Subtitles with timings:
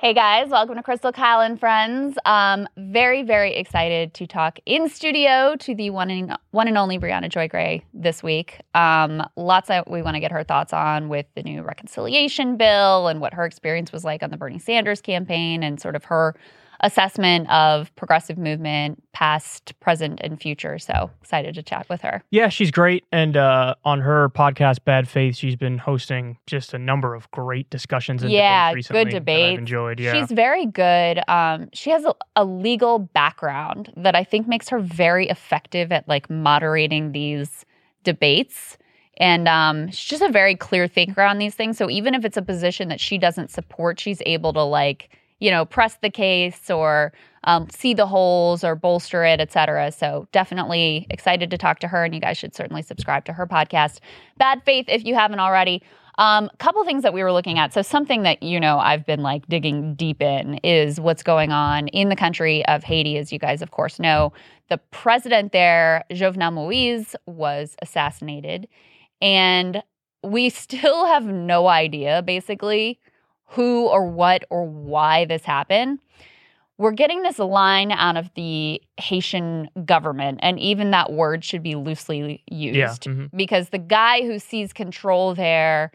[0.00, 2.16] Hey guys, welcome to Krystal Kyle and Friends.
[2.24, 7.00] Um, very, very excited to talk in studio to the one and, one and only
[7.00, 8.60] Briahna Joy Gray this week.
[8.74, 13.08] Um, lots that we want to get her thoughts on with the new reconciliation bill
[13.08, 16.36] and what her experience was like on the Bernie Sanders campaign and sort of her
[16.80, 20.78] assessment of progressive movement, past, present, and future.
[20.78, 22.22] So excited to chat with her.
[22.30, 23.04] Yeah, she's great.
[23.10, 27.68] And uh, on her podcast, Bad Faith, she's been hosting just a number of great
[27.70, 29.28] discussions and yeah, debates recently good.
[29.28, 30.00] I've enjoyed.
[30.00, 30.12] Yeah.
[30.12, 31.20] She's very good.
[31.28, 36.08] Um, she has a, a legal background that I think makes her very effective at
[36.08, 37.64] like moderating these
[38.04, 38.78] debates.
[39.20, 41.76] And um, she's just a very clear thinker on these things.
[41.76, 45.10] So even if it's a position that she doesn't support, she's able to like
[45.40, 47.12] you know, press the case or
[47.44, 49.92] um, see the holes or bolster it, et cetera.
[49.92, 53.46] So definitely excited to talk to her, and you guys should certainly subscribe to her
[53.46, 54.00] podcast,
[54.36, 55.82] Bad Faith, if you haven't already.
[56.18, 57.72] A um, couple things that we were looking at.
[57.72, 61.86] So something that you know I've been like digging deep in is what's going on
[61.88, 63.16] in the country of Haiti.
[63.18, 64.32] As you guys, of course, know,
[64.68, 68.66] the president there, Jovenel Moise, was assassinated,
[69.22, 69.80] and
[70.24, 72.98] we still have no idea, basically
[73.48, 75.98] who or what or why this happened.
[76.76, 81.74] We're getting this line out of the Haitian government, and even that word should be
[81.74, 83.30] loosely used Yeah, mhm.
[83.34, 85.90] because the guy who sees control there,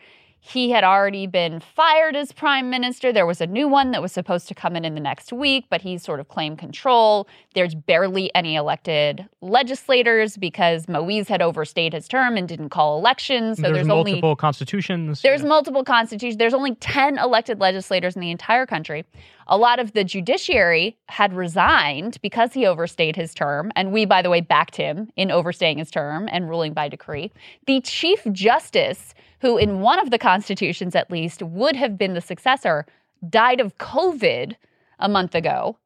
[0.45, 3.13] he had already been fired as prime minister.
[3.13, 5.67] There was a new one that was supposed to come in in the next week,
[5.69, 7.29] but he sort of claimed control.
[7.53, 13.55] There's barely any elected legislators because Moise had overstayed his term and didn't call elections.
[13.55, 15.21] So there's, there's, only multiple constitutions.
[15.21, 15.47] there's yeah.
[15.47, 16.37] multiple constitutions.
[16.37, 19.05] There's only 10 elected legislators in the entire country.
[19.47, 23.71] A lot of the judiciary had resigned because he overstayed his term.
[23.77, 27.31] And we, by the way, backed him in overstaying his term and ruling by decree.
[27.65, 32.21] The Chief Justice, who in one of the constitutions at least would have been the
[32.21, 32.85] successor,
[33.29, 34.55] died of COVID
[34.99, 35.77] a month ago.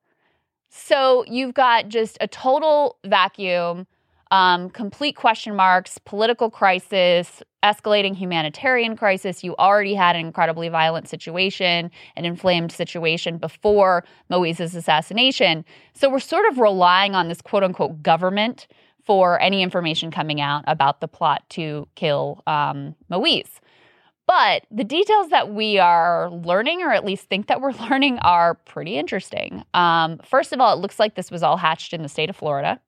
[0.69, 3.87] So you've got just a total vacuum,
[4.29, 9.43] um, complete question marks, political crisis, escalating humanitarian crisis.
[9.43, 15.65] You already had an incredibly violent situation, an inflamed situation before Moise's assassination.
[15.93, 18.67] So we're sort of relying on this quote unquote government
[19.07, 23.61] for any information coming out about the plot to kill um, Moise.
[24.27, 28.55] But the details that we are learning, or at least think that we're learning, are
[28.55, 29.63] pretty interesting.
[29.73, 32.35] Um, first of all, it looks like this was all hatched in the state of
[32.35, 32.81] Florida.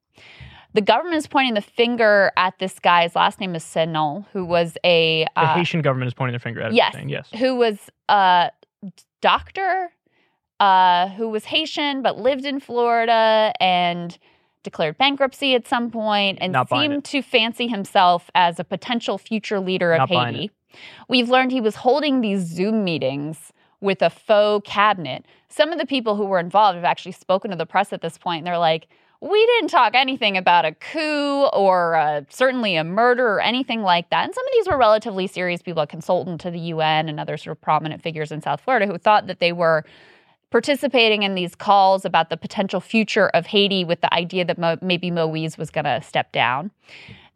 [0.74, 4.76] The government is pointing the finger at this guy's last name is Sanon, who was
[4.84, 6.94] a the uh, Haitian government is pointing their finger at yes.
[7.06, 7.28] Yes.
[7.38, 7.78] who was
[8.10, 8.52] a
[9.22, 9.90] doctor
[10.60, 14.16] uh, who was Haitian but lived in Florida and
[14.62, 19.60] declared bankruptcy at some point and Not seemed to fancy himself as a potential future
[19.60, 20.50] leader of Not Haiti.
[21.08, 25.24] We've learned he was holding these Zoom meetings with a faux cabinet.
[25.48, 28.18] Some of the people who were involved have actually spoken to the press at this
[28.18, 28.88] point, and they're like,
[29.20, 34.08] we didn't talk anything about a coup or uh, certainly a murder or anything like
[34.10, 34.24] that.
[34.24, 37.36] And some of these were relatively serious people, a consultant to the UN and other
[37.36, 39.84] sort of prominent figures in South Florida who thought that they were
[40.50, 44.78] participating in these calls about the potential future of Haiti with the idea that Mo-
[44.82, 46.70] maybe Moise was going to step down.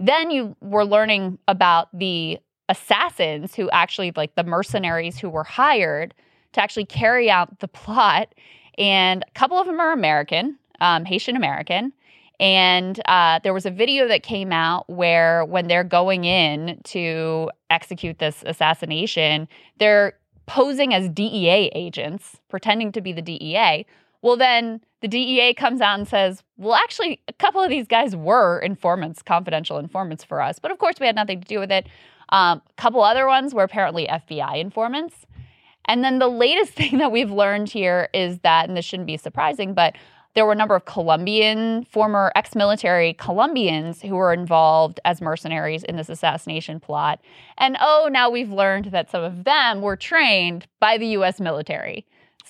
[0.00, 2.38] Then you were learning about the
[2.68, 6.14] assassins who actually, like the mercenaries who were hired
[6.52, 8.34] to actually carry out the plot.
[8.78, 11.92] And a couple of them are American, um, Haitian American.
[12.40, 17.48] And uh, there was a video that came out where, when they're going in to
[17.70, 19.46] execute this assassination,
[19.78, 20.14] they're
[20.46, 23.86] posing as DEA agents, pretending to be the DEA.
[24.22, 28.16] Well, then the DEA comes out and says, well, actually, a couple of these guys
[28.16, 30.58] were informants, confidential informants for us.
[30.58, 31.86] But of course, we had nothing to do with it.
[32.30, 35.26] Um, a couple other ones were apparently FBI informants.
[35.86, 39.16] And then the latest thing that we've learned here is that, and this shouldn't be
[39.16, 39.96] surprising, but
[40.34, 45.84] there were a number of Colombian, former ex military Colombians who were involved as mercenaries
[45.84, 47.20] in this assassination plot.
[47.56, 52.04] And oh, now we've learned that some of them were trained by the US military.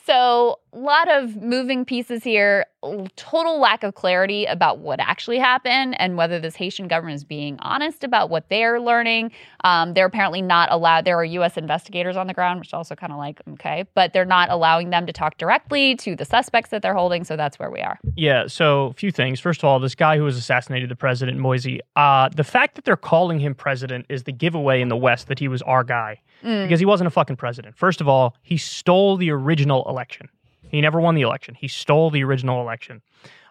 [0.07, 2.67] So, a lot of moving pieces here,
[3.15, 7.57] total lack of clarity about what actually happened and whether this Haitian government is being
[7.61, 9.31] honest about what they're learning.
[9.63, 12.97] Um, they're apparently not allowed, there are US investigators on the ground, which is also
[12.97, 16.71] kind of like, okay, but they're not allowing them to talk directly to the suspects
[16.71, 17.23] that they're holding.
[17.23, 17.99] So, that's where we are.
[18.17, 19.39] Yeah, so a few things.
[19.39, 22.85] First of all, this guy who was assassinated the president, Moise, uh, the fact that
[22.85, 26.21] they're calling him president is the giveaway in the West that he was our guy
[26.45, 26.65] Mm.
[26.65, 27.77] because he wasn't a fucking president.
[27.77, 30.29] First of all, he stole the original election.
[30.69, 31.55] He never won the election.
[31.55, 33.01] He stole the original election.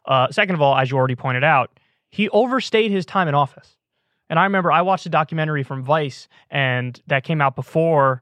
[0.06, 1.80] Uh, second of all, as you already pointed out,
[2.10, 3.78] he overstayed his time in office.
[4.30, 8.22] And I remember I watched a documentary from Vice, and that came out before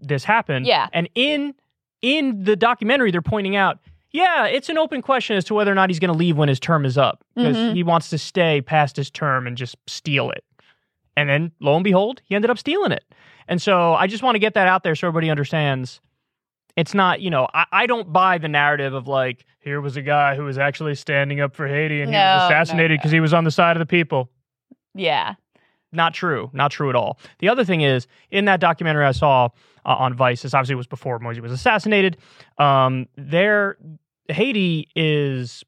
[0.00, 0.66] this happened.
[0.66, 0.88] Yeah.
[0.92, 1.54] And in
[2.00, 3.78] in the documentary, they're pointing out,
[4.12, 6.48] yeah, it's an open question as to whether or not he's going to leave when
[6.48, 7.74] his term is up because Mhm.
[7.74, 10.44] he wants to stay past his term and just steal it.
[11.16, 13.04] And then lo and behold, he ended up stealing it.
[13.48, 16.00] And so I just want to get that out there so everybody understands.
[16.76, 20.02] It's not, you know, I, I don't buy the narrative of like, here was a
[20.02, 22.96] guy who was actually standing up for Haiti and he No, no, was assassinated no.
[22.98, 24.30] because he was on the side of the people.
[24.94, 25.34] Yeah.
[25.90, 26.50] Not true.
[26.52, 27.18] Not true at all.
[27.38, 29.46] The other thing is, in that documentary I saw
[29.86, 32.18] uh, on Vice, this obviously was before Moisey was assassinated.
[32.58, 33.78] Um, there,
[34.28, 35.64] Haiti is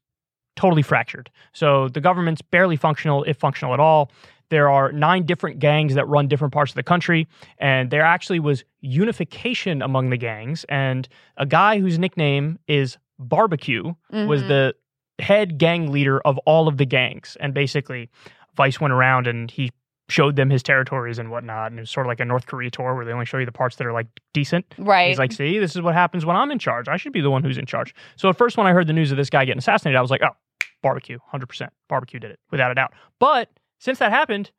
[0.55, 1.29] totally fractured.
[1.53, 4.11] So the government's barely functional, if functional at all.
[4.51, 7.27] There are nine different gangs that run different parts of the country,
[7.57, 10.63] and there actually was unification among the gangs.
[10.69, 11.07] And
[11.37, 14.47] a guy whose nickname is Barbecue was Mhm.
[14.47, 14.75] the
[15.19, 17.37] head gang leader of all of the gangs.
[17.39, 18.09] And basically,
[18.55, 19.71] Vice went around and he
[20.09, 21.71] showed them his territories and whatnot.
[21.71, 23.45] And it was sort of like a North Korea tour where they only show you
[23.45, 24.65] the parts that are like decent.
[24.77, 25.07] right.
[25.09, 26.87] He's like, see, this is what happens when I'm in charge.
[26.89, 27.93] I should be the one who's in charge.
[28.17, 30.11] So at first, when I heard the news of this guy getting assassinated, I was
[30.11, 30.35] like, oh,
[30.81, 31.69] barbecue, 100%.
[31.87, 32.91] Barbecue did it without a doubt.
[33.19, 33.49] But
[33.81, 34.51] since that happened,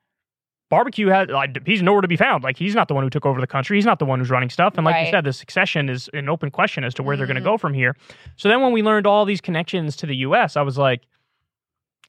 [0.68, 2.42] barbecue had, like, he's nowhere to be found.
[2.42, 3.76] Like, he's not the one who took over the country.
[3.76, 4.74] He's not the one who's running stuff.
[4.76, 7.36] And like you said, the succession is an open question as to where they're going
[7.36, 7.94] to go from here.
[8.36, 11.02] So then when we learned all these connections to the US, I was like,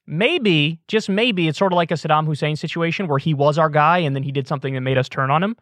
[0.07, 3.69] maybe, just maybe, it's sort of like a Saddam Hussein situation where he was our
[3.69, 5.55] guy and then he did something that made us turn on him.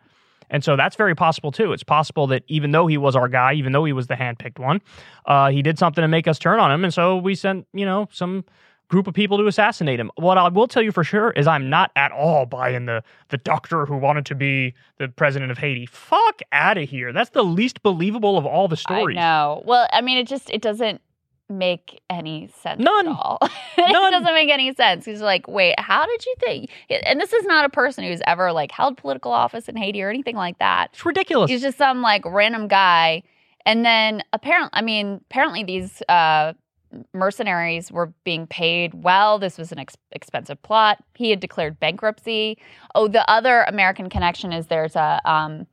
[0.49, 1.73] And so that's very possible too.
[1.73, 4.59] It's possible that even though he was our guy, even though he was the handpicked
[4.59, 4.79] one,
[5.25, 6.83] uh, he did something to make us turn on him.
[6.83, 8.45] And so we sent, you know, some
[8.91, 10.11] group of people to assassinate him.
[10.17, 13.37] What I will tell you for sure is I'm not at all buying the the
[13.37, 15.85] doctor who wanted to be the president of Haiti.
[15.85, 17.13] Fuck out of here.
[17.13, 19.17] That's the least believable of all the stories.
[19.17, 19.63] I know.
[19.65, 21.01] Well, I mean, it just it doesn't
[21.49, 23.07] make any sense None.
[23.07, 23.39] at all.
[23.77, 23.89] None.
[23.89, 25.05] it doesn't make any sense.
[25.05, 26.69] He's like, wait, how did you think?
[26.89, 30.09] And this is not a person who's ever like held political office in Haiti or
[30.09, 30.89] anything like that.
[30.93, 31.49] It's ridiculous.
[31.49, 33.23] He's just some like random guy.
[33.65, 36.53] And then apparently, I mean, apparently these uh,
[37.13, 39.39] mercenaries were being paid well.
[39.39, 41.03] This was an ex- expensive plot.
[41.15, 42.57] He had declared bankruptcy.
[42.95, 45.67] Oh, the other American connection is there's a um,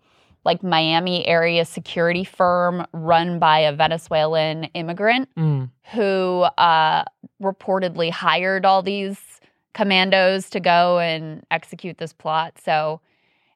[0.44, 5.70] like Miami area security firm run by a Venezuelan immigrant Mm.
[5.92, 7.04] who uh,
[7.42, 9.18] reportedly hired all these
[9.74, 12.58] commandos to go and execute this plot.
[12.64, 13.00] So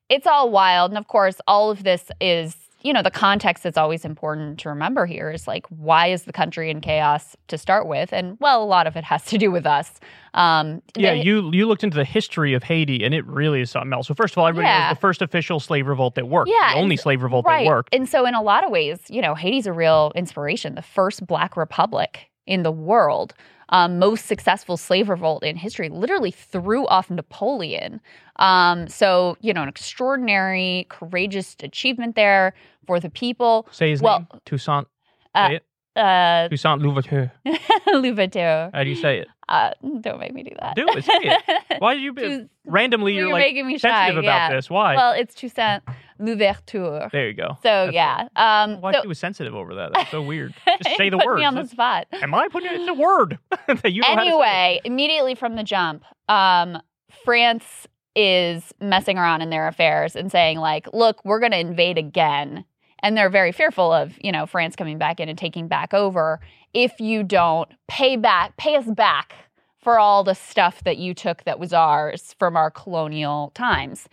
[0.08, 0.90] it's all wild.
[0.90, 4.68] And of course, all of this is, you know, the context that's always important to
[4.68, 8.12] remember here is like, why is the country in chaos to start with?
[8.12, 10.00] And well, a lot of it has to do with us.
[10.34, 13.70] Um, Yeah, they- you you looked into the history of Haiti, and it really is
[13.70, 14.08] something else.
[14.08, 14.88] So first of all, everybody Yeah.
[14.88, 17.64] knows the first official slave revolt that worked, Yeah, the only slave revolt right.
[17.64, 17.94] that worked.
[17.94, 21.26] And so, in a lot of ways, you know, Haiti's a real inspiration, the first
[21.26, 23.34] Black republic in the world,
[23.72, 28.00] um, most successful slave revolt in history, literally threw off Napoleon.
[28.36, 32.52] Um, so, you know, an extraordinary, courageous achievement there
[32.86, 33.66] for the people.
[33.72, 34.86] Say his well, name, Toussaint.
[35.34, 35.58] uh.
[35.94, 37.30] Uh, Toussaint Louverture.
[37.92, 38.70] Louverture.
[38.72, 39.28] How do you say it?
[39.52, 39.70] Uh,
[40.00, 40.74] don't make me do that.
[40.74, 41.76] Do it, it.
[41.78, 43.12] Why did you be, randomly?
[43.12, 43.90] You're, you're like making me shy.
[43.90, 44.56] sensitive about yeah.
[44.56, 44.70] this.
[44.70, 44.96] Why?
[44.96, 45.82] Well, it's Toussaint
[46.18, 47.10] Louverture.
[47.12, 47.58] there you go.
[47.62, 48.28] So That's yeah.
[48.34, 49.92] Um, Why so, she was sensitive over that?
[49.92, 50.54] That's so weird.
[50.82, 51.38] Just say the put word.
[51.40, 52.06] me on the spot.
[52.12, 52.80] Am I putting it?
[52.80, 54.28] It's a word that you know how to say.
[54.28, 56.78] anyway, immediately from the jump, um,
[57.22, 61.98] France is messing around in their affairs and saying like, "Look, we're going to invade
[61.98, 62.64] again."
[63.04, 66.38] And they're very fearful of, you know, France coming back in and taking back over
[66.74, 69.34] if you don't pay back, pay us back
[69.82, 74.08] for all the stuff that you took that was ours from our colonial times.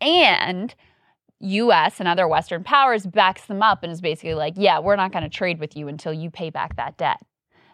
[0.00, 0.74] And
[1.40, 5.12] US and other Western powers backs them up and is basically like, yeah, we're not
[5.12, 7.18] going to trade with you until you pay back that debt.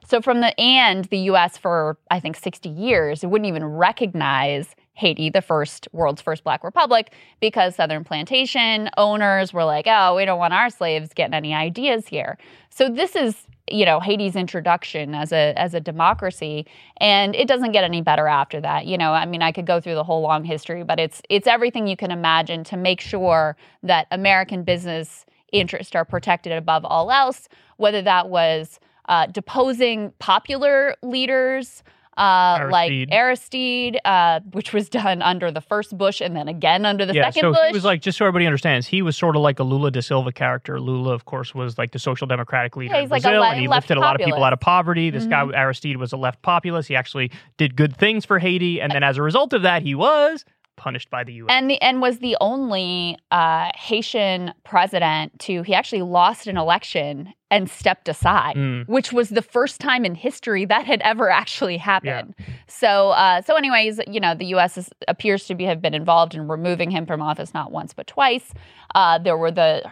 [0.06, 4.74] So from the and the US for I think 60 years, it wouldn't even recognize
[5.00, 10.24] Haiti, the first world's first black republic, because Southern plantation owners were like, oh, we
[10.24, 12.36] don't want our slaves getting any ideas here.
[12.68, 16.66] So this is, you know, Haiti's introduction as a as a democracy.
[16.98, 18.86] And it doesn't get any better after that.
[18.86, 21.46] You know, I mean, I could go through the whole long history, but it's it's
[21.46, 27.10] everything you can imagine to make sure that American business interests are protected above all
[27.10, 28.78] else, whether that was
[29.08, 31.82] uh, deposing popular leaders
[32.20, 33.12] uh, like Aristide.
[33.12, 37.30] Aristide, uh, which was done under the first Bush and then again under the yeah,
[37.30, 37.68] second so Bush.
[37.68, 40.00] he was like, just so everybody understands, he was sort of like a Lula da
[40.00, 40.78] Silva character.
[40.80, 43.40] Lula, of course, was like the social democratic leader Yeah, in he's like a Brazil,
[43.40, 45.10] le- and he lifted a lot of people out of poverty.
[45.10, 45.54] This guy Mhm.
[45.56, 46.88] Aristide was a left populist.
[46.88, 49.94] He actually did good things for Haiti, and then as a result of that, he
[49.94, 50.44] was
[50.80, 51.48] punished by the U.S.
[51.52, 57.32] and the and was the only uh, Haitian president to he actually lost an election
[57.52, 58.88] and stepped aside, Mm.
[58.88, 62.34] which was the first time in history that had ever actually happened.
[62.66, 64.78] So uh, so anyways, you know the U.S.
[64.78, 68.06] Is, appears to be have been involved in removing him from office not once but
[68.06, 68.52] twice.
[68.94, 69.82] Uh, there were the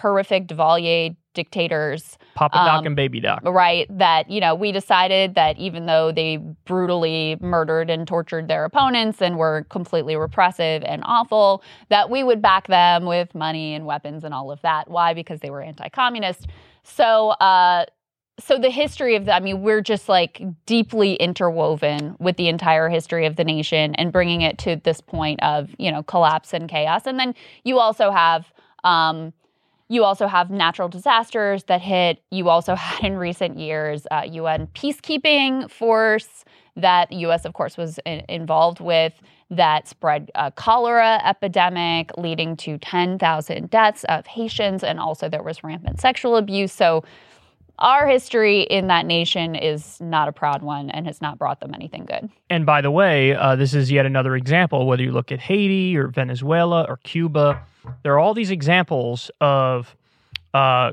[0.00, 3.40] horrific Duvalier dictators Papa Doc Um, and Baby Doc.
[3.44, 8.64] right that you know we decided that even though they brutally murdered and tortured their
[8.64, 13.86] opponents and were completely repressive and awful that we would back them with money and
[13.86, 14.90] weapons and all of that.
[14.90, 15.14] Why?
[15.14, 16.48] Because they were anti-communist.
[16.82, 17.84] So uh
[18.40, 22.88] so the history of that i mean we're just like deeply interwoven with the entire
[22.88, 26.68] history of the nation and bringing it to this point of you know collapse and
[26.68, 27.02] chaos.
[27.06, 28.42] And then you also have
[28.84, 29.32] um
[29.88, 32.22] you also have natural disasters that hit.
[32.30, 36.44] You also had in recent years uh, UN peacekeeping force
[36.76, 37.44] that the U.S.
[37.44, 39.14] of course was in- involved with
[39.50, 45.64] that spread a cholera epidemic, leading to 10,000 deaths of Haitians, and also there was
[45.64, 46.72] rampant sexual abuse.
[46.72, 47.02] So
[47.78, 51.74] our history in that nation is not a proud one and has not brought them
[51.74, 52.28] anything good.
[52.50, 55.96] And by the way, uh, this is yet another example, whether you look at Haiti
[55.96, 57.62] or Venezuela or Cuba,
[58.02, 59.96] there are all these examples of
[60.54, 60.92] uh,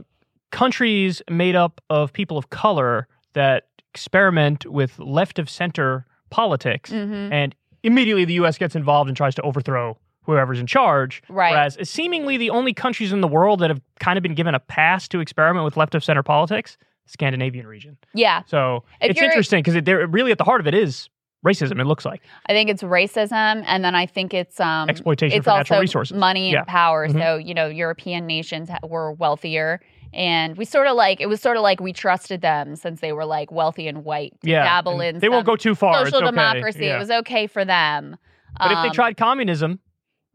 [0.51, 6.91] countries made up of people of color that experiment with left of center politics.
[6.91, 7.33] Mm-hmm.
[7.33, 8.57] And immediately the U.S.
[8.57, 11.21] gets involved and tries to overthrow whoever's in charge.
[11.29, 11.51] Right.
[11.51, 14.59] Whereas seemingly the only countries in the world that have kind of been given a
[14.59, 17.97] pass to experiment with left of center politics, Scandinavian region.
[18.13, 18.41] Yeah.
[18.47, 21.09] So If it's interesting because they're really at the heart of it is
[21.45, 21.79] racism.
[21.79, 25.43] It looks like I think it's racism, and then I think it's um, exploitation it's
[25.43, 26.17] for also natural resources.
[26.17, 26.63] money and Yeah.
[26.63, 27.07] power.
[27.07, 27.13] Mhm.
[27.21, 29.79] So you know, European nations were wealthier,
[30.11, 33.11] and we sort of like it was sort of like we trusted them since they
[33.13, 35.19] were like wealthy and white to Yeah, dabble in.
[35.19, 36.01] they won't go too far.
[36.01, 36.31] It's Social okay.
[36.35, 36.85] democracy.
[36.85, 36.95] Yeah.
[36.95, 38.17] It was okay for them.
[38.57, 39.79] but if they Um, tried communism,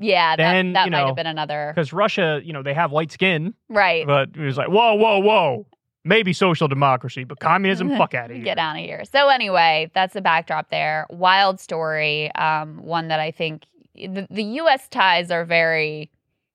[0.00, 2.90] yeah, that, then, that you might have been another because Russia, you know, they have
[2.90, 4.06] white skin, right.
[4.06, 5.66] but it was like, whoa, whoa, whoa,
[6.04, 8.44] maybe social democracy, but communism, fuck out of here.
[8.44, 9.04] Get out of here.
[9.04, 11.06] So anyway, that's the backdrop there.
[11.10, 12.34] Wild story.
[12.34, 13.64] Um, one that I think
[13.94, 14.88] the, the U.S.
[14.88, 16.10] ties are very,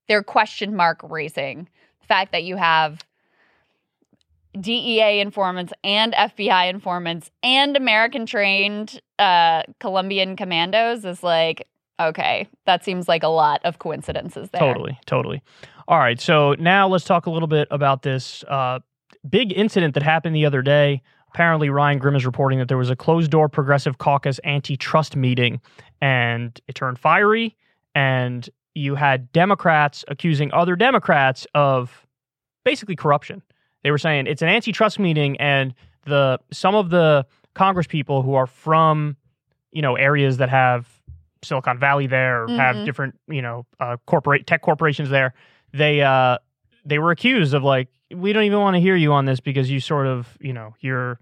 [0.07, 1.69] they're question mark racing.
[2.01, 3.05] The fact that you have
[4.59, 11.67] DEA informants and FBI informants and American trained uh, Colombian commandos is like,
[11.99, 14.59] okay, that seems like a lot of coincidences there.
[14.59, 15.41] Totally, totally.
[15.87, 18.79] All right, so now let's talk a little bit about this uh,
[19.27, 21.01] big incident that happened the other day.
[21.33, 25.59] Apparently, Ryan Grim is reporting that there was a closed door Progressive Caucus antitrust meeting
[26.01, 27.55] and it turned fiery.
[27.93, 32.05] And you had Democrats accusing other Democrats of
[32.63, 33.41] basically corruption.
[33.83, 35.73] They were saying it's an antitrust meeting, and
[36.05, 39.15] the some of the Congress people who are from
[39.71, 40.94] you know areas that have
[41.44, 42.86] Silicon Valley there or have Mhm.
[42.86, 45.34] different you know uh, corporate tech corporations there,
[45.74, 46.38] they uh,
[46.86, 49.70] they were accused of like we don't even want to hear you on this because
[49.70, 51.20] you sort of you know you're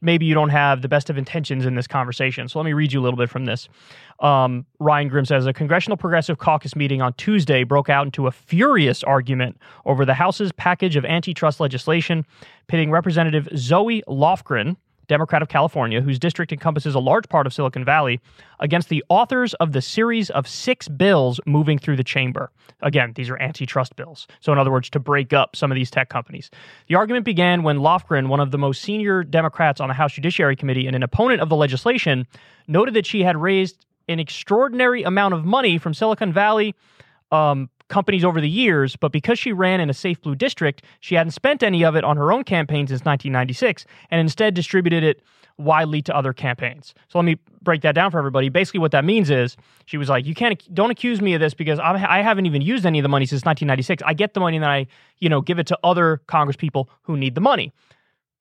[0.00, 2.46] maybe you don't have the best of intentions in this conversation.
[2.46, 3.70] So let me read you a little bit from this.
[4.20, 8.30] Um, Ryan Grim says a congressional progressive caucus meeting on Tuesday broke out into a
[8.30, 12.26] furious argument over the House's package of antitrust legislation,
[12.66, 17.84] pitting Representative Zoe Lofgren, Democrat of California, whose district encompasses a large part of Silicon
[17.84, 18.20] Valley,
[18.60, 22.50] against the authors of the series of six bills moving through the chamber.
[22.82, 24.26] Again, these are antitrust bills.
[24.40, 26.50] So, in other words, to break up some of these tech companies.
[26.88, 30.56] The argument began when Lofgren, one of the most senior Democrats on the House Judiciary
[30.56, 32.26] Committee and an opponent of the legislation,
[32.66, 36.74] noted that she had raised an extraordinary amount of money from Silicon Valley
[37.32, 41.14] um, companies over the years, but because she ran in a safe blue district, she
[41.14, 45.22] hadn't spent any of it on her own campaign since 1996 and instead distributed it
[45.56, 46.94] widely to other campaigns.
[47.08, 48.48] So let me break that down for everybody.
[48.48, 51.54] Basically, what that means is she was like, "You can't, don't accuse me of this
[51.54, 54.02] because I'm, I haven't even used any of the money since 1996.
[54.04, 54.86] I get the money and then I,
[55.18, 57.72] you know, give it to other Congress people who need the money."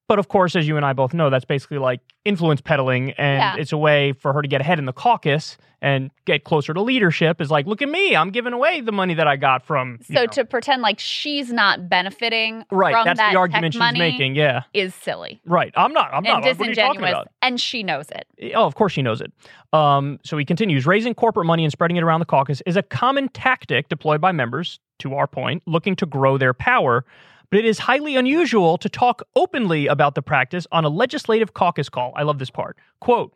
[0.07, 3.39] But of course, as you and I both know, that's basically like influence peddling, and
[3.39, 3.55] Yeah.
[3.57, 6.81] it's a way for her to get ahead in the caucus and get closer to
[6.81, 7.39] leadership.
[7.39, 9.99] Is like, look at me, I'm giving away the money that I got from.
[10.03, 13.93] So know." to pretend like she's not benefiting right, from that's that the argument she's
[13.93, 14.35] making.
[14.35, 15.71] Yeah, is silly right.
[15.77, 16.09] I'm not.
[16.13, 16.45] I'm not.
[16.45, 17.27] and What are you talking disingenuous, about?
[17.41, 18.53] and she knows it.
[18.55, 19.31] Oh, of course she knows it.
[19.71, 22.83] Um, so he continues raising corporate money and spreading it around the caucus is a
[22.83, 27.05] common tactic deployed by members, to our point, looking to grow their power.
[27.53, 31.87] But it is highly unusual to talk openly about the practice on a legislative caucus
[31.87, 32.11] call.
[32.15, 32.79] I love this part.
[32.99, 33.31] Quote,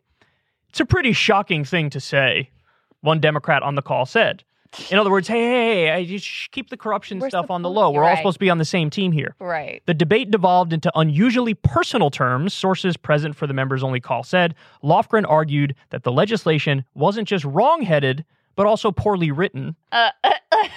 [0.70, 2.50] it's a pretty shocking thing to say,
[3.00, 4.42] one Democrat on the call said.
[4.90, 7.90] In other words, hey, hey, hey, I just keep the corruption stuff on the low.
[7.90, 8.18] We're You're all right.
[8.18, 9.36] supposed to be on the same team here.
[9.38, 9.84] Right.
[9.86, 14.56] The debate devolved into unusually personal terms, sources present for the members only call said.
[14.82, 18.24] Lofgren argued that the legislation wasn't just wrong-headed,
[18.56, 20.68] but also poorly written, Uh, uh, uh,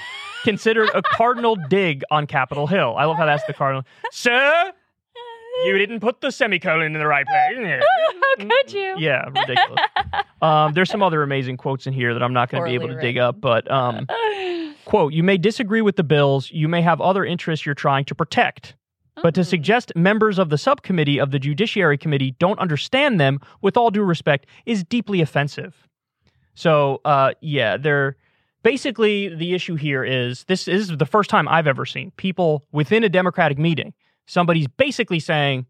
[0.44, 2.96] considered a cardinal dig on Capitol Hill.
[2.98, 3.84] I love how that's the cardinal.
[4.12, 4.72] Sir,
[5.66, 7.82] you didn't put the semicolon in the right place.
[8.40, 8.96] How could you?
[8.98, 9.82] yeah, ridiculous.
[10.42, 12.88] Um, there's some other amazing quotes in here that I'm not going to be able
[12.88, 14.08] to dig up, but um,
[14.86, 18.16] quote, you may disagree with the bills, you may have other interests you're trying to
[18.16, 18.76] protect.
[19.22, 19.46] But to Mm.
[19.46, 24.04] suggest members of the subcommittee of the Judiciary Committee don't understand them, with all due
[24.04, 25.88] respect, is deeply offensive.
[26.56, 28.16] So, uh, yeah, they're
[28.63, 33.03] basically the issue here is this is the first time I've ever seen people within
[33.03, 33.94] a Democratic meeting.
[34.25, 35.65] Somebody's basically saying,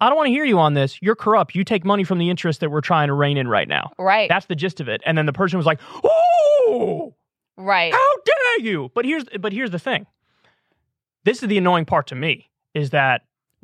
[0.00, 0.98] I don't want to hear you on this.
[1.00, 1.54] You're corrupt.
[1.54, 3.92] You take money from the interest that we're trying to rein in right now.
[3.98, 5.00] right, That's the gist of it.
[5.06, 7.14] And then the person was like, "Oh,
[7.56, 7.92] right.
[7.92, 10.06] how dare you?" But here's but here's the thing.
[11.24, 13.22] This is the annoying part to me is that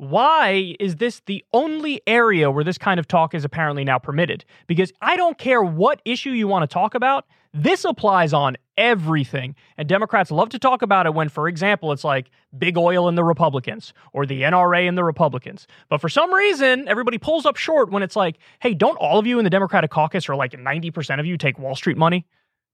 [0.09, 4.45] why is this the only area where this kind of talk is apparently now permitted?
[4.67, 9.55] Because I don't care what issue you want to talk about, this applies on everything.
[9.77, 13.17] And Democrats love to talk about it when, for example, it's like big oil and
[13.17, 15.67] the Republicans or the NRA and the Republicans.
[15.89, 19.27] But for some reason, everybody pulls up short when it's like, hey, don't all of
[19.27, 22.25] you in the Democratic caucus or like 90% of you take Wall Street money?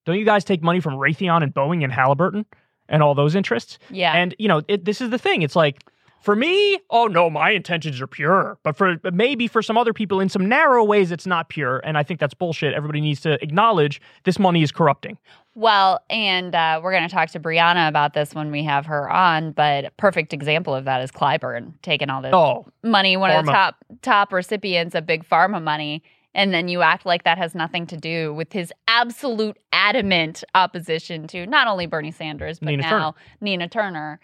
[0.05, 2.45] Don't you guys take money from Raytheon and Boeing and Halliburton
[2.87, 3.79] and all those interests?
[3.89, 4.13] Yeah.
[4.13, 5.41] And you know, it, this is the thing.
[5.41, 5.83] It's like
[6.21, 8.57] for me, oh no, my intentions are pure.
[8.63, 11.79] But for but maybe for some other people in some narrow ways, it's not pure.
[11.79, 12.73] And I think that's bullshit.
[12.73, 15.17] Everybody needs to acknowledge this money is corrupting.
[15.55, 19.09] Well, and uh, we're going to talk to Briahna about this when we have her
[19.09, 19.51] on.
[19.51, 23.45] But a perfect example of that is Clyburn taking all this Oh, money, one of
[23.45, 27.55] the top top recipients of big pharma money, and then you act like that has
[27.55, 32.83] nothing to do with his absolute adamant opposition to not only Bernie Sanders but Nina
[32.83, 34.19] now Nina Turner.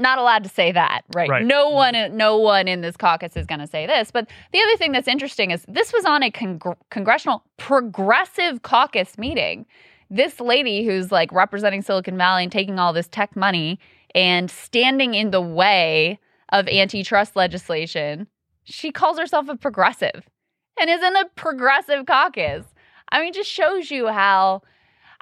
[0.00, 1.28] Not allowed to say that, right?
[1.28, 1.44] Right.
[1.44, 4.10] No one, no one in this caucus is going to say this.
[4.10, 9.18] But the other thing that's interesting is this was on a congr- congressional progressive caucus
[9.18, 9.66] meeting.
[10.08, 13.78] This lady who's like representing Silicon Valley and taking all this tech money
[14.14, 16.18] and standing in the way
[16.50, 18.26] of antitrust legislation,
[18.64, 20.28] she calls herself a progressive
[20.80, 22.64] and is in the progressive caucus.
[23.12, 24.62] I mean, just shows you how,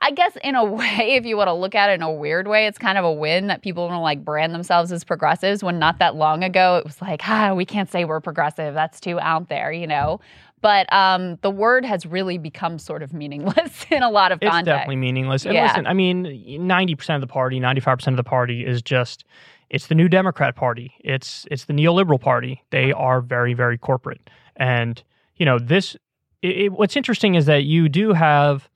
[0.00, 2.46] I guess, in a way, if you want to look at it in a weird
[2.48, 5.62] way, it's kind of a win that people want to like brand themselves as progressives
[5.62, 8.74] when not that long ago it was like, ah, we can't say we're progressive.
[8.74, 10.20] That's too out there, you know?
[10.60, 14.42] But um, the word has really become sort of meaningless in a lot of contexts.
[14.42, 14.66] it's context.
[14.66, 15.44] definitely meaningless.
[15.44, 15.66] And Yeah.
[15.66, 19.24] listen, I mean, 90% of the party, 95% of the party is just
[19.70, 20.94] it's the new Democrat party.
[21.00, 22.64] It's it's the neoliberal party.
[22.70, 24.30] They are very very corporate.
[24.56, 25.00] And
[25.36, 25.94] you know, this
[26.42, 28.68] it, it- what's interesting is that you do have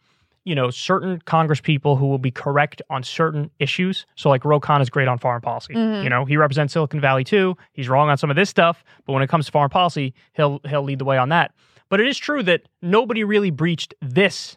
[0.45, 4.07] you know certain Congress people who will be correct on certain issues.
[4.17, 5.75] So like Ro Khanna is great on foreign policy.
[5.75, 6.03] Mhm.
[6.05, 7.57] You know, he represents Silicon Valley too.
[7.73, 10.61] He's wrong on some of this stuff, but when it comes to foreign policy, he'll
[10.69, 11.53] he'll lead the way on that.
[11.89, 14.57] But it is true that nobody really breached this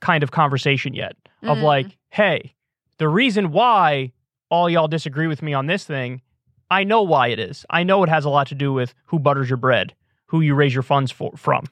[0.00, 1.62] kind of conversation yet of Mhm.
[1.62, 2.54] like, hey,
[2.98, 4.12] the reason why
[4.50, 6.20] all y'all disagree with me on this thing,
[6.70, 7.64] I know why it is.
[7.70, 9.94] I know it has a lot to do with who butters your bread,
[10.28, 11.64] who you raise your funds for from.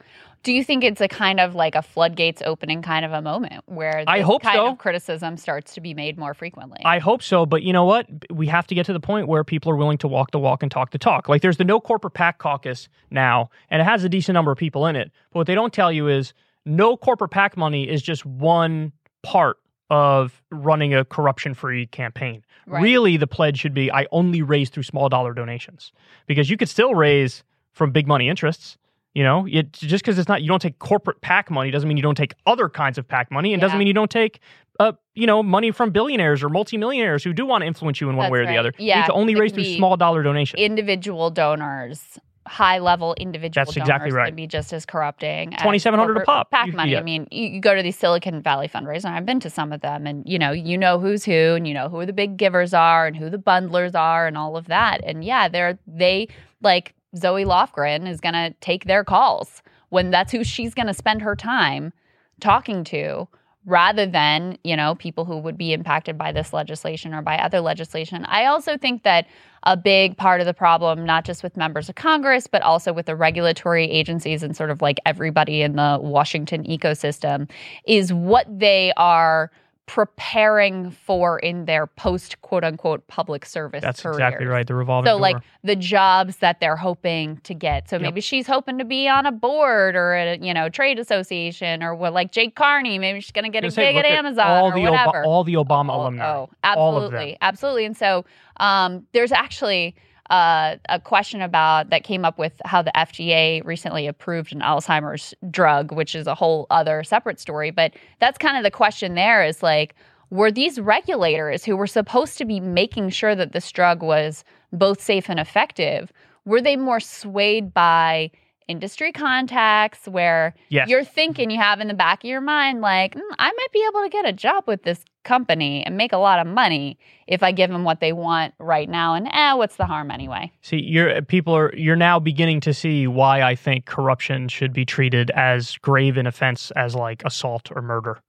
[0.43, 3.65] Do you think it's a kind of like a floodgates opening kind of a moment
[3.67, 4.69] where I hope kind so.
[4.69, 6.81] of criticism starts to be made more frequently?
[6.85, 8.07] I hope so, but you know what?
[8.31, 10.63] We have to get to the point where people are willing to walk the walk
[10.63, 11.29] and talk the talk.
[11.29, 14.59] Like there's the no corporate PAC caucus now, and it has a decent number of
[14.59, 15.11] people in it.
[15.33, 16.33] But what they don't tell you is
[16.65, 18.93] no corporate PAC money is just one
[19.23, 19.59] part
[19.91, 22.45] of running a corruption free campaign.
[22.67, 22.83] Right.
[22.83, 25.93] Really, the pledge should be I only raise through small dollar donations
[26.27, 27.43] because you could still raise
[27.77, 28.79] from big money interests.
[29.15, 31.97] You know, it, just because it's not you don't take corporate PAC money doesn't mean
[31.97, 34.41] you don't take other kinds of PAC money, and doesn't mean you don't take
[34.79, 38.17] uh, you know, money from billionaires or multimillionaires who do want to influence you in
[38.17, 38.53] one That's way or right.
[38.53, 38.73] the other.
[38.79, 40.61] Yeah, you need to only raise through small dollar donations.
[40.61, 44.27] individual donors, high level individual That's exactly donors right.
[44.27, 45.53] can be just as corrupting.
[45.53, 46.51] 2700 a pop.
[46.51, 46.93] PAC You- money.
[46.93, 46.99] yeah.
[46.99, 49.81] I mean, you, you go to these Silicon Valley fundraisers, I've been to some of
[49.81, 52.75] them, and you know, you know who's who, and you know who the big givers
[52.75, 55.01] are, and who the bundlers are, and all of that.
[55.05, 56.29] And yeah, they're they
[56.61, 60.95] like Zoe Lofgren is going to take their calls when that's who she's going to
[60.95, 61.93] spend her time
[62.41, 63.29] talking to
[63.65, 67.61] rather than you know people who would be impacted by this legislation or by other
[67.61, 68.25] legislation.
[68.27, 69.27] I also think that
[69.67, 73.07] a big part of the problem not just with members of congress but also with
[73.07, 77.51] the regulatory agencies and sort of like everybody in the washington ecosystem
[77.85, 79.51] is what they are
[79.87, 84.17] preparing for in their post quote unquote public service That's careers.
[84.17, 84.67] exactly right.
[84.67, 85.13] The revolving door.
[85.15, 85.21] So, door.
[85.21, 87.89] like the jobs that they're hoping to get.
[87.89, 88.03] So Yep.
[88.03, 91.95] maybe she's hoping to be on a board or a you know trade association or
[91.95, 92.99] what, like Jay Carney.
[92.99, 94.81] Maybe she's going to get a Gonna say, gig at look Amazon all or the
[94.81, 95.25] whatever.
[95.25, 96.25] all the Obama Oh, alumni.
[96.27, 96.51] Oh, All
[96.99, 97.85] absolutely, absolutely.
[97.87, 98.25] And so
[98.59, 99.95] um, there's actually
[100.31, 105.35] uh, a question about that came up with how the FDA recently approved an Alzheimer's
[105.51, 107.71] drug, which is a whole other separate story.
[107.71, 109.15] But that's kind of the question.
[109.15, 109.95] There is like,
[110.31, 115.01] were these regulators who were supposed to be making sure that this drug was both
[115.01, 116.13] safe and effective?
[116.45, 118.31] Were they more swayed by
[118.69, 120.89] industry contacts where Yes.
[120.89, 123.85] you're thinking you have in the back of your mind, like, "Mm, I might be
[123.89, 127.43] able to get a job with this company and make a lot of money if
[127.43, 129.15] I give them what they want right now.
[129.15, 130.53] And eh, what's the harm anyway?
[130.63, 134.85] See, you're people are you're now beginning to see why I think corruption should be
[134.85, 138.21] treated as grave an offense as like assault or murder.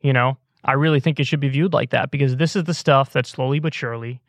[0.00, 2.74] You know, I really think it should be viewed like that because this is the
[2.74, 4.20] stuff that slowly but surely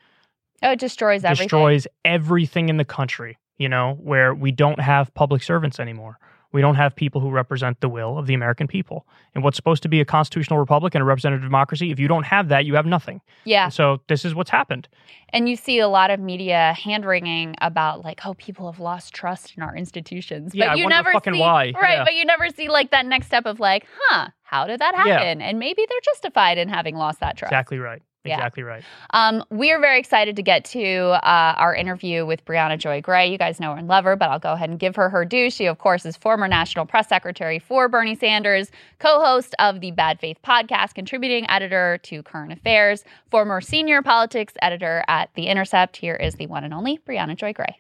[0.63, 1.45] Oh, it destroys everything.
[1.47, 3.36] destroys everything in the country.
[3.57, 6.17] You know, where we don't have public servants anymore.
[6.53, 9.07] We don't have people who represent the will of the American people.
[9.33, 12.25] And what's supposed to be a constitutional republic and a representative democracy, if you don't
[12.25, 13.21] have that, you have nothing.
[13.45, 13.65] Yeah.
[13.65, 14.89] And so this is what's happened.
[15.29, 19.13] And you see a lot of media hand wringing about like, oh, people have lost
[19.13, 20.53] trust in our institutions.
[20.53, 21.71] Yeah, but you never see, why.
[21.73, 22.03] Right, Yeah.
[22.03, 25.19] but you never see like that next step of like, huh, how did that Yeah.
[25.19, 25.41] happen?
[25.41, 27.51] And maybe they're justified in having lost that trust.
[27.53, 28.01] Exactly right.
[28.23, 28.36] Yeah.
[28.36, 28.84] Exactly right.
[29.12, 33.31] Um, we are very excited to get to uh, our interview with Briahna Joy Gray.
[33.31, 35.25] You guys know her and love her, but I'll go ahead and give her her
[35.25, 35.49] due.
[35.49, 39.89] She, of course, is former national press secretary for Bernie Sanders, co host of the
[39.91, 45.97] Bad Faith podcast, contributing editor to Current Affairs, former senior politics editor at The Intercept.
[45.97, 47.75] Here is the one and only Briahna Joy Gray.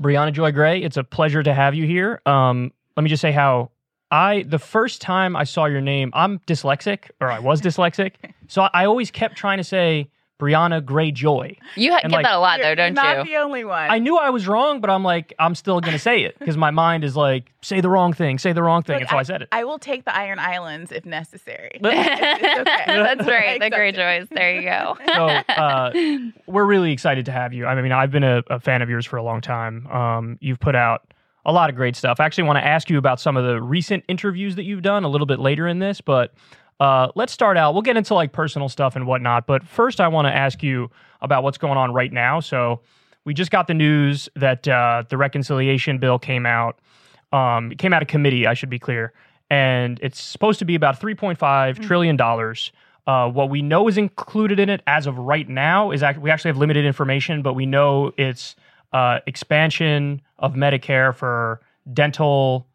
[0.00, 2.20] Briahna Joy Gray, it's a pleasure to have you here.
[2.26, 3.70] Um, let me just say how
[4.10, 8.12] I the first time I saw your name, I'm dyslexic, or I was dyslexic,
[8.48, 11.56] so I, I always kept trying to say Briahna Gray Joy.
[11.76, 13.32] You ha- get like, that a lot, though, You're don't not you?
[13.32, 13.90] the only one.
[13.90, 16.70] I knew I was wrong, but I'm like, I'm still gonna say it because my
[16.70, 19.22] mind is like, say the wrong thing, say the wrong thing, Look, and so I,
[19.22, 19.48] said it.
[19.52, 21.78] I will take the Iron Islands if necessary.
[21.80, 22.84] But- It's okay.
[22.86, 23.60] That's right.
[23.60, 23.94] The accept Gray it.
[23.96, 24.28] Joys.
[24.30, 24.96] There you go.
[25.06, 25.92] so uh,
[26.46, 27.66] we're really excited to have you.
[27.66, 29.86] I mean, I've been a, a fan of yours for a long time.
[29.88, 31.09] Um, you've put out
[31.44, 32.20] a lot of great stuff.
[32.20, 35.04] I actually want to ask you about some of the recent interviews that you've done
[35.04, 36.34] a little bit later in this, but
[36.80, 37.74] uh, let's start out.
[37.74, 40.90] We'll get into like personal stuff and whatnot, but first, I want to ask you
[41.20, 42.40] about what's going on right now.
[42.40, 42.80] So
[43.24, 46.78] we just got the news that uh, the reconciliation bill came out.
[47.32, 48.46] Um, it came out of committee.
[48.46, 49.12] I should be clear,
[49.50, 52.72] and it's supposed to be about three point five trillion dollars.
[53.06, 56.30] Uh, what we know is included in it as of right now is act- we
[56.30, 58.56] actually have limited information, but we know it's
[58.92, 61.60] uh, expansion of Medicare for
[61.92, 62.66] dental,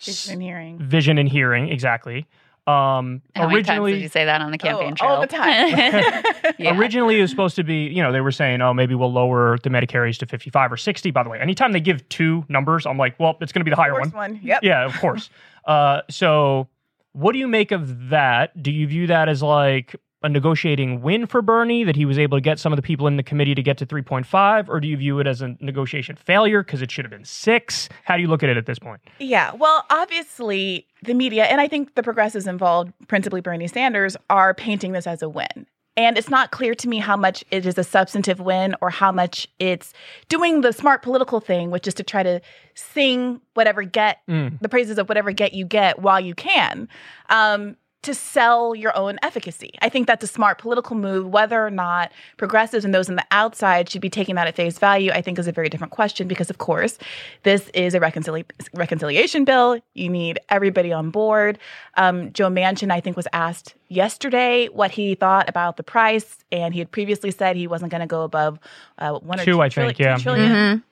[0.00, 0.78] Vision and hearing.
[0.78, 1.68] vision, and hearing.
[1.68, 2.26] Exactly.
[2.68, 5.10] Um, How many times did you say that on the campaign Oh, trail?
[5.12, 5.72] all the time.
[6.58, 6.76] Yeah.
[6.76, 9.56] originally it was supposed to be, you know, they were saying, oh, maybe we'll lower
[9.62, 11.10] the Medicare age to 55 or 60.
[11.12, 13.70] By the way, anytime they give two numbers, I'm like, well, it's going to be
[13.70, 14.04] the higher one.
[14.04, 14.40] First one.
[14.42, 14.60] Yep.
[14.64, 15.30] Yeah, of course.
[15.66, 16.68] uh, so,
[17.12, 18.60] what do you make of that?
[18.62, 19.94] Do you view that as like
[20.26, 23.06] a negotiating win for Bernie that he was able to get some of the people
[23.06, 26.16] in the committee to get to 3.5, or do you view it as a negotiation
[26.16, 27.88] failure because it should have been six?
[28.04, 29.00] How do you look at it at this point?
[29.18, 29.52] Yeah.
[29.54, 34.92] Well, obviously, the media, and I think the progressives involved, principally Bernie Sanders, are painting
[34.92, 35.66] this as a win.
[35.98, 39.10] And it's not clear to me how much it is a substantive win or how
[39.12, 39.94] much it's
[40.28, 42.42] doing the smart political thing, which is to try to
[42.74, 44.60] sing whatever get Mm.
[44.60, 46.88] the praises of whatever get you get while you can.
[47.30, 49.70] Um, to sell your own efficacy.
[49.82, 51.26] I think that's a smart political move.
[51.28, 54.78] Whether or not progressives and those on the outside should be taking that at face
[54.78, 56.98] value, I think is a very different question because, of course,
[57.42, 59.78] this is a reconcili- reconciliation bill.
[59.94, 61.58] You need everybody on board.
[61.96, 66.72] Um, Joe Manchin, I think, was asked yesterday what he thought about the price, and
[66.74, 68.58] he had previously said he wasn't going to go above
[68.98, 70.16] uh, one or Two, two I think, trilli- two yeah.
[70.18, 70.50] trillion.
[70.52, 70.82] Mhm.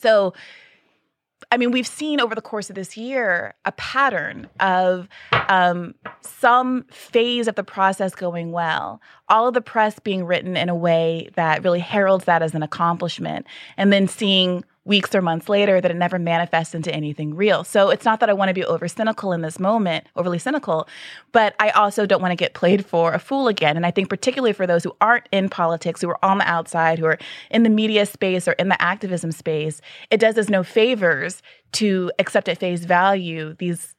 [0.00, 0.34] So,
[1.50, 5.08] I mean, we've seen over the course of this year a pattern of
[5.48, 10.68] um, some phase of the process going well, all of the press being written in
[10.68, 13.46] a way that really heralds that as an accomplishment,
[13.78, 17.62] and then seeing weeks or months later that it never manifests into anything real.
[17.62, 20.88] So it's not that I want to be over cynical in this moment, overly cynical,
[21.30, 23.76] but I also don't want to get played for a fool again.
[23.76, 26.98] And I think particularly for those who aren't in politics, who are on the outside,
[26.98, 27.18] who are
[27.50, 32.10] in the media space or in the activism space, it does us no favors to
[32.18, 33.94] accept at face value these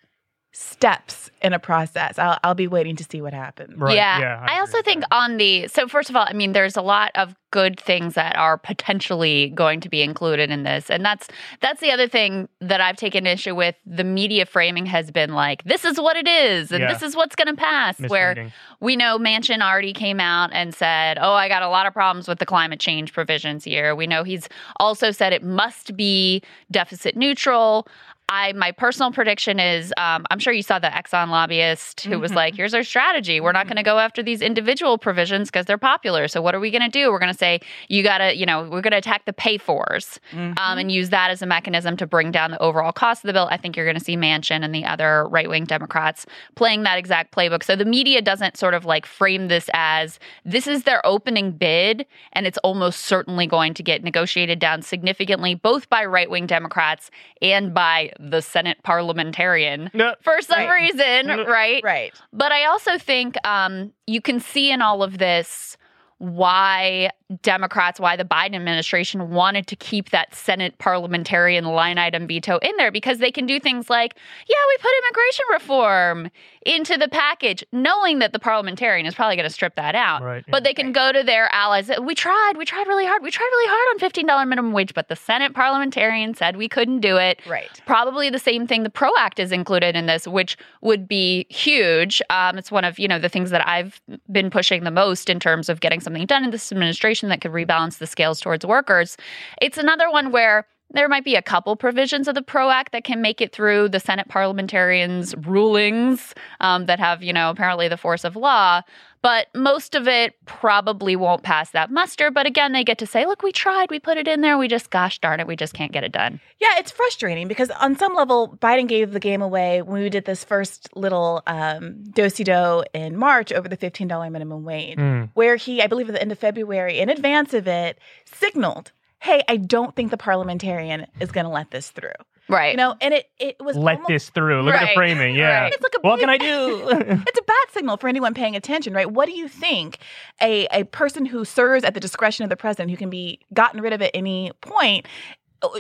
[0.60, 2.20] steps in a process.
[2.20, 3.78] I'll, I'll be waiting to see what happens.
[3.78, 4.20] Right, Yeah.
[4.20, 5.08] yeah, I I, also think that.
[5.16, 8.36] on the so first of all, I mean, there's a lot of good things that
[8.36, 10.90] are potentially going to be included in this.
[10.92, 11.30] And that's
[11.62, 13.76] that's the other thing that I've taken issue with.
[13.86, 16.92] The media framing has been like, this is what it is, and Yeah.
[16.92, 17.98] this is what's gonna pass.
[18.10, 21.94] Where we know Manchin already came out and said, Oh, I got a lot of
[21.94, 23.96] problems with the climate change provisions here.
[23.96, 27.88] We know he's also said it must be deficit neutral.
[28.30, 32.32] I my personal prediction is um, I'm sure you saw the Exxon lobbyist who was
[32.32, 32.36] Mhm.
[32.36, 33.42] like, "Here's our strategy.
[33.42, 36.28] We're not going to go after these individual provisions because they're popular.
[36.28, 37.12] So what are we going to do?
[37.12, 39.58] We're going to say you got to, you know, we're going to attack the pay
[39.58, 43.28] fors um, and use that as a mechanism to bring down the overall cost of
[43.28, 43.48] the bill.
[43.52, 46.98] I think you're going to see Manchin and the other right wing Democrats playing that
[47.00, 47.64] exact playbook.
[47.64, 52.06] So the media doesn't sort of like frame this as this is their opening bid
[52.34, 57.10] and it's almost certainly going to get negotiated down significantly, both by right wing Democrats
[57.42, 60.82] and by the Senate parliamentarian No, for some Right.
[60.82, 61.48] reason, Mm.
[61.48, 61.82] right?
[61.84, 62.14] Right.
[62.34, 65.78] But I also think um, you can see in all of this
[66.18, 67.12] why
[67.44, 72.76] Democrats, why the Biden administration wanted to keep that Senate parliamentarian line item veto in
[72.78, 74.16] there because they can do things like,
[74.48, 76.32] yeah, we put immigration reform
[76.66, 80.24] into the package, knowing that the parliamentarian is probably going to strip that out.
[80.24, 81.92] Right, But they can go to their allies.
[82.02, 83.22] We tried, we tried really hard.
[83.22, 87.02] We tried really hard on $15 minimum wage, but the Senate parliamentarian said we couldn't
[87.02, 87.40] do it.
[87.48, 87.70] Right.
[87.86, 88.82] Probably the same thing.
[88.84, 92.22] The PRO Act is included in this, which would be huge.
[92.32, 95.40] Um, it's one of you know the things that I've been pushing the most in
[95.40, 99.18] terms of getting something done in this administration that could rebalance the scales towards workers.
[99.62, 103.04] It's another one where there might be a couple provisions of the PRO Act that
[103.04, 107.98] can make it through the Senate parliamentarians' rulings um, that have, you know, apparently the
[107.98, 108.82] force of law.
[109.22, 112.32] But most of it probably won't pass that muster.
[112.32, 114.68] But again, they get to say, look, we tried, we put it in there, we
[114.70, 116.40] just, gosh darn it, we just can't get it done.
[116.60, 120.24] Yeah, it's frustrating because on some level, Biden gave the game away when we did
[120.26, 125.30] this first little um, do-si-do in March over the $15 minimum wage, Mm.
[125.34, 129.42] where he, I believe at the end of February, in advance of it, signaled, hey,
[129.48, 132.12] I don't think the parliamentarian is going to let this through.
[132.48, 132.72] Right.
[132.72, 134.64] You know, and it, it was Let almost- this through.
[134.64, 135.36] Look at the framing.
[135.36, 135.62] Yeah.
[135.64, 135.74] right.
[135.74, 136.88] It's like a What can I do?
[136.90, 139.10] it's a bad signal for anyone paying attention, right?
[139.10, 140.00] What do you think
[140.42, 143.82] a, a person who serves at the discretion of the president, who can be gotten
[143.82, 145.06] rid of at any point,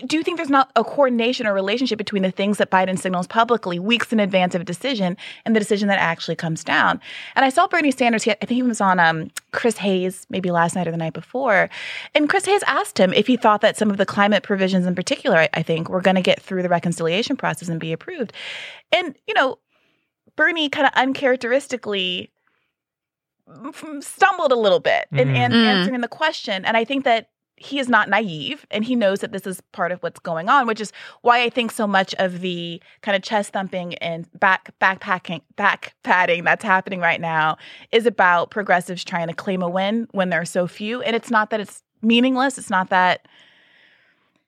[0.05, 3.27] do you think there's not a coordination or relationship between the things that Biden signals
[3.27, 5.15] publicly weeks in advance of a decision
[5.45, 6.99] and the decision that actually comes down?
[7.35, 10.51] And I saw Bernie Sanders, he, I think he was on um, Chris Hayes maybe
[10.51, 11.69] last night or the night before.
[12.13, 14.95] And Chris Hayes asked him if he thought that some of the climate provisions in
[14.95, 18.33] particular, I, I think, were going to get through the reconciliation process and be approved.
[18.91, 19.59] And, you know,
[20.35, 22.31] Bernie kind of uncharacteristically
[24.01, 25.35] stumbled a little bit in, Mhm.
[25.35, 25.65] in Mm.
[25.65, 26.65] answering the question.
[26.65, 29.91] And I think that he is not naive and he knows that this is part
[29.91, 30.91] of what's going on, which is
[31.21, 35.93] why I think so much of the kind of chest thumping and back backpacking back
[36.03, 37.57] patting that's happening right now
[37.91, 41.01] is about progressives trying to claim a win when there are so few.
[41.01, 42.57] And it's not that it's meaningless.
[42.57, 43.27] It's not that,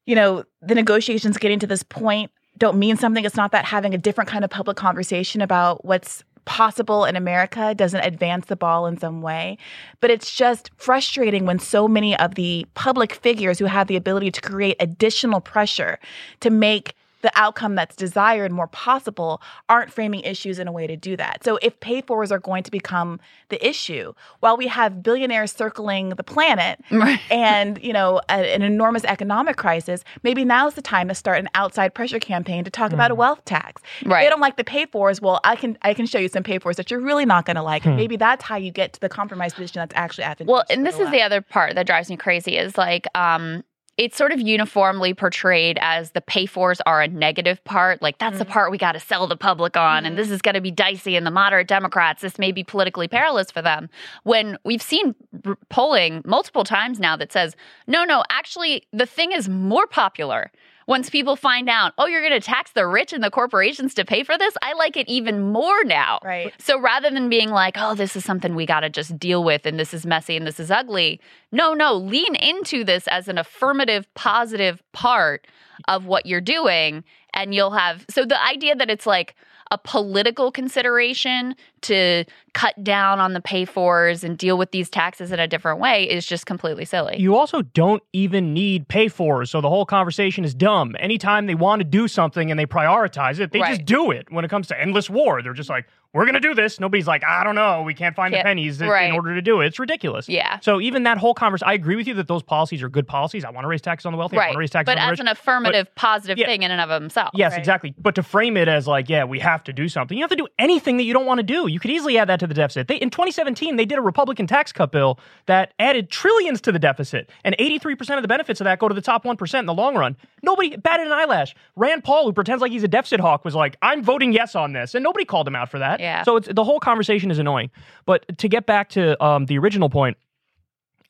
[0.06, 3.26] you know, the negotiations getting to this point don't mean something.
[3.26, 7.74] It's not that having a different kind of public conversation about what's possible in America
[7.76, 9.58] doesn't advance the ball in some way.
[10.00, 14.32] But it's just frustrating when so many of the public figures who have the ability
[14.32, 16.00] to create additional pressure
[16.40, 20.96] to make the outcome that's desired more possible aren't framing issues in a way to
[20.98, 21.44] do that.
[21.44, 26.10] So if pay fors are going to become the issue, while we have billionaires circling
[26.10, 27.20] the planet Right.
[27.30, 31.50] and you know a- an enormous economic crisis, maybe now's the time to start an
[31.56, 33.82] outside pressure campaign to talk about a wealth tax.
[34.02, 34.24] If Right.
[34.24, 35.22] They don't like the pay fors.
[35.22, 37.56] Well, I can I can show you some pay fors that you're really not going
[37.56, 37.86] to like.
[37.86, 40.52] And maybe that's how you get to the compromise position that's actually advantageous.
[40.52, 41.12] Well, and this is left.
[41.14, 43.64] the other part that drives me crazy is like um
[43.98, 48.02] it's sort of uniformly portrayed as the pay fors are a negative part.
[48.02, 48.50] Like that's the Mhm.
[48.50, 50.18] part we got to sell the public on, and Mhm.
[50.18, 51.16] this is going to be dicey.
[51.16, 53.90] And the moderate Democrats, this may be politically perilous for them.
[54.24, 55.14] When we've seen
[55.46, 60.52] r- polling multiple times now that says, no, no, actually, the thing is more popular.
[60.88, 64.06] Once people find out, oh, you're going to tax the rich and the corporations to
[64.06, 66.20] pay for this, I like it even more now.
[66.24, 66.54] right.
[66.60, 69.66] So rather than being like, oh, this is something we got to just deal with
[69.66, 71.20] and this is messy and this is ugly,
[71.52, 75.48] no, no, lean into this as an affirmative, positive part
[75.88, 77.04] of what you're doing.
[77.34, 79.36] And you'll have, so the idea that it's like
[79.72, 85.32] a political consideration to cut down on the pay fors and deal with these taxes
[85.32, 87.16] in a different way is just completely silly.
[87.18, 90.96] You also don't even need pay for, so the whole conversation is dumb.
[91.00, 94.30] Anytime they want to do something and they prioritize it, they just do it.
[94.30, 97.08] When it comes to endless war, they're just like, "We're going to do this." Nobody's
[97.08, 99.10] like, "I don't know, we can't find Can't- the pennies in- right.
[99.10, 100.28] in order to do it." It's ridiculous.
[100.30, 100.60] yeah.
[100.62, 103.46] So even that whole conversation, I agree with you that those policies are good policies.
[103.46, 104.38] I want to raise taxes on the wealthy.
[104.38, 104.46] Right.
[104.46, 106.46] I want to raise taxes But on the as an affirmative, positive yeah.
[106.48, 107.32] thing in and of themselves.
[107.34, 107.60] Yes, Right.
[107.60, 107.94] exactly.
[107.98, 110.18] But to frame it as like, yeah, we have to do something.
[110.18, 111.68] You have to do anything that you don't want to do.
[111.68, 112.88] You could easily add that to the deficit.
[112.88, 116.80] They, in 2017, they did a Republican tax cut bill that added trillions to the
[116.80, 119.74] deficit, and 83% of the benefits of that go to the top 1% in the
[119.74, 120.18] long run.
[120.44, 121.56] Nobody batted an eyelash.
[121.76, 124.74] Rand Paul, who pretends like he's a deficit hawk, was like, I'm voting yes on
[124.74, 126.00] this, and nobody called him out for that.
[126.02, 126.24] Yeah.
[126.24, 127.70] So it's, the whole conversation is annoying.
[128.06, 130.18] But to get back to um, the original point,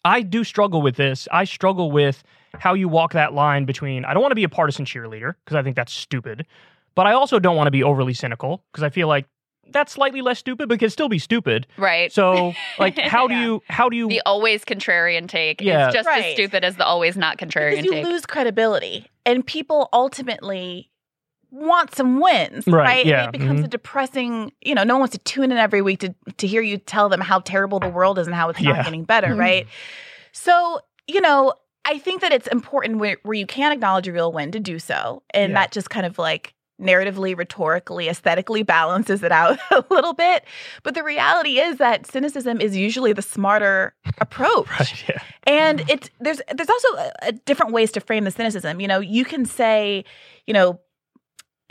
[0.05, 1.27] I do struggle with this.
[1.31, 2.23] I struggle with
[2.55, 5.55] how you walk that line between I don't want to be a partisan cheerleader because
[5.55, 6.45] I think that's stupid,
[6.95, 9.25] but I also don't want to be overly cynical because I feel like
[9.69, 11.65] that's slightly less stupid, but can still be stupid.
[11.77, 12.11] Right.
[12.11, 13.43] So, like, how do Yeah.
[13.43, 15.87] you how do you the always contrarian take Yeah.
[15.87, 16.25] is just Right.
[16.25, 18.05] as stupid as the always not contrarian because you take.
[18.05, 20.89] lose credibility and people ultimately
[21.51, 23.65] want some wins Right, right, yeah, And it becomes mhm.
[23.65, 26.61] a depressing you know no one wants to tune in every week to to hear
[26.61, 29.37] you tell them how terrible the world is and how it's not getting better Mhm.
[29.39, 29.67] right
[30.31, 31.53] so you know
[31.85, 34.79] i think that it's important where, where you can acknowledge a real win to do
[34.79, 35.59] so and Yeah.
[35.59, 40.43] that just kind of like narratively rhetorically aesthetically balances it out a little bit
[40.83, 45.03] but the reality is that cynicism is usually the smarter approach right?
[45.09, 45.21] Yeah.
[45.43, 48.79] and it's there's there's also a, a different ways to frame the cynicism.
[48.79, 50.05] You know, you can say,
[50.47, 50.79] you know,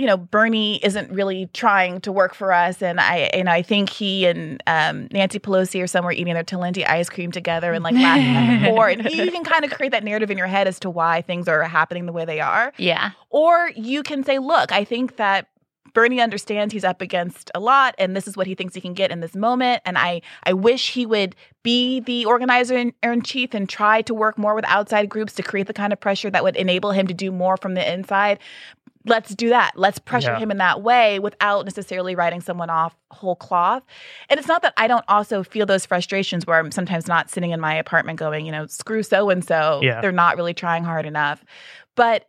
[0.01, 3.91] you know, Bernie isn't really trying to work for us, and I and I think
[3.91, 7.95] he and um, Nancy Pelosi are somewhere eating their Talenti ice cream together and like
[7.97, 10.81] laughing the poor, and you can kind of create that narrative in your head as
[10.81, 12.73] to why things are happening the way they are.
[12.79, 13.11] yeah.
[13.29, 15.49] Or you can say, look, I think that
[15.93, 18.95] Bernie understands he's up against a lot and this is what he thinks he can
[18.95, 19.83] get in this moment.
[19.85, 24.15] And I, I wish he would be the organizer in, in chief and try to
[24.15, 27.07] work more with outside groups to create the kind of pressure that would enable him
[27.07, 28.39] to do more from the inside.
[29.07, 29.73] Let's do that.
[29.77, 30.39] Let's pressure Yeah.
[30.39, 33.83] him in that way without necessarily writing someone off whole cloth.
[34.29, 37.51] And it's not that I don't also feel those frustrations where I'm sometimes not sitting
[37.51, 39.81] in my apartment going, you know, screw so and so.
[39.83, 40.01] Yeah.
[40.03, 41.43] They're not really trying hard enough.
[41.95, 42.27] But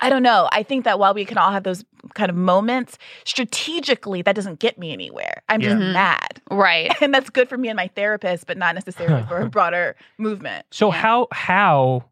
[0.00, 0.48] I don't know.
[0.52, 4.58] I think that while we can all have those kind of moments, strategically, that doesn't
[4.58, 5.42] get me anywhere.
[5.48, 5.82] I'm just Yeah.
[5.82, 5.92] Mhm.
[5.92, 6.42] mad.
[6.50, 6.92] Right.
[7.00, 10.66] And that's good for me and my therapist, but not necessarily for a broader movement.
[10.72, 10.98] So Yeah.
[11.00, 12.04] how how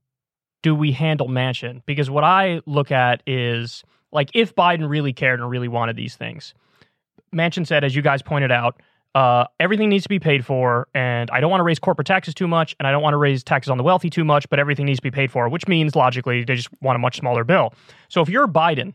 [0.63, 1.83] do we handle Manchin?
[1.87, 6.17] Because what I look at is like if Biden really cared and really wanted these
[6.17, 6.55] things,
[7.35, 8.81] Manchin said, as you guys pointed out,
[9.15, 12.33] uh, everything needs to be paid for, and I don't want to raise corporate taxes
[12.33, 14.59] too much, and I don't want to raise taxes on the wealthy too much, but
[14.59, 17.45] everything needs to be paid for, which means logically they just want a much smaller
[17.45, 17.75] bill.
[18.09, 18.95] So if you're Biden,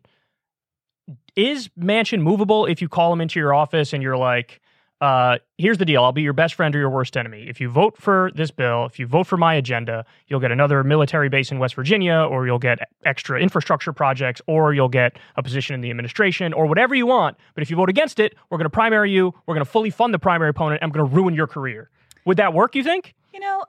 [1.36, 4.60] is Manchin movable if you call him into your office and you're like,
[5.00, 6.04] uh, here's the deal.
[6.04, 7.46] I'll be your best friend or your worst enemy.
[7.48, 10.84] If you vote for this bill, if you vote for my agenda, you'll get another
[10.84, 15.44] military base in West Virginia, or you'll get extra infrastructure projects, or you'll get a
[15.44, 17.38] position in the administration, or whatever you want.
[17.54, 19.34] But if you vote against it, we're going to primary you.
[19.46, 20.82] We're going to fully fund the primary opponent.
[20.82, 21.90] I'm going to ruin your career.
[22.26, 23.14] Would that work, you think?
[23.34, 23.66] You know,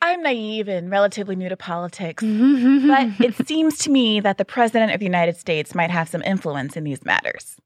[0.00, 2.30] I'm naive and relatively new to politics, but
[3.20, 6.76] it seems to me that the president of the United States might have some influence
[6.76, 7.56] in these matters.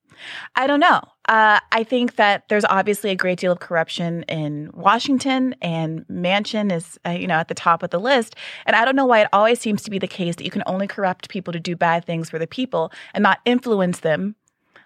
[0.57, 1.01] I don't know.
[1.27, 6.73] Uh, I think that there's obviously a great deal of corruption in Washington, and Manchin
[6.73, 8.37] is, uh, you know, at the top of the list.
[8.67, 10.63] And I don't know why it always seems to be the case that you can
[10.67, 14.35] only corrupt people to do bad things for the people and not influence them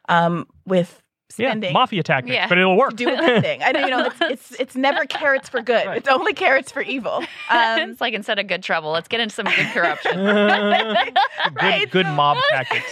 [0.08, 1.70] um, with spending.
[1.70, 2.48] Yeah, mafia tactics, Yeah.
[2.48, 2.90] but it'll work.
[2.90, 3.62] to do a good thing.
[3.62, 5.86] I know, you know, it's it's it's never carrots for good.
[5.86, 5.96] Right.
[5.98, 7.22] It's only carrots for evil.
[7.50, 10.12] Um, it's like instead of good trouble, let's get into some good corruption.
[10.16, 11.14] good,
[11.60, 12.90] Right, good mob tactics.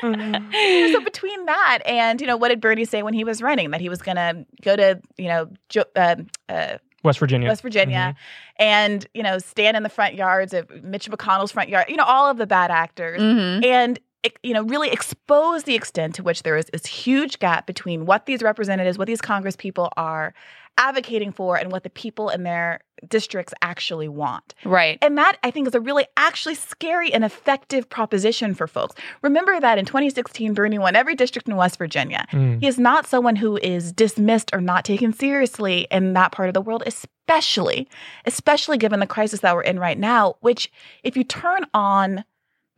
[0.00, 3.80] so between that and you know what did Bernie say when he was running that
[3.80, 6.16] he was going to go to you know jo- uh,
[6.48, 7.48] uh, West Virginia.
[7.48, 8.14] West Virginia
[8.58, 12.04] and you know stand in the front yards of Mitch McConnell's front yard, you know
[12.04, 13.64] all of the bad actors Mhm.
[13.64, 14.04] and ex-
[14.42, 18.26] you know really expose the extent to which there is this huge gap between what
[18.26, 20.34] these representatives, what these Congress people are
[20.78, 24.54] advocating for, and what the people in their districts actually want.
[24.64, 24.98] Right.
[25.02, 28.94] And that I think is a really actually scary and effective proposition for folks.
[29.22, 32.26] Remember that in 2016, Bernie won every district in West Virginia.
[32.32, 32.60] Mm.
[32.60, 36.54] He is not someone who is dismissed or not taken seriously in that part of
[36.54, 37.88] the world, especially,
[38.24, 40.70] especially given the crisis that we're in right now, which
[41.02, 42.24] if you turn on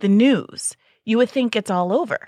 [0.01, 2.19] the news, you would think it's all over.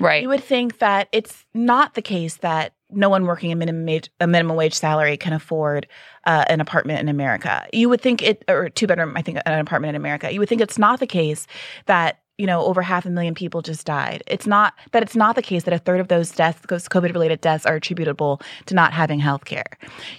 [0.00, 0.22] Right.
[0.22, 4.10] You would think that it's not the case that no one working a minimum wage,
[4.20, 5.86] a minimum wage salary can afford
[6.24, 7.66] uh, an apartment in America.
[7.72, 10.32] You would think it, or two bedroom, I think, an apartment in America.
[10.32, 11.46] You would think it's not the case
[11.86, 14.22] that you know over half a million people just died.
[14.26, 17.12] It's not that it's not the case that a third of those deaths, those COVID
[17.12, 19.66] related deaths, are attributable to not having health care.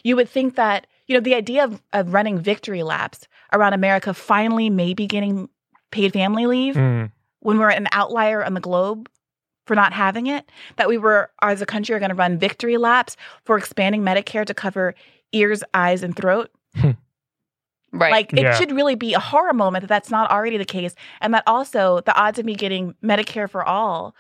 [0.04, 4.14] You would think that you know the idea of, of running victory laps around America
[4.14, 5.50] finally maybe getting
[5.92, 7.12] paid family leave Mm.
[7.42, 9.10] When we're an outlier on the globe
[9.66, 12.78] for not having it, that we were, as a country, are going to run victory
[12.78, 14.96] laps for expanding Medicare to cover
[15.32, 16.50] ears, eyes, and throat.
[17.92, 18.12] Right.
[18.12, 18.54] Like, it Yeah.
[18.54, 20.94] should really be a horror moment that that's not already the case.
[21.22, 24.16] And that also the odds of me getting Medicare for all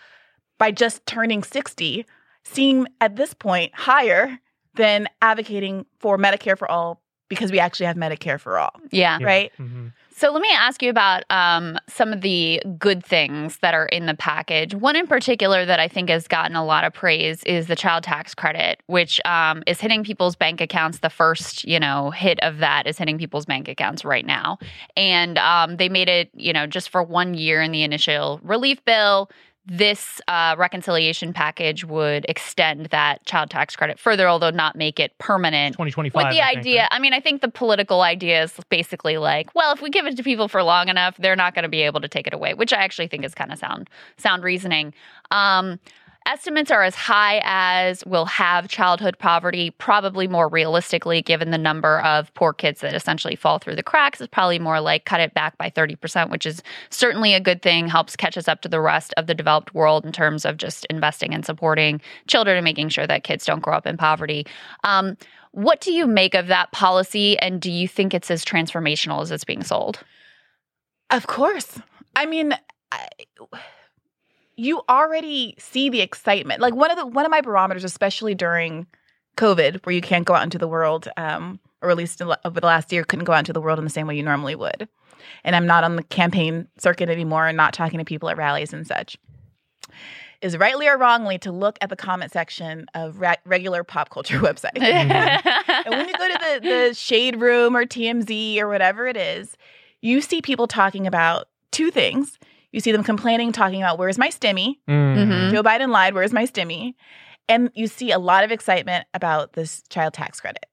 [0.57, 2.03] by just turning 60
[2.43, 4.39] seem at this point higher
[4.73, 9.19] than advocating for Medicare for all because we actually have Medicare for all, Yeah.
[9.19, 9.25] Yeah.
[9.25, 9.51] right?
[9.59, 9.93] Mhm.
[10.19, 14.05] So let me ask you about um, some of the good things that are in
[14.05, 14.75] the package.
[14.75, 18.03] One in particular that I think has gotten a lot of praise is the child
[18.03, 20.99] tax credit, which um, is hitting people's bank accounts.
[20.99, 24.59] The first, you know, hit of that is hitting people's bank accounts right now,
[24.97, 28.83] and um, they made it, you know, just for one year in the initial relief
[28.83, 29.29] bill.
[29.65, 35.15] This uh, reconciliation package would extend that child tax credit further, although not make it
[35.19, 36.15] permanent 2025.
[36.15, 36.89] with the I think, idea right?
[36.91, 40.17] i mean i think the political idea is basically like well if we give it
[40.17, 42.53] to people for long enough they're not going to be able to take it away
[42.53, 44.93] which i actually think is kind of sound sound reasoning
[45.31, 45.79] um,
[46.29, 51.99] estimates are as high as we'll have childhood poverty probably more realistically given the number
[52.01, 55.33] of poor kids that essentially fall through the cracks is probably more like cut it
[55.33, 56.61] back by 30% which is
[56.91, 60.05] certainly a good thing helps catch us up to the rest of the developed world
[60.05, 63.73] in terms of just investing and supporting children and making sure that kids don't grow
[63.73, 64.45] up in poverty
[64.83, 65.17] um,
[65.51, 69.31] what do you make of that policy, and do you think it's as transformational as
[69.31, 70.03] it's being sold?
[71.09, 71.79] Of course.
[72.15, 72.53] I mean,
[72.91, 73.07] I,
[74.59, 76.59] you already see the excitement.
[76.59, 78.85] Like one of the one of my barometers, especially during
[79.37, 82.67] COVID, where you can't go out into the world, um, or at least over the
[82.67, 84.89] last year, couldn't go out into the world in the same way you normally would.
[85.45, 88.73] And I'm not on the campaign circuit anymore, and not talking to people at rallies
[88.73, 89.17] and such.
[90.41, 94.39] Is rightly or wrongly to look at the comment section of re- regular pop culture
[94.39, 94.81] websites.
[94.81, 99.55] And when you go to the, the shade room or TMZ or whatever it is,
[100.01, 102.39] you see people talking about two things.
[102.71, 104.75] You see them complaining, talking about where's my stimmy?
[104.87, 105.51] Mhm.
[105.51, 106.93] Joe Biden lied, where's my stimmy?
[107.47, 110.65] And you see a lot of excitement about this child tax credit.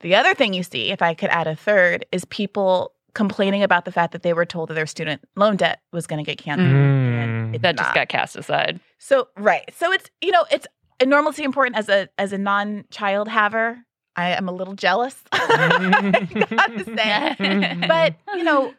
[0.00, 3.86] The other thing you see, if I could add a third, is people complaining about
[3.86, 6.38] the fact that they were told that their student loan debt was going to get
[6.38, 6.68] canceled.
[6.68, 7.22] Mm.
[7.24, 7.94] And it's that just not.
[7.94, 8.78] got cast aside.
[8.98, 9.64] So right.
[9.76, 10.66] So it's you know it's
[11.00, 13.78] enormously important as a as a non child haver.
[14.16, 15.16] I am a little jealous.
[15.32, 18.72] I gotta say, but you know,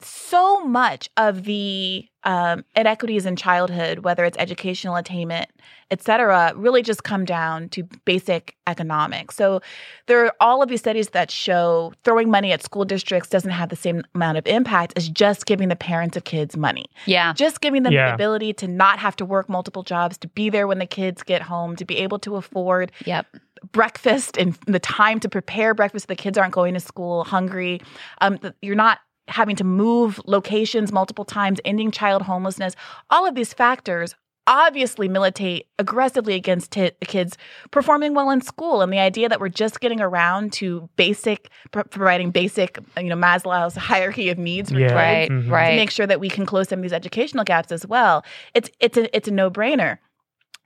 [0.00, 5.48] so much of the um, inequities in childhood, whether it's educational attainment,
[5.90, 9.36] et cetera, really just come down to basic economics.
[9.36, 9.60] So
[10.06, 13.68] there are all of these studies that show throwing money at school districts doesn't have
[13.68, 17.32] the same amount of impact as just giving the parents of kids money yeah.
[17.32, 18.08] just giving them Yeah.
[18.08, 21.22] the ability to not have to work multiple jobs, to be there when the kids
[21.22, 23.26] get home, to be able to afford Yep.
[23.72, 27.80] breakfast and the time to prepare breakfast so the kids aren't going to school hungry.
[28.20, 32.74] Um, you're not having to move locations multiple times, ending child homelessness.
[33.10, 34.14] All of these factors
[34.48, 37.36] obviously militate aggressively against t- kids
[37.72, 41.82] performing well in school and the idea that we're just getting around to basic pro-
[41.82, 44.86] providing basic you know maslow's hierarchy of needs for Yeah.
[44.90, 45.28] kids Right.
[45.28, 45.70] Mhm.
[45.70, 48.24] to make sure that we can close some of these educational gaps as well.
[48.54, 49.98] It's it's a it's a no brainer.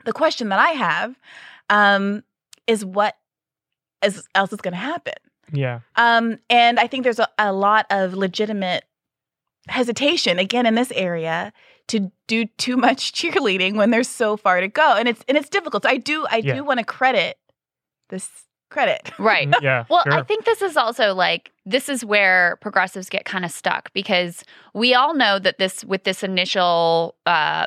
[0.05, 1.19] The question that I have
[1.71, 2.23] um,
[2.67, 3.17] is what
[4.05, 5.15] is else is going to happen.
[5.53, 5.81] Yeah.
[5.97, 8.85] Um, and I think there's a, a lot of legitimate
[9.69, 11.53] hesitation again in this area
[11.89, 15.49] to do too much cheerleading when there's so far to go, and it's and it's
[15.49, 15.83] difficult.
[15.85, 16.55] So I do I Yeah.
[16.55, 17.39] do want to credit
[18.09, 18.29] this
[18.71, 19.11] credit.
[19.19, 19.49] right.
[19.63, 19.85] Yeah.
[19.91, 20.13] Well, sure.
[20.15, 24.45] I think this is also like this is where progressives get kind of stuck because
[24.75, 27.67] we all know that this with this initial uh,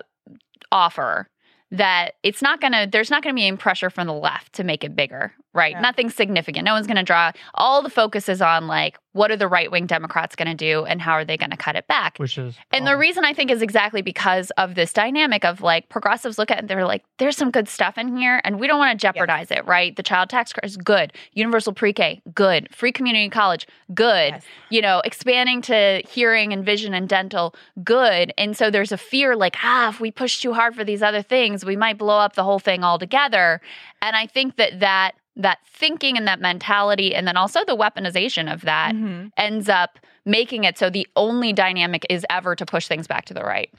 [0.72, 1.28] offer
[1.72, 4.84] that it's not gonna there's not gonna be any pressure from the left to make
[4.84, 5.74] it bigger, right?
[5.74, 5.82] Yeah.
[5.82, 6.66] Nothing significant.
[6.66, 7.32] No one's gonna draw.
[7.54, 11.00] All the focus is on like what are the right wing Democrats gonna do and
[11.00, 12.18] how are they gonna cut it back?
[12.18, 15.88] which is And the reason I think is exactly because of this dynamic of like
[15.90, 18.68] progressives look at it and they're like, there's some good stuff in here and we
[18.68, 19.96] don't want to jeopardize it, right?
[19.96, 21.14] The child tax credit is good.
[21.34, 22.74] Universal pre K, good.
[22.74, 24.34] Free community college, good.
[24.34, 24.44] Yes.
[24.70, 28.34] You know, expanding to hearing and vision and dental, good.
[28.38, 31.22] And so there's a fear like, ah, if we push too hard for these other
[31.22, 33.62] things, we might blow up the whole thing altogether.
[34.02, 38.52] And I think that that that thinking and that mentality and then also the weaponization
[38.54, 39.32] of that Mhm.
[39.38, 43.34] ends up making it so the only dynamic is ever to push things back to
[43.34, 43.70] the right.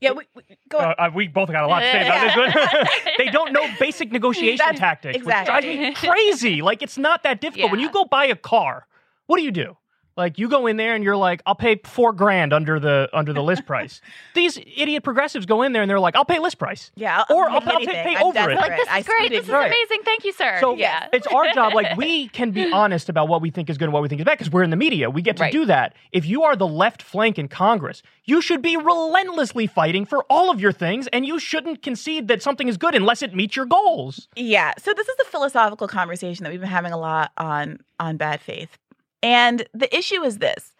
[0.00, 2.20] Yeah, we, we, go Uh, uh, we both got a lot to say about
[2.54, 2.86] this one.
[3.18, 5.54] they don't know basic negotiation That's- tactics, exactly.
[5.54, 6.62] which drives me crazy.
[6.62, 7.70] Like it's not that difficult.
[7.72, 8.86] When you go buy a car,
[9.26, 9.76] what do you do?
[10.18, 13.32] Like you go in there and you're like, I'll pay four grand under the under
[13.32, 14.00] the list price.
[14.34, 16.90] These idiot progressives go in there and they're like, I'll pay list price.
[16.96, 18.56] Yeah, I'll, Or I'll I'll- take I'll take- pay I'm over it.
[18.56, 19.30] Like, this I is great.
[19.30, 19.66] This is ignore it.
[19.66, 19.98] amazing.
[20.04, 20.58] Thank you, sir.
[20.60, 21.08] So yeah.
[21.12, 21.72] it's our job.
[21.72, 24.20] Like we can be honest about what we think is good and what we think
[24.20, 25.08] is bad because we're in the media.
[25.08, 25.52] We get to Right.
[25.52, 25.94] do that.
[26.10, 30.50] If you are the left flank in Congress, you should be relentlessly fighting for all
[30.50, 33.66] of your things, and you shouldn't concede that something is good unless it meets your
[33.66, 34.26] goals.
[34.34, 34.72] Yeah.
[34.78, 38.40] So this is a philosophical conversation that we've been having a lot on on bad
[38.40, 38.76] faith.
[39.22, 40.72] And the issue is this.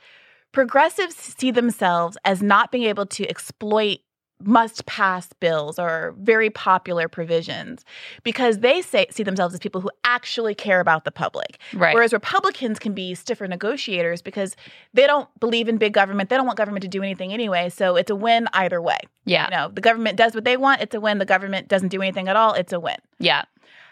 [0.52, 3.98] Progressives see themselves as not being able to exploit
[4.40, 7.84] must pass bills or very popular provisions
[8.22, 11.58] because they say see themselves as people who actually care about the public.
[11.74, 11.92] Right.
[11.92, 14.54] Whereas Republicans can be stiffer negotiators because
[14.94, 16.30] they don't believe in big government.
[16.30, 17.68] They don't want government to do anything anyway.
[17.68, 18.98] So it's a win either way.
[19.24, 19.46] yeah.
[19.46, 21.18] You know, the government does what they want, it's a win.
[21.18, 22.96] The government doesn't do anything at all, it's a win.
[23.18, 23.42] Yeah.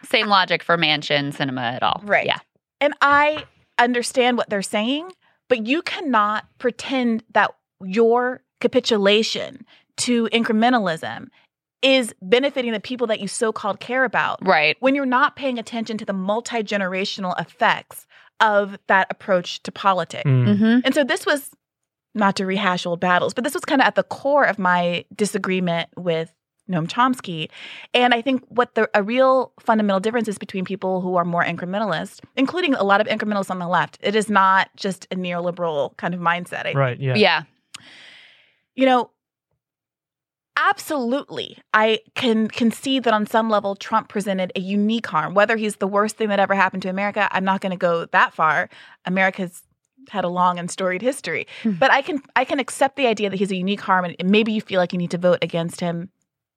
[0.04, 2.00] Same logic for Manchin, Sinema at all.
[2.04, 2.26] Right.
[2.26, 2.38] Yeah.
[2.80, 3.44] And I
[3.78, 5.10] understand what they're saying,
[5.48, 7.52] but you cannot pretend that
[7.84, 9.64] your capitulation
[9.98, 11.28] to incrementalism
[11.82, 14.76] is benefiting the people that you so called care about Right.
[14.80, 18.06] when you're not paying attention to the multi generational effects
[18.40, 20.28] of that approach to politics.
[20.28, 20.58] Mm.
[20.58, 21.50] hmm And so this was
[22.14, 25.04] not to rehash old battles, but this was kind of at the core of my
[25.14, 26.32] disagreement with
[26.70, 27.48] Noam Chomsky.
[27.94, 31.44] And I think what the a real fundamental difference is between people who are more
[31.44, 33.98] incrementalist, including a lot of incrementalists on the left.
[34.02, 36.66] It is not just a neoliberal kind of mindset.
[36.66, 36.98] I Right.
[37.00, 37.14] Yeah.
[37.14, 37.42] Yeah.
[38.74, 39.10] you know,
[40.56, 45.34] absolutely, I can concede that on some level, Trump presented a unique harm.
[45.34, 48.06] Whether he's the worst thing that ever happened to America, I'm not going to go
[48.06, 48.68] that far.
[49.04, 49.62] America's
[50.10, 51.72] had a long and storied history, Hmm.
[51.72, 54.52] but I can I can accept the idea that he's a unique harm, and maybe
[54.52, 56.10] you feel like you need to vote against him.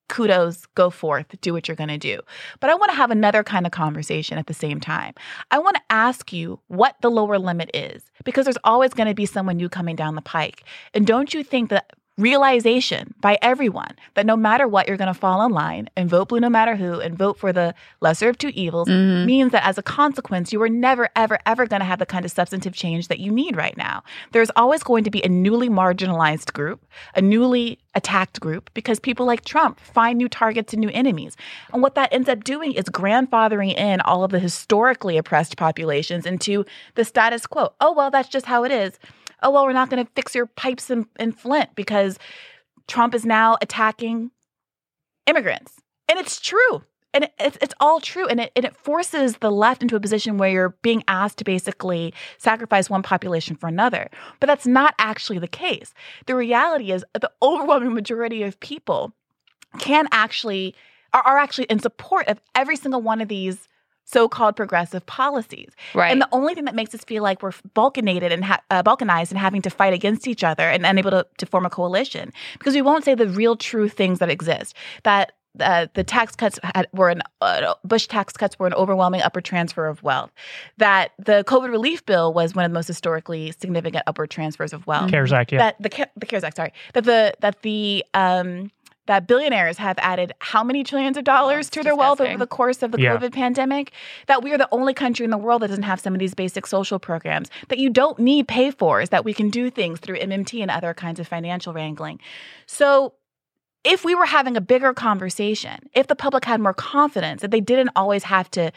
[0.09, 2.19] Kudos, go forth, do what you're going to do.
[2.59, 5.13] But I want to have another kind of conversation at the same time.
[5.51, 9.13] I want to ask you what the lower limit is, because there's always going to
[9.13, 10.63] be someone new coming down the pike.
[10.93, 15.19] And don't you think that realization by everyone that no matter what, you're going to
[15.19, 18.37] fall in line and vote blue no matter who and vote for the lesser of
[18.37, 19.25] two evils Mhm.
[19.25, 22.25] means that as a consequence, you are never, ever, ever going to have the kind
[22.25, 24.03] of substantive change that you need right now.
[24.31, 29.25] There's always going to be a newly marginalized group, a newly attacked group, because people
[29.25, 31.35] like Trump find new targets and new enemies.
[31.73, 36.25] And what that ends up doing is grandfathering in all of the historically oppressed populations
[36.25, 36.65] into
[36.95, 37.73] the status quo.
[37.81, 38.99] Oh, well, that's just how it is.
[39.41, 42.17] Oh, well, we're not going to fix your pipes in, in Flint because
[42.87, 44.31] Trump is now attacking
[45.25, 45.75] immigrants.
[46.09, 46.83] And it's true.
[47.13, 48.27] And it, it's, it's all true.
[48.27, 51.43] And it, and it forces the left into a position where you're being asked to
[51.43, 54.09] basically sacrifice one population for another.
[54.39, 55.93] But that's not actually the case.
[56.25, 59.13] The reality is the overwhelming majority of people
[59.79, 60.75] can actually,
[61.13, 63.67] are, are actually in support of every single one of these
[64.11, 65.71] so-called progressive policies.
[65.93, 66.11] Right.
[66.11, 69.29] And the only thing that makes us feel like we're balkanated and ha- uh, balkanized
[69.29, 72.73] and having to fight against each other and unable to, to form a coalition because
[72.73, 74.75] we won't say the real true things that exist.
[75.03, 79.21] That uh, the tax cuts had, were an uh, Bush tax cuts were an overwhelming
[79.21, 80.31] upward transfer of wealth.
[80.77, 84.85] That the COVID relief bill was one of the most historically significant upward transfers of
[84.87, 85.11] wealth.
[85.11, 85.51] CARES Act.
[85.51, 85.57] Yeah.
[85.59, 88.71] That the Ca- the CARES Act, sorry, that the that the um
[89.09, 92.45] that billionaires have added how many trillions of dollars it's to their wealth over the
[92.45, 93.17] course of the Yeah.
[93.17, 93.91] COVID pandemic.
[94.27, 96.35] That we are the only country in the world that doesn't have some of these
[96.35, 97.49] basic social programs.
[97.69, 100.69] That you don't need pay for, is That we can do things through MMT and
[100.69, 102.19] other kinds of financial wrangling.
[102.67, 103.13] So
[103.83, 107.61] if we were having a bigger conversation, if the public had more confidence that they
[107.61, 108.71] didn't always have to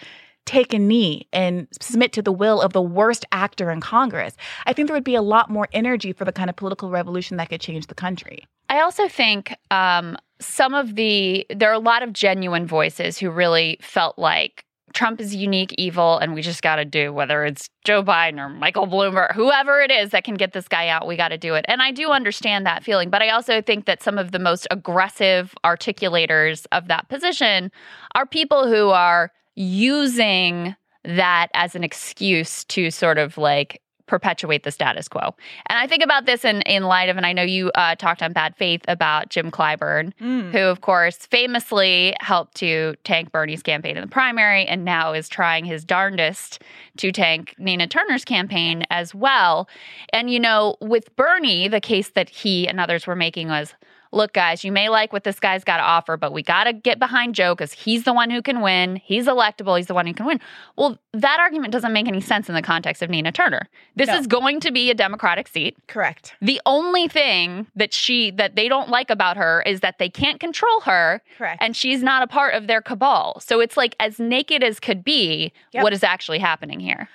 [0.47, 4.37] take a knee and submit to the will of the worst actor in Congress,
[4.67, 7.37] I think there would be a lot more energy for the kind of political revolution
[7.37, 8.47] that could change the country.
[8.69, 13.31] I also think um, some of the there are a lot of genuine voices who
[13.31, 17.69] really felt like Trump is unique evil, and we just got to do whether it's
[17.85, 21.17] Joe Biden or Michael Bloomberg, whoever it is that can get this guy out, we
[21.17, 21.65] got to do it.
[21.69, 24.67] And I do understand that feeling, but I also think that some of the most
[24.71, 27.71] aggressive articulators of that position
[28.15, 30.75] are people who are using
[31.05, 35.35] that as an excuse to sort of like perpetuate the status quo.
[35.69, 38.23] And I think about this in, in light of, and I know you uh, talked
[38.23, 40.13] on Bad Faith about Jim Clyburn,
[40.53, 45.29] who, of course, famously helped to tank Bernie's campaign in the primary and now is
[45.31, 46.63] trying his darndest
[46.99, 49.69] to tank Nina Turner's campaign as well.
[50.13, 53.75] And, you know, with Bernie, the case that he and others were making was
[54.13, 56.73] look, guys, you may like what this guy's got to offer, but we got to
[56.73, 58.97] get behind Joe because he's the one who can win.
[58.97, 59.77] He's electable.
[59.77, 60.39] He's the one who can win.
[60.77, 63.69] Well, that argument doesn't make any sense in the context of Nina Turner.
[63.97, 64.17] This No.
[64.19, 65.77] is going to be a Democratic seat.
[65.89, 66.35] Correct.
[66.41, 70.39] The only thing that she that they don't like about her is that they can't
[70.41, 71.63] control her Correct.
[71.63, 73.41] and she's not a part of their cabal.
[73.41, 75.83] So it's like as naked as could be Yep.
[75.83, 77.09] what is actually happening here.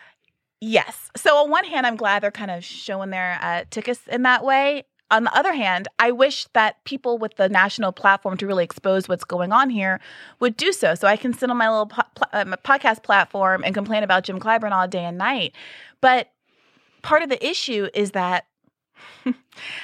[0.59, 1.11] Yes.
[1.15, 4.43] So on one hand, I'm glad they're kind of showing their uh, tickets in that
[4.43, 4.85] way.
[5.09, 9.07] On the other hand, I wish that people with the national platform to really expose
[9.07, 10.01] what's going on here
[10.39, 10.95] would do so.
[10.95, 14.25] So I can sit on my little po- pl- uh, podcast platform and complain about
[14.25, 15.53] Jim Clyburn all day and night.
[16.01, 16.31] But
[17.03, 18.47] part of the issue is that,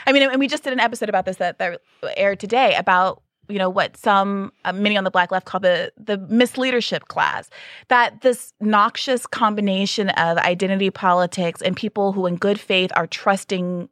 [0.06, 1.82] I mean, and we just did an episode about this that, that
[2.18, 5.92] aired today about you know what some uh, many on the black left call the
[5.98, 7.50] the misleadership class
[7.90, 13.90] that this noxious combination of identity politics and people who in good faith are trusting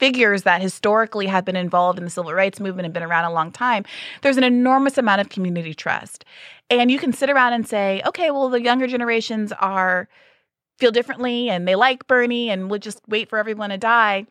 [0.00, 3.32] figures that historically have been involved in the civil rights movement and been around a
[3.32, 3.84] long time,
[4.22, 6.24] there's an enormous amount of community trust.
[6.70, 10.08] And you can sit around and say, okay, well, the younger generations are
[10.78, 14.26] feel differently and they like Bernie and we'll just wait for everyone to die.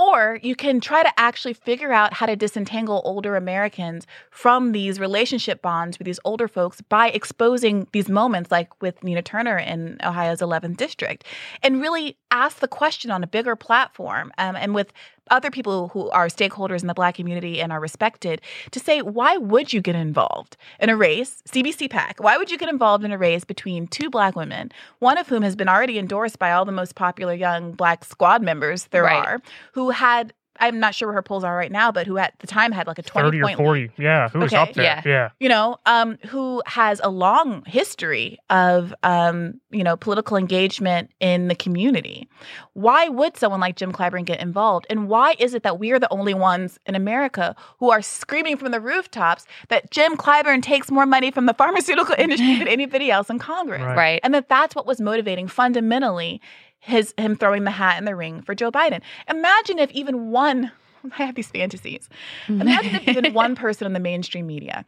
[0.00, 4.98] Or you can try to actually figure out how to disentangle older Americans from these
[4.98, 9.98] relationship bonds with these older folks by exposing these moments, like with Nina Turner in
[10.02, 11.24] Ohio's 11th district,
[11.62, 14.90] and really ask the question on a bigger platform um, and with
[15.30, 18.40] other people who are stakeholders in the black community and are respected
[18.72, 22.22] to say, why would you get involved in a race, CBC PAC?
[22.22, 25.42] Why would you get involved in a race between two black women, one of whom
[25.42, 29.26] has been already endorsed by all the most popular young black squad members there Right.
[29.26, 32.38] are, who had I'm not sure where her polls are right now, but who at
[32.38, 33.90] the time had like a 20 30 or point 40.
[33.98, 34.62] Yeah, who was Okay.
[34.62, 34.84] up there?
[34.84, 35.02] Yeah.
[35.04, 35.28] yeah.
[35.40, 41.48] you know, um, who has a long history of, um, you know, political engagement in
[41.48, 42.28] the community.
[42.74, 44.86] Why would someone like Jim Clyburn get involved?
[44.90, 48.56] And why is it that we are the only ones in America who are screaming
[48.56, 53.10] from the rooftops that Jim Clyburn takes more money from the pharmaceutical industry than anybody
[53.10, 53.82] else in Congress?
[53.82, 53.96] Right.
[53.96, 54.20] Right.
[54.22, 56.40] And that that's what was motivating fundamentally
[56.80, 59.02] his him throwing the hat in the ring for Joe Biden.
[59.28, 60.72] Imagine if even one
[61.18, 62.08] I have these fantasies.
[62.48, 64.84] Imagine if even one person in the mainstream media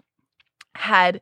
[0.74, 1.20] had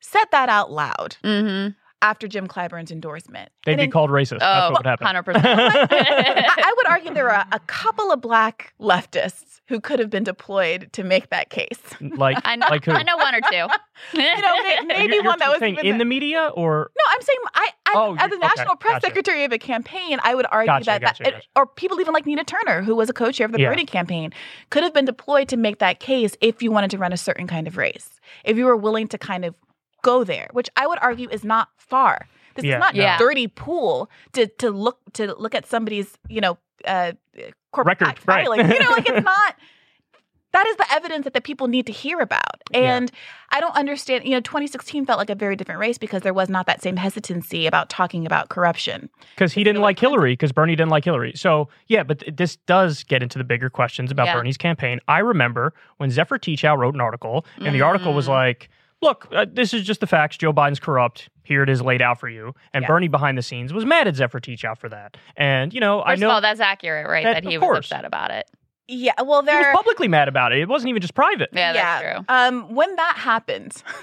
[0.00, 1.68] said that out loud hmm
[2.00, 3.50] after Jim Clyburn's endorsement.
[3.64, 4.38] They'd And be called racist.
[4.38, 5.06] That's Oh, what would happen.
[5.06, 5.36] 100%.
[5.44, 10.24] I, I would argue there are a couple of black leftists who could have been
[10.24, 11.78] deployed to make that case.
[12.00, 12.92] like, I know, like who?
[12.92, 13.66] I know one or two.
[14.14, 16.88] You know, may- maybe You're- one that you're was saying even in the media or
[16.96, 19.06] No, I'm saying I, as, Oh, as a national okay, press gotcha.
[19.08, 21.46] secretary of a campaign, I would argue Gotcha, that, gotcha, that gotcha.
[21.56, 23.70] or people even like Nina Turner, who was a co-chair of the Yeah.
[23.70, 24.32] Bernie campaign,
[24.70, 27.48] could have been deployed to make that case if you wanted to run a certain
[27.48, 28.20] kind of race.
[28.44, 29.56] If you were willing to kind of
[30.02, 32.26] go there, which I would argue is not far.
[32.54, 33.02] This Yeah, is not no.
[33.02, 33.18] Yeah.
[33.18, 37.12] dirty pool to to look to look at somebody's you know uh,
[37.72, 38.44] corporate Record, tax right.
[38.46, 38.70] filing.
[38.70, 39.54] You know, like it's not.
[40.54, 42.62] That is the evidence that the people need to hear about.
[42.72, 42.96] Yeah.
[42.96, 43.12] And
[43.50, 44.24] I don't understand.
[44.24, 46.96] You know, 2016 felt like a very different race because there was not that same
[46.96, 49.10] hesitancy about talking about corruption.
[49.36, 51.34] because he didn't like Hillary because Bernie didn't like Hillary.
[51.36, 54.36] So yeah, but th- this does get into the bigger questions about Yeah.
[54.36, 55.00] Bernie's campaign.
[55.06, 58.30] I remember when Zephyr Teachout wrote an article, and the article was Mhm.
[58.30, 58.70] like,
[59.02, 60.36] "Look, uh, this is just the facts.
[60.36, 61.28] Joe Biden's corrupt.
[61.44, 62.88] Here it is laid out for you." And Yeah.
[62.88, 65.16] Bernie behind the scenes was mad at Zephyr Teachout for that.
[65.36, 67.24] And you know, I First know of all, that's accurate, right?
[67.24, 67.78] That- That, he was course.
[67.92, 68.46] upset about it.
[68.90, 69.58] Yeah, well, there.
[69.60, 70.60] he was publicly mad about it.
[70.60, 71.50] It wasn't even just private.
[71.52, 72.24] Yeah, that's true.
[72.28, 73.82] Um, when that happened,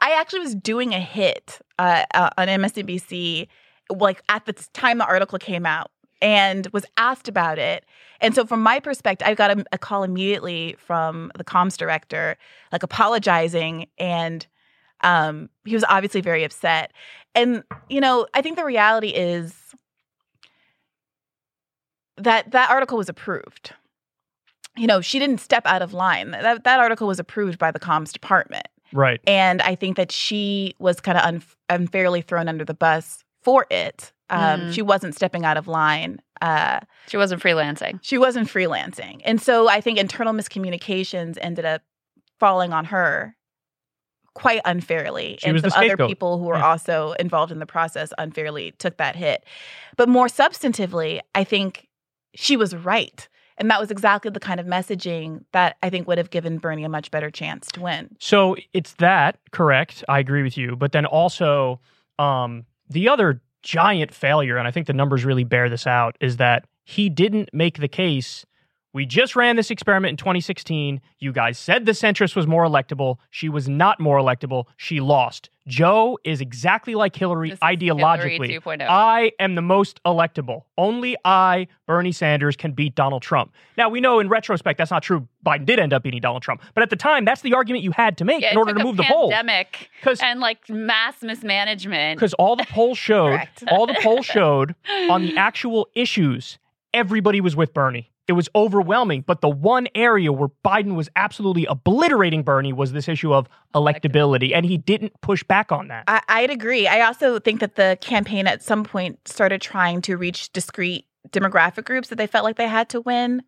[0.00, 3.46] I actually was doing a hit uh, uh, on MSNBC,
[3.90, 5.92] like at the time the article came out,
[6.24, 7.84] and was asked about it.
[8.20, 12.36] And so, from my perspective, I got a, a call immediately from the comms director,
[12.72, 14.46] like apologizing, and
[15.02, 16.92] um, he was obviously very upset.
[17.34, 19.74] And you know, I think the reality is
[22.16, 23.72] that that article was approved
[24.76, 26.32] you know, she didn't step out of line.
[26.32, 29.20] That that article was approved by the comms department, Right.
[29.24, 33.66] and I think that she was kind of unf- unfairly thrown under the bus for
[33.70, 34.12] it.
[34.30, 34.74] Um, Mhm.
[34.74, 36.20] She wasn't stepping out of line.
[36.40, 37.98] Uh, She wasn't freelancing.
[38.02, 41.82] she wasn't freelancing, and so I think internal miscommunications ended up
[42.40, 43.36] falling on her
[44.34, 46.66] quite unfairly, She and was the some other people who were Yeah.
[46.66, 49.44] also involved in the process unfairly took that hit.
[49.96, 51.86] But more substantively, I think
[52.34, 53.28] she was right.
[53.58, 56.82] And that was exactly the kind of messaging that I think would have given Bernie
[56.82, 58.16] a much better chance to win.
[58.18, 60.02] So it's that, correct.
[60.08, 60.74] I agree with you.
[60.74, 61.78] But then also,
[62.18, 66.36] um, the other giant failure, and I think the numbers really bear this out, is
[66.36, 68.44] that he didn't make the case.
[68.94, 71.00] We just ran this experiment in 2016.
[71.18, 73.16] You guys said the centrist was more electable.
[73.28, 74.66] She was not more electable.
[74.76, 75.50] She lost.
[75.66, 77.76] Joe is exactly like Hillary This is Hillary
[78.38, 78.62] ideologically.
[78.64, 78.86] Oh.
[78.88, 80.62] I am the most electable.
[80.78, 83.52] Only I, Bernie Sanders, can beat Donald Trump.
[83.76, 85.26] Now, we know in retrospect that's not true.
[85.44, 86.62] Biden did end up beating Donald Trump.
[86.74, 88.84] But at the time, that's the argument you had to make yeah, in order to
[88.84, 89.32] move the polls.
[89.32, 89.90] pandemic
[90.22, 92.16] and like mass mismanagement.
[92.16, 93.40] because all the polls showed,
[93.72, 94.76] all the polls showed
[95.10, 96.58] on the actual issues,
[96.92, 98.12] everybody was with Bernie.
[98.26, 99.22] It was overwhelming.
[99.26, 104.52] But the one area where Biden was absolutely obliterating Bernie was this issue of electability,
[104.54, 106.04] and he didn't push back on that.
[106.08, 106.86] I, I'd agree.
[106.86, 111.84] I also think that the campaign at some point started trying to reach discrete demographic
[111.84, 113.42] groups that they felt like they had to win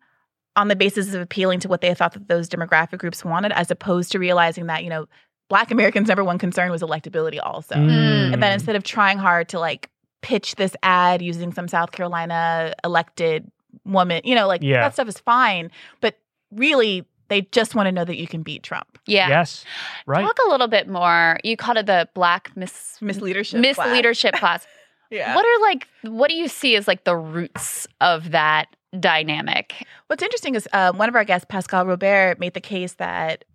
[0.55, 3.69] on the basis of appealing to what they thought that those demographic groups wanted, as
[3.71, 5.07] opposed to realizing that, you know,
[5.49, 7.75] Black Americans' number one concern was electability also.
[7.75, 8.33] Mm.
[8.33, 9.89] And then instead of trying hard to like
[10.21, 13.49] pitch this ad using some South Carolina elected
[13.85, 14.81] woman, you know, like Yeah.
[14.81, 15.71] that stuff is fine.
[16.01, 16.17] But
[16.51, 18.97] really, they just want to know that you can beat Trump.
[19.05, 19.27] yeah.
[19.27, 19.65] Yes,
[20.05, 20.21] right.
[20.21, 21.37] Talk a little bit more.
[21.43, 23.61] You called it the black mis Misleadership.
[23.61, 23.77] class.
[23.87, 24.65] misleadership class.
[25.09, 25.35] Yeah.
[25.35, 28.67] What are like what do you see as like the roots of that
[28.99, 29.85] dynamic.
[30.07, 33.45] What's interesting is um, one of our guests, Pascal Robert, made the case that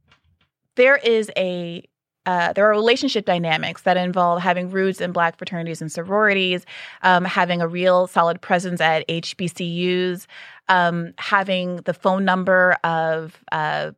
[0.77, 1.85] there is a
[2.27, 6.65] uh, there are relationship dynamics that involve having roots in black fraternities and sororities,
[7.03, 10.27] um, having a real solid presence at HBCUs,
[10.69, 13.91] um, having the phone number of uh,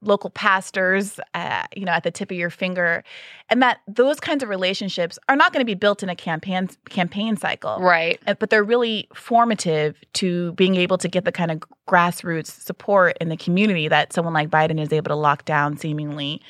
[0.00, 3.02] local pastors, uh, you know, at the tip of your finger,
[3.50, 6.68] and that those kinds of relationships are not going to be built in a campaign
[6.90, 8.20] campaign cycle, Right.
[8.26, 13.16] uh, but they're really formative to being able to get the kind of grassroots support
[13.20, 16.40] in the community that someone like Biden is able to lock down seemingly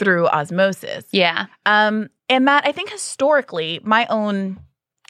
[0.00, 1.04] through osmosis.
[1.12, 1.46] Yeah.
[1.66, 4.58] Um, and Matt, I think historically, my own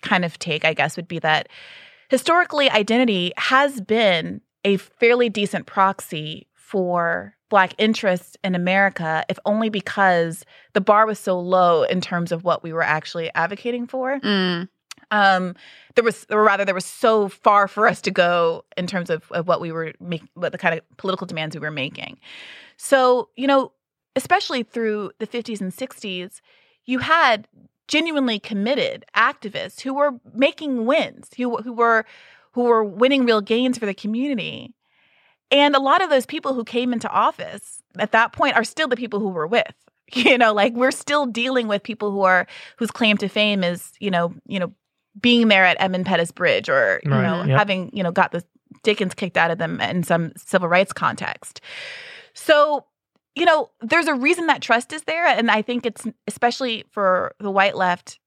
[0.03, 1.49] kind of take, I guess, would be that
[2.09, 9.71] historically, identity has been a fairly decent proxy for Black interest in America, if only
[9.71, 14.21] because the bar was so low in terms of what we were actually advocating for
[14.21, 14.69] Mm.
[15.11, 15.55] um
[15.97, 19.31] there was or rather there was so far for us to go in terms of,
[19.33, 22.19] of what we were making what the kind of political demands we were making
[22.77, 23.73] so you know
[24.17, 26.41] especially through the 50s and 60s
[26.85, 27.47] you had
[27.89, 32.05] genuinely committed activists who were making wins who, who were
[32.53, 34.75] who were winning real gains for the community
[35.51, 38.87] and a lot of those people who came into office at that point are still
[38.89, 39.75] the people who we're with
[40.13, 42.47] you know like we're still dealing with people who are
[42.77, 44.73] whose claim to fame is you know you know
[45.21, 47.59] being there at Edmund Pettus Bridge or you Right, know yep.
[47.59, 48.45] having you know got the
[48.85, 51.61] Dickens kicked out of them in some civil rights context.
[52.33, 52.87] So
[53.35, 57.35] you know there's a reason that trust is there, and I think it's especially for
[57.39, 58.19] the white left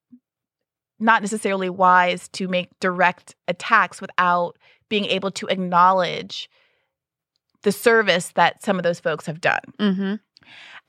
[0.99, 4.57] not necessarily wise to make direct attacks without
[4.89, 6.49] being able to acknowledge
[7.63, 10.15] the service that some of those folks have done hmm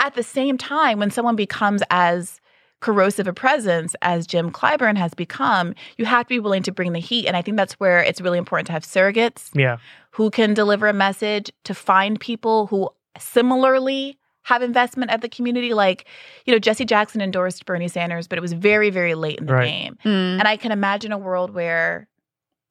[0.01, 2.41] at the same time, when someone becomes as
[2.81, 6.93] corrosive a presence as Jim Clyburn has become, you have to be willing to bring
[6.93, 7.27] the heat.
[7.27, 9.77] And I think that's where it's really important to have surrogates Yeah.
[10.11, 15.73] who can deliver a message, to find people who similarly have investment of the community.
[15.73, 16.07] Like,
[16.45, 19.55] you know, Jesse Jackson endorsed Bernie Sanders, but it was very, very late in the
[19.55, 19.67] Right.
[19.67, 19.99] game.
[20.05, 20.39] Mm.
[20.39, 22.09] And I can imagine a world where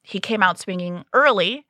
[0.04, 1.66] he came out swinging early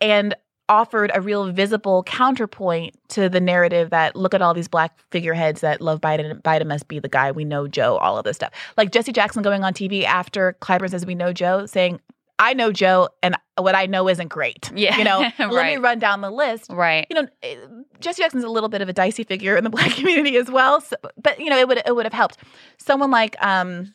[0.00, 0.34] and
[0.68, 5.60] offered a real visible counterpoint to the narrative that look at all these black figureheads
[5.60, 6.42] that love Biden.
[6.42, 7.30] Biden must be the guy.
[7.30, 8.52] We know Joe, all of this stuff.
[8.76, 12.00] Like Jesse Jackson going on TV after Clyburn says, We know Joe, saying,
[12.38, 14.70] I know Joe, and what I know isn't great.
[14.74, 15.20] Yeah, You know,
[15.50, 17.06] let me run down the list Right.
[17.08, 17.56] you know, eh,
[18.00, 20.80] Jesse Jackson's a little bit of a dicey figure in the black community as well.
[20.82, 22.36] So, but you know, it would it would have helped.
[22.78, 23.94] Someone like um,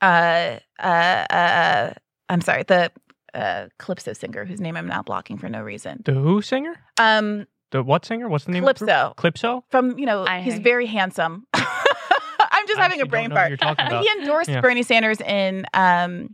[0.00, 1.92] uh, uh, uh
[2.28, 2.90] I'm sorry, the
[3.34, 6.02] uh, Calypso singer whose name I'm now blocking for no reason.
[6.04, 6.74] The Who singer?
[6.98, 8.28] Um, The what singer?
[8.28, 8.64] What's the name?
[8.66, 9.14] of the Calypso?
[9.16, 9.64] Calypso.
[9.70, 11.46] from you know, I he's hear- very handsome.
[11.54, 13.50] I'm just I having a brain don't know who fart.
[13.50, 14.02] you're talking about.
[14.04, 14.60] He endorsed Yeah.
[14.60, 16.30] Bernie Sanders in um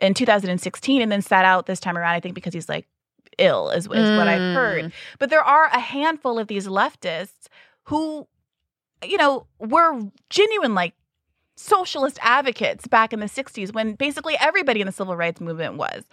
[0.00, 2.14] in 2016 and then sat out this time around.
[2.14, 2.86] I think because he's like
[3.38, 4.86] ill is, is what I've heard.
[4.86, 4.92] Mm.
[5.18, 7.46] But there are a handful of these leftists
[7.84, 8.26] who,
[9.04, 10.94] you know, were genuine like
[11.56, 16.04] socialist advocates back in the 60s when basically everybody in the civil rights movement was.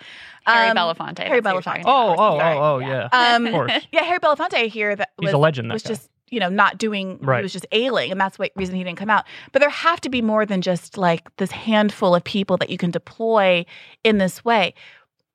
[0.46, 1.20] Harry Um, Belafonte.
[1.20, 1.84] Harry that's who you're Belafonte.
[1.86, 3.10] Oh, oh, oh, oh, yeah.
[3.12, 3.72] Um, Of course.
[3.92, 5.70] Yeah, Harry Belafonte I hear that He's was, a legend.
[5.70, 5.90] That was guy.
[5.90, 8.98] just you know not doing he was just ailing and that's the reason he didn't
[8.98, 9.24] come out
[9.54, 12.78] but there have to be more than just like this handful of people that you
[12.78, 13.66] can deploy
[14.04, 14.74] in this way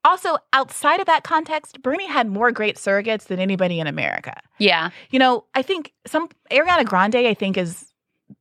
[0.04, 4.90] also outside of that context bernie had more great surrogates than anybody in america Yeah.
[5.10, 7.86] you know i think some ariana grande i think is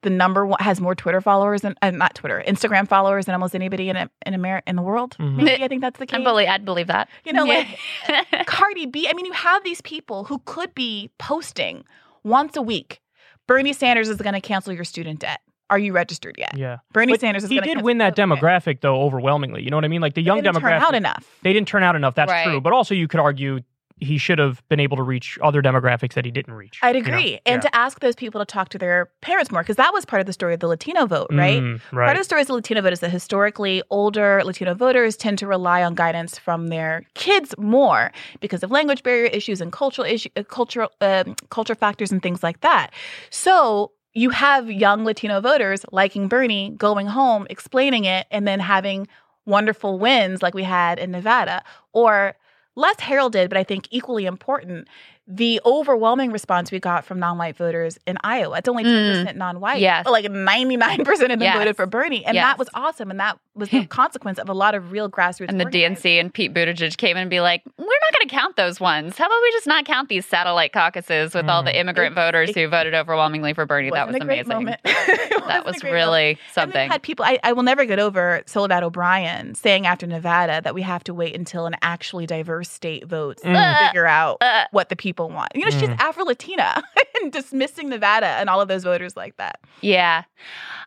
[0.03, 3.55] the number one has more twitter followers and uh, not twitter instagram followers than almost
[3.55, 5.43] anybody in in america in the world Mhm.
[5.43, 7.09] maybe i think that's the case I believe, I'd believe that.
[7.25, 7.67] you know like
[8.45, 9.07] Cardi B.
[9.09, 11.83] I mean, you have these people who could be posting
[12.23, 13.01] once a week.
[13.47, 15.39] Bernie Sanders is going to cancel your student debt.
[15.71, 16.57] Are you registered yet?
[16.57, 16.77] Yeah.
[16.93, 19.61] Bernie But Sanders is He did win that demographic though overwhelmingly.
[19.63, 20.01] You know what I mean?
[20.01, 20.61] Like the young they didn't demographic.
[20.61, 21.39] turn out enough.
[21.43, 22.15] They didn't turn out enough.
[22.15, 22.45] That's Right.
[22.45, 22.61] true.
[22.61, 23.59] But also, you could argue
[23.99, 26.79] he should have been able to reach other demographics that he didn't reach.
[26.81, 27.09] I'd you know?
[27.09, 27.39] agree.
[27.45, 27.69] And Yeah.
[27.69, 30.25] to ask those people to talk to their parents more, because that was part of
[30.25, 31.61] the story of the Latino vote, right?
[31.61, 35.15] Mm, Part of the story of the Latino vote is that historically older Latino voters
[35.17, 39.71] tend to rely on guidance from their kids more because of language barrier issues and
[39.71, 42.91] cultural issue, uh, cultural um culture factors and things like that.
[43.29, 49.07] So you have young Latino voters liking Bernie going home, explaining it, and then having
[49.45, 52.35] wonderful wins like we had in Nevada, or
[52.79, 54.87] less heralded, but I think equally important.
[55.31, 58.57] The overwhelming response we got from non-white voters in Iowa.
[58.57, 59.77] It's only 10% non-white.
[59.77, 59.81] Mm.
[59.81, 60.03] Yes.
[60.03, 61.55] But like 99% of them Yes.
[61.55, 62.25] voted for Bernie.
[62.25, 62.43] And Yes.
[62.45, 63.11] that was awesome.
[63.11, 65.95] And that was the consequence of a lot of real grassroots And the organizing.
[65.95, 68.79] DNC and Pete Buttigieg came in and be like, we're not going to count those
[68.79, 69.17] ones.
[69.19, 71.75] How about we just not count these satellite caucuses with all the Mm.
[71.75, 73.91] immigrant It- voters it who voted overwhelmingly for Bernie?
[73.91, 74.65] That was Wasn't great amazing.
[74.65, 74.79] moment.
[75.49, 76.39] That wasn't a great really moment.
[76.53, 76.73] Something.
[76.73, 77.25] then had people.
[77.25, 81.13] I, I will never get over Soledad O'Brien saying after Nevada that we have to
[81.13, 83.53] wait until an actually diverse state votes Mm.
[83.79, 85.55] to figure out Uh, what the people want.
[85.55, 85.99] You know, she's Mm.
[85.99, 86.81] Afro Latina
[87.21, 89.59] and dismissing Nevada and all of those voters like that.
[89.81, 90.23] Yeah.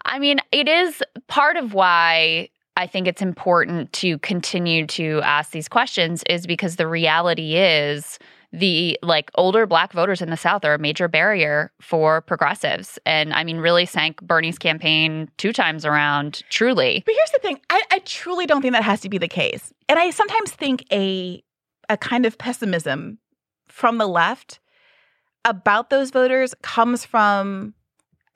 [0.05, 5.51] I mean, it is part of why I think it's important to continue to ask
[5.51, 8.19] these questions is because the reality is
[8.55, 13.33] the like older black voters in the south are a major barrier for progressives and
[13.33, 17.83] i mean really sank bernie's campaign two times around truly But here's the thing: I,
[17.91, 21.43] I truly don't think that has to be the case, and I sometimes think a
[21.89, 23.19] a kind of pessimism
[23.73, 24.61] from the left
[25.45, 27.75] about those voters comes from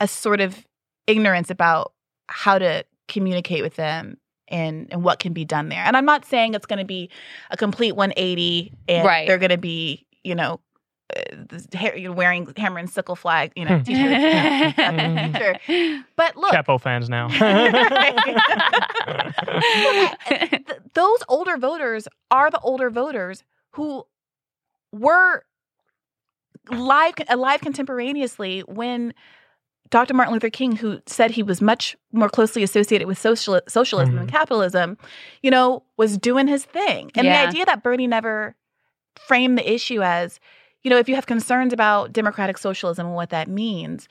[0.00, 0.66] a sort of
[1.06, 1.92] ignorance about
[2.28, 4.16] how to communicate with them
[4.48, 5.84] and and what can be done there.
[5.84, 7.08] And I'm not saying it's going to be
[7.50, 9.26] a complete 180 and Right.
[9.28, 10.60] they're going to be you know.
[11.16, 11.20] Uh,
[11.50, 13.82] this ha- you know, wearing hammer and sickle flag, you know, Hmm.
[13.84, 15.62] t-shirts.
[15.68, 16.04] in.
[16.16, 17.28] But look, Chapo fans now.
[20.94, 24.04] those older voters are the older voters who
[24.96, 25.44] were
[26.70, 29.14] live alive contemporaneously when
[29.90, 30.14] Dr.
[30.14, 34.26] Martin Luther King, who said he was much more closely associated with social, socialism than
[34.26, 34.30] Mhm.
[34.30, 34.98] capitalism,
[35.42, 37.12] you know, was doing his thing.
[37.14, 37.42] And Yeah.
[37.42, 38.56] the idea that Bernie never
[39.16, 40.40] framed the issue as,
[40.82, 44.08] you know, if you have concerns about democratic socialism and what that means,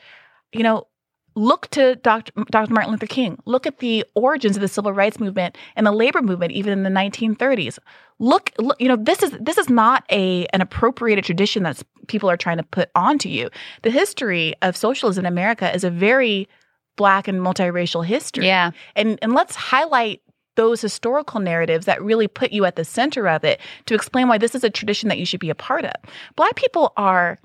[0.53, 0.87] you know,
[1.35, 2.31] look to Dr.
[2.49, 2.73] Dr.
[2.73, 3.37] Martin Luther King.
[3.45, 6.83] Look at the origins of the civil rights movement and the labor movement, even in
[6.83, 7.77] the 1930s.
[8.19, 12.29] Look, look, you know, this is this is not a an appropriated tradition that people
[12.29, 13.49] are trying to put onto you.
[13.83, 16.47] The history of socialism in America is a very
[16.95, 20.21] black and multiracial history yeah and and let's highlight
[20.55, 24.37] those historical narratives that really put you at the center of it to explain why
[24.37, 25.91] this is a tradition that you should be a part of.
[26.35, 27.37] Black people are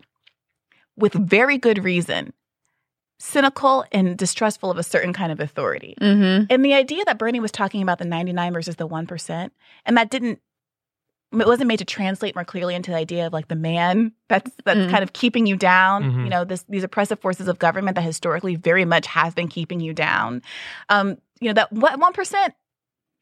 [0.97, 2.33] with very good reason
[3.21, 5.95] cynical and distrustful of a certain kind of authority.
[6.01, 6.47] mm-hmm.
[6.51, 9.51] And the idea that Bernie was talking about the 99 versus the 1%
[9.87, 10.41] and that didn't
[11.33, 14.51] it wasn't made to translate more clearly into the idea of like the man that's
[14.65, 14.91] that's Mm.
[14.91, 16.25] kind of keeping you down Mhm.
[16.25, 19.79] you know this these oppressive forces of government that historically very much have been keeping
[19.79, 20.43] you down
[20.89, 22.53] um you know that what 1%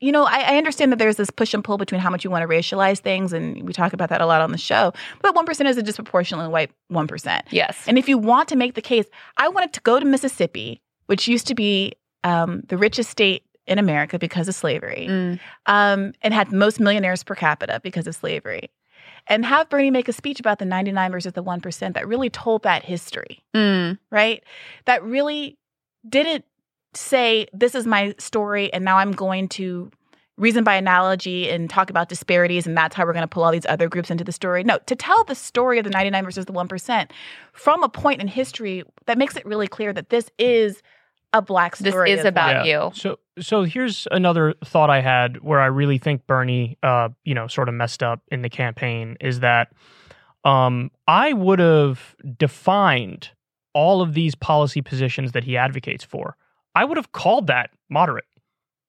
[0.00, 2.30] you know I, I understand that there's this push and pull between how much you
[2.30, 4.92] want to racialize things and we talk about that a lot on the show
[5.22, 8.82] but 1% is a disproportionately white 1% yes and if you want to make the
[8.82, 11.94] case, I wanted to go to Mississippi, which used to be
[12.24, 15.40] um, the richest state in America because of slavery, Mm.
[15.66, 18.70] um, and had most millionaires per capita because of slavery,
[19.26, 22.62] and have Bernie make a speech about the 99 versus the 1% that really told
[22.62, 23.98] that history, Mm.
[24.10, 24.42] right?
[24.86, 25.58] That really
[26.08, 26.44] didn't
[26.94, 29.90] say, this is my story, and now I'm going to
[30.38, 33.52] reason by analogy and talk about disparities, and that's how we're going to pull all
[33.52, 34.62] these other groups into the story.
[34.64, 37.10] No, to tell the story of the 99 versus the 1%
[37.52, 40.82] from a point in history that makes it really clear that this is
[41.32, 42.10] a black story.
[42.10, 42.66] This is about well.
[42.66, 42.90] you.
[42.94, 47.48] So, so here's another thought I had where I really think Bernie, uh, you know,
[47.48, 49.72] sort of messed up in the campaign is that
[50.44, 53.30] um, I would have defined
[53.74, 56.36] all of these policy positions that he advocates for.
[56.74, 58.24] I would have called that moderate.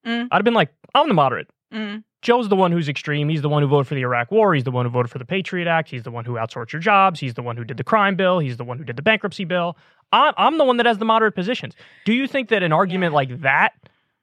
[0.06, 0.28] Mm.
[0.32, 1.50] I'd have been like, I'm the moderate.
[1.74, 2.04] Mm.
[2.22, 3.30] Joe's the one who's extreme.
[3.30, 4.54] He's the one who voted for the Iraq War.
[4.54, 5.90] He's the one who voted for the Patriot Act.
[5.90, 7.20] He's the one who outsourced your jobs.
[7.20, 8.40] He's the one who did the crime bill.
[8.40, 9.78] He's the one who did the bankruptcy bill.
[10.12, 11.76] I'm, I'm the one that has the moderate positions.
[12.06, 13.16] Do you think that an argument Yeah.
[13.16, 13.74] like that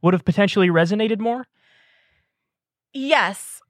[0.03, 1.47] would have potentially resonated more?
[2.93, 3.61] Yes,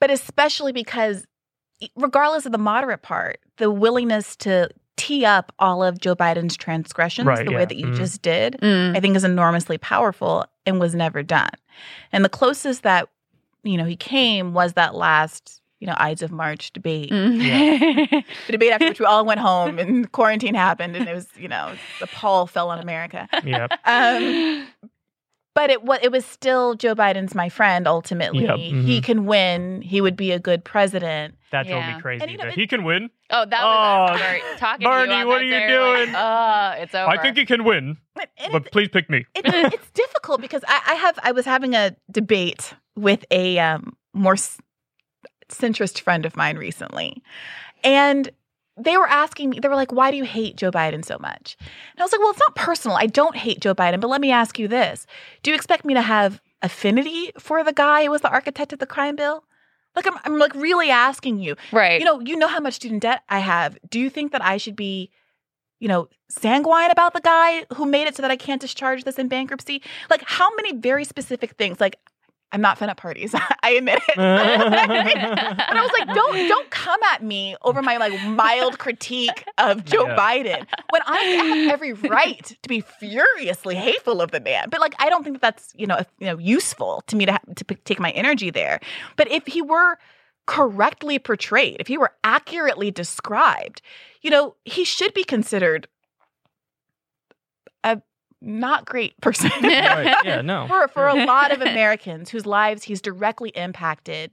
[0.00, 1.26] but especially because,
[1.96, 4.70] regardless of the moderate part, the willingness to
[5.00, 7.58] tee up all of Joe Biden's transgressions Right, the yeah.
[7.58, 7.96] way that you Mhm.
[7.96, 8.96] just did, Mm.
[8.96, 11.50] I think is enormously powerful and was never done.
[12.12, 13.08] And the closest that
[13.62, 17.38] you know he came was that last you know Ides of March debate, Mm.
[18.46, 21.48] the debate after which we all went home and quarantine happened, and it was you
[21.48, 23.26] know the pall fell on America.
[23.44, 23.66] Yeah.
[23.86, 24.66] Um,
[25.54, 27.86] but it was it was still Joe Biden's my friend.
[27.86, 29.04] Ultimately, Yep, he mhm.
[29.04, 29.82] can win.
[29.82, 31.34] He would be a good president.
[31.52, 31.96] That drove Yeah.
[31.96, 32.22] me crazy.
[32.22, 33.10] And, you know, that it- he can win.
[33.30, 35.68] oh, that Oh, was Bert talking Bernie, to you on what that are you day,
[35.68, 36.14] you're like, doing?
[36.16, 37.10] Oh, it's over.
[37.10, 37.96] I think he can win,
[38.38, 39.26] And but please pick me.
[39.34, 43.96] it's, it's difficult because I, I have I was having a debate with a um,
[44.14, 44.36] more
[45.48, 47.22] centrist friend of mine recently,
[47.82, 48.30] and
[48.84, 51.56] they were asking me, they were like, "Why do you hate Joe Biden so much?"
[51.60, 52.96] And I was like, "Well, it's not personal.
[52.96, 55.06] I don't hate Joe Biden, but let me ask you this:
[55.42, 58.78] Do you expect me to have affinity for the guy who was the architect of
[58.78, 59.44] the crime bill?"
[59.96, 61.56] Like I'm, I'm like really asking you.
[61.72, 61.98] Right.
[61.98, 63.76] You know, you know how much student debt I have.
[63.88, 65.10] Do you think that I should be,
[65.80, 69.18] you know, sanguine about the guy who made it so that I can't discharge this
[69.18, 69.82] in bankruptcy?
[70.08, 71.80] Like how many very specific things?
[71.80, 71.96] Like
[72.52, 73.34] I'm not fun at parties.
[73.62, 74.02] I admit it.
[74.16, 79.84] but I was like, don't don't come at me over my like mild critique of
[79.90, 80.16] Joe Yeah.
[80.16, 84.68] Biden when I have every right to be furiously hateful of the man.
[84.70, 87.26] But like, I don't think that that's you know if- you know useful to me
[87.26, 88.80] to ha- to p- take my energy there.
[89.16, 89.98] But if he were
[90.46, 93.82] correctly portrayed, if he were accurately described,
[94.22, 95.86] you know, he should be considered
[98.42, 99.50] not great person.
[99.62, 100.16] right.
[100.24, 100.66] Yeah, no.
[100.68, 104.30] for for a lot of Americans whose lives he's directly impacted,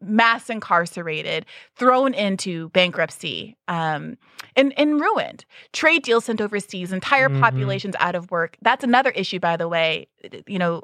[0.00, 1.44] mass incarcerated,
[1.76, 4.16] thrown into bankruptcy, um,
[4.56, 5.44] and and ruined.
[5.72, 7.40] Trade deals sent overseas, entire Mhm.
[7.40, 8.56] populations out of work.
[8.62, 10.08] That's another issue, by the way.
[10.46, 10.82] You know.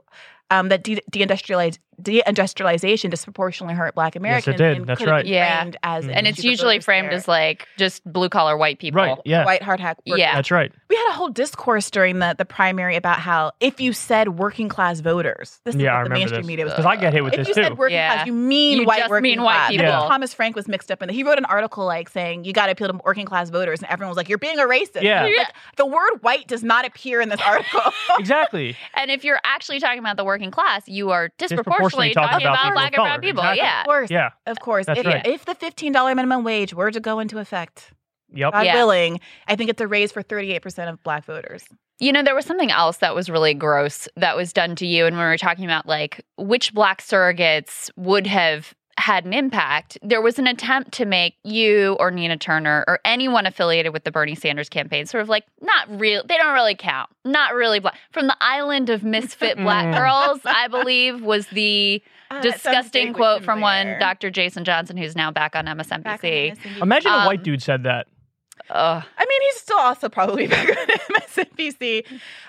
[0.51, 4.55] Um, that de- deindustrialize, deindustrialization disproportionately hurt Black Americans.
[4.55, 4.77] It did.
[4.79, 5.25] and That's right.
[5.27, 5.61] Yeah.
[5.61, 6.13] framed as Mhm.
[6.15, 7.15] and it's usually framed there.
[7.17, 9.01] as like just blue collar white people.
[9.03, 9.19] Right.
[9.25, 9.45] Yeah.
[9.45, 9.99] white hard hat.
[10.05, 10.35] Yeah.
[10.35, 10.73] That's right.
[10.89, 14.69] We had a whole discourse during the, the primary about how if you said working
[14.69, 16.47] class voters, this is Yeah, I the remember mainstream this.
[16.47, 16.75] media was.
[16.75, 17.63] Because I get hit with if this you too.
[17.63, 18.15] said working Yeah.
[18.15, 19.71] class, you mean You white just working mean white class.
[19.71, 19.87] people.
[19.87, 19.99] Yeah.
[20.09, 21.15] Thomas Frank was mixed up in that.
[21.15, 23.91] He wrote an article like saying you got to appeal to working class voters, and
[23.91, 25.25] everyone was like, "You're being a racist." Yeah.
[25.25, 27.81] Like, the word "white" does not appear in this article.
[28.19, 28.77] exactly.
[28.95, 32.47] And if you're actually talking about the working class, you are disproportionately Disproportionately talking talking
[32.47, 33.43] about, about black and brown people.
[33.43, 33.59] Exactly.
[33.63, 33.81] Yeah.
[33.81, 34.31] of course, Yeah.
[34.47, 34.87] of course.
[34.87, 35.27] That's if, right.
[35.27, 37.93] if the fifteen dollar minimum wage were to go into effect,
[38.35, 38.53] Yep.
[38.53, 38.75] God Yeah.
[38.75, 41.65] willing, I think it's a raise for thirty eight percent of Black voters.
[41.99, 45.07] You know, there was something else that was really gross that was done to you.
[45.07, 49.99] And when we were talking about like which black surrogates would have had an impact,
[50.03, 54.11] there was an attempt to make you or Nina Turner or anyone affiliated with the
[54.11, 57.95] Bernie Sanders campaign sort of like not real, they don't really count, not really black.
[58.13, 59.99] From the island of misfit black Mm.
[59.99, 63.99] girls, I believe was the that sounds disgusting quote from one.
[64.01, 64.31] Dr.
[64.31, 66.57] Jason Johnson, who's now back on Back on MSNBC.
[66.57, 66.83] MSNBC.
[66.83, 68.07] Imagine a white Um, dude said that.
[68.71, 69.05] Ugh.
[69.19, 70.75] I mean, he's still also probably back on
[71.21, 72.05] MSNBC.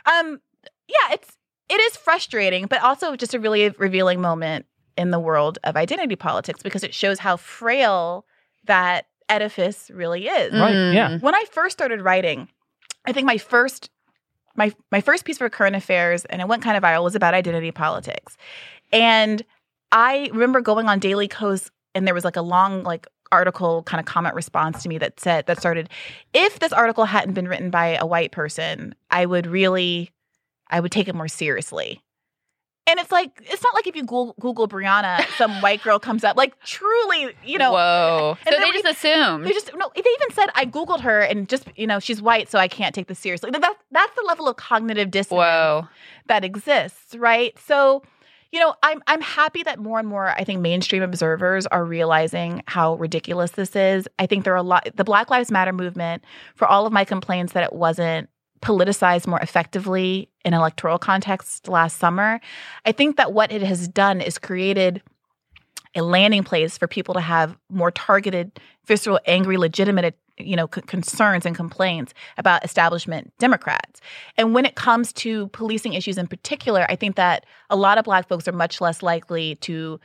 [0.06, 0.40] Um,
[0.88, 1.36] yeah, it's
[1.70, 4.66] it is frustrating, but also just a really revealing moment
[4.98, 8.26] in the world of identity politics because it shows how frail
[8.66, 10.54] that edifice really is.
[10.54, 11.10] Right, yeah.
[11.12, 11.22] Mm.
[11.22, 12.48] When I first started writing,
[13.06, 13.90] I think my first
[14.56, 17.34] my my first piece for current affairs, and it went kind of viral, was about
[17.34, 18.36] identity politics.
[18.92, 19.44] And
[19.92, 24.00] I remember going on Daily Kos, and there was like a long like article kind
[24.00, 25.90] of comment response to me that said that started,
[26.34, 30.12] if this article hadn't been written by a white person, I would really,
[30.70, 32.02] I would take it more seriously.
[32.88, 36.24] And it's like it's not like if you Google, Google Briahna, some white girl comes
[36.24, 36.38] up.
[36.38, 38.38] Like truly, you know, Whoa.
[38.50, 39.46] So they just assumed.
[39.46, 39.92] they just no.
[39.94, 42.96] They even said I googled her and just you know she's white, so I can't
[42.96, 43.52] take this seriously.
[43.52, 45.88] That that's the level of cognitive dissonance Whoa.
[46.28, 47.58] that exists, right?
[47.60, 48.04] So,
[48.54, 52.64] you know, I'm I'm happy that more and more I think mainstream observers are realizing
[52.68, 54.08] how ridiculous this is.
[54.18, 56.24] I think there are a lot the Black Lives Matter movement
[56.56, 58.30] for all of my complaints that it wasn't
[58.62, 62.40] politicized more effectively in electoral context last summer.
[62.86, 65.02] I think that what it has done is created
[65.96, 70.82] a landing place for people to have more targeted, visceral, angry, legitimate, you know, c-
[70.82, 74.00] concerns and complaints about establishment Democrats.
[74.38, 78.06] And when it comes to policing issues in particular, I think that a lot of
[78.06, 80.00] Black folks are much less likely to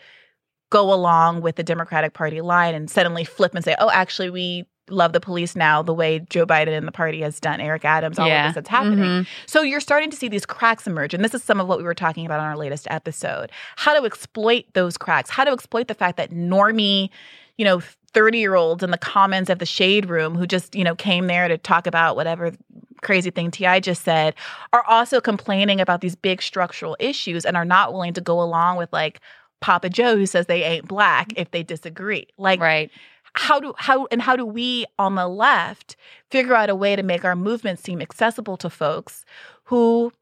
[0.71, 4.67] go along with the Democratic Party line and suddenly flip and say, "Oh, actually, we."
[4.93, 8.19] Love the police now, the way Joe Biden and the party has done, Eric Adams,
[8.19, 8.49] all Yeah.
[8.49, 8.99] of this that's happening.
[9.25, 9.27] Mhm.
[9.47, 11.15] So you're starting to see these cracks emerge.
[11.15, 13.51] And this is some of what we were talking about on our latest episode.
[13.77, 17.09] How to exploit those cracks, how to exploit the fact that normie,
[17.57, 17.81] you know,
[18.15, 21.27] 30 year olds in the comments of the shade room who just, you know, came
[21.29, 22.53] there to talk about whatever
[23.01, 24.35] crazy thing TI just said
[24.73, 28.77] are also complaining about these big structural issues and are not willing to go along
[28.77, 29.19] with like
[29.61, 32.27] Papa Joe who says they ain't black if they disagree.
[32.37, 32.91] Like Right.
[33.35, 35.97] How do how and how do we on the left
[36.31, 39.25] figure out a way to make our movement seem accessible to folks
[39.65, 40.13] who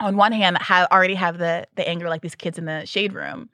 [0.00, 3.12] on one hand have already have the the anger like these kids in the shade
[3.14, 3.48] room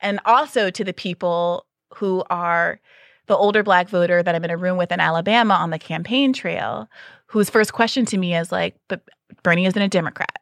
[0.00, 2.80] and also to the people who are
[3.26, 6.32] the older black voter that I'm in a room with in Alabama on the campaign
[6.32, 6.88] trail
[7.26, 9.02] whose first question to me is like but
[9.42, 10.36] Bernie isn't a Democrat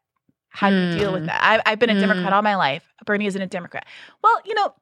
[0.51, 1.27] how do you deal with Mm.
[1.27, 2.01] that I, I've been a Mm.
[2.01, 3.87] Democrat all my life Bernie isn't a Democrat
[4.23, 4.75] well you know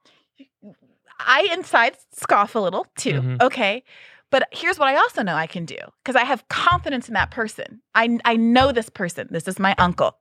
[1.18, 3.20] I inside scoff a little too.
[3.20, 3.42] Mhm.
[3.42, 3.82] Okay.
[4.30, 7.30] But here's what I also know I can do because I have confidence in that
[7.30, 7.80] person.
[7.94, 9.28] I, I know this person.
[9.30, 10.18] This is my uncle.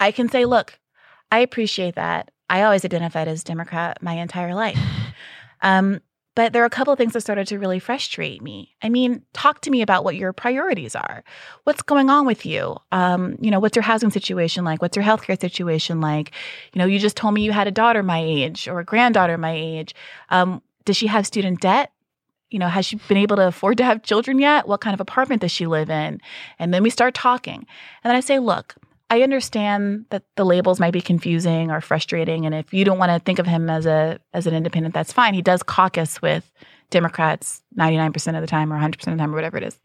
[0.00, 0.78] I can say, look,
[1.30, 2.30] I appreciate that.
[2.48, 4.78] I always identified as Democrat my entire life.
[5.62, 6.00] Um,
[6.34, 8.74] but there are a couple of things that started to really frustrate me.
[8.82, 11.24] I mean, talk to me about what your priorities are.
[11.64, 12.76] What's going on with you?
[12.92, 14.80] Um, you know, what's your housing situation like?
[14.80, 16.32] What's your healthcare situation like?
[16.72, 19.38] You know, you just told me you had a daughter my age or a granddaughter
[19.38, 19.94] my age.
[20.28, 21.92] Um, does she have student debt?
[22.50, 24.66] You know, has she been able to afford to have children yet?
[24.66, 26.20] What kind of apartment does she live in?
[26.58, 27.66] And then we start talking.
[28.02, 28.74] And then I say, look,
[29.10, 33.10] I understand that the labels might be confusing or frustrating, and if you don't want
[33.10, 35.34] to think of him as a as an independent, that's fine.
[35.34, 36.50] He does caucus with
[36.90, 39.34] Democrats ninety nine percent of the time, or one hundred percent of the time, or
[39.34, 39.78] whatever it is.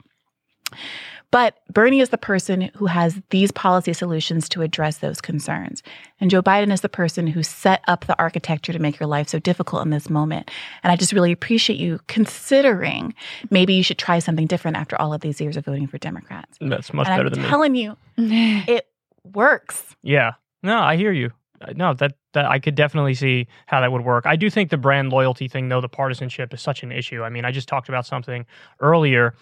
[1.32, 5.84] But Bernie is the person who has these policy solutions to address those concerns.
[6.22, 9.28] And Joe Biden is the person who set up the architecture to make your life
[9.28, 10.50] so difficult in this moment.
[10.82, 13.14] And I just really appreciate you considering
[13.50, 16.58] maybe you should try something different after all of these years of voting for Democrats.
[16.62, 17.50] That's much and better I'm than me.
[17.50, 18.88] telling you, it
[19.34, 19.96] works.
[20.04, 20.34] Yeah.
[20.64, 21.32] No, I hear you.
[21.62, 24.26] Uh, No, that, that I could definitely see how that would work.
[24.26, 27.24] I do think the brand loyalty thing, though, the partisanship is such an issue.
[27.24, 28.46] I mean, I just talked about something
[28.82, 29.34] earlier.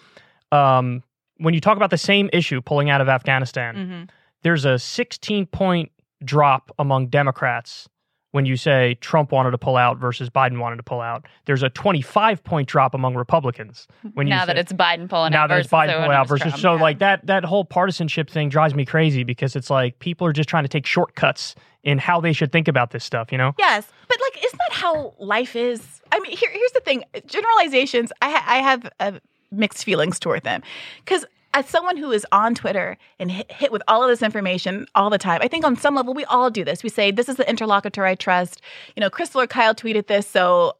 [0.52, 1.02] Um,
[1.38, 4.02] when you talk about the same issue, pulling out of Afghanistan, Mm-hmm.
[4.42, 5.90] there's a 16 point
[6.24, 7.88] drop among Democrats
[8.34, 11.24] when you say Trump wanted to pull out versus Biden wanted to pull out.
[11.44, 15.30] There's a 25 point drop among Republicans when you now that say- it's Biden pulling
[15.30, 16.58] now out there's versus Biden when pulling it out versus Trump.
[16.60, 16.82] so Yeah.
[16.82, 20.48] like that that whole partisanship thing drives me crazy because it's like people are just
[20.48, 21.54] trying to take shortcuts
[21.84, 23.52] in how they should think about this stuff, you know?
[23.56, 26.00] Yes, but like, isn't that how life is?
[26.10, 28.10] I mean, here, here's the thing: generalizations.
[28.20, 29.12] I, ha- I have uh,
[29.52, 30.62] mixed feelings toward them
[31.04, 31.24] because
[31.54, 35.08] as someone who is on Twitter and hit, hit with all of this information all
[35.08, 36.82] the time, I think on some level we all do this.
[36.82, 38.60] We say, "This is the interlocutor I trust."
[38.96, 40.76] You know, Krystal or Kyle tweeted this, so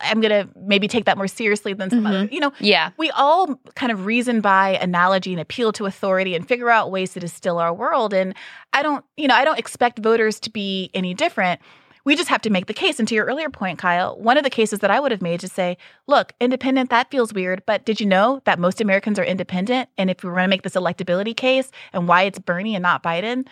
[0.00, 2.08] I'm gonna maybe take that more seriously than some Mhm.
[2.08, 2.28] other.
[2.30, 2.90] You know, yeah.
[2.96, 7.12] we all kind of reason by analogy and appeal to authority and figure out ways
[7.14, 8.34] to distill our world and
[8.72, 11.60] i don't you know i don't expect voters to be any different
[12.04, 14.44] we just have to make the case and to your earlier point kyle one of
[14.44, 15.76] the cases that i would have made to say
[16.06, 20.10] look independent that feels weird but did you know that most americans are independent and
[20.10, 23.02] if we were going to make this electability case and why it's bernie and not
[23.02, 23.46] biden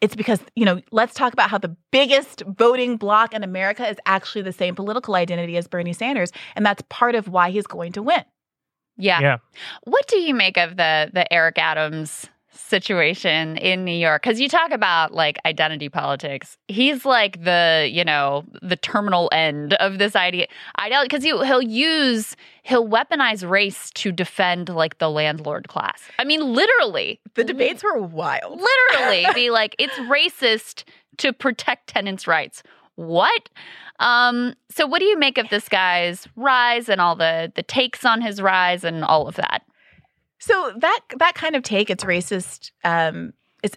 [0.00, 3.96] it's because you know let's talk about how the biggest voting bloc in america is
[4.06, 7.92] actually the same political identity as bernie sanders and that's part of why he's going
[7.92, 8.24] to win
[8.98, 9.20] yeah.
[9.20, 9.36] Yeah.
[9.84, 12.28] What do you make of the the Eric Adams
[12.58, 14.22] situation in New York?
[14.22, 16.56] Because you talk about like identity politics.
[16.68, 20.46] He's like the you know the terminal end of this idea.
[20.80, 26.02] Ideology because he he'll use he'll weaponize race to defend like the landlord class.
[26.18, 28.60] I mean, literally, The debates were wild.
[28.60, 30.84] literally be like it's racist
[31.18, 32.62] to protect tenants' rights.
[32.96, 33.48] What?
[34.00, 38.04] Um, so what do you make of this guy's rise and all the the takes
[38.04, 39.62] on his rise and all of that?
[40.38, 42.70] So that that kind of take, it's racist.
[42.84, 43.32] Um,
[43.62, 43.76] it's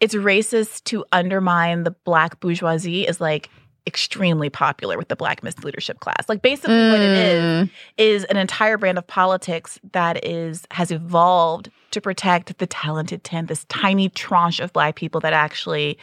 [0.00, 3.50] it's racist to undermine the black bourgeoisie is like
[3.86, 6.28] extremely popular with the black mis leadership class.
[6.28, 7.70] Like basically what it is Mm.
[7.96, 13.46] is an entire brand of politics that is has evolved to protect the talented 10
[13.46, 15.96] this tiny tranche of black people that actually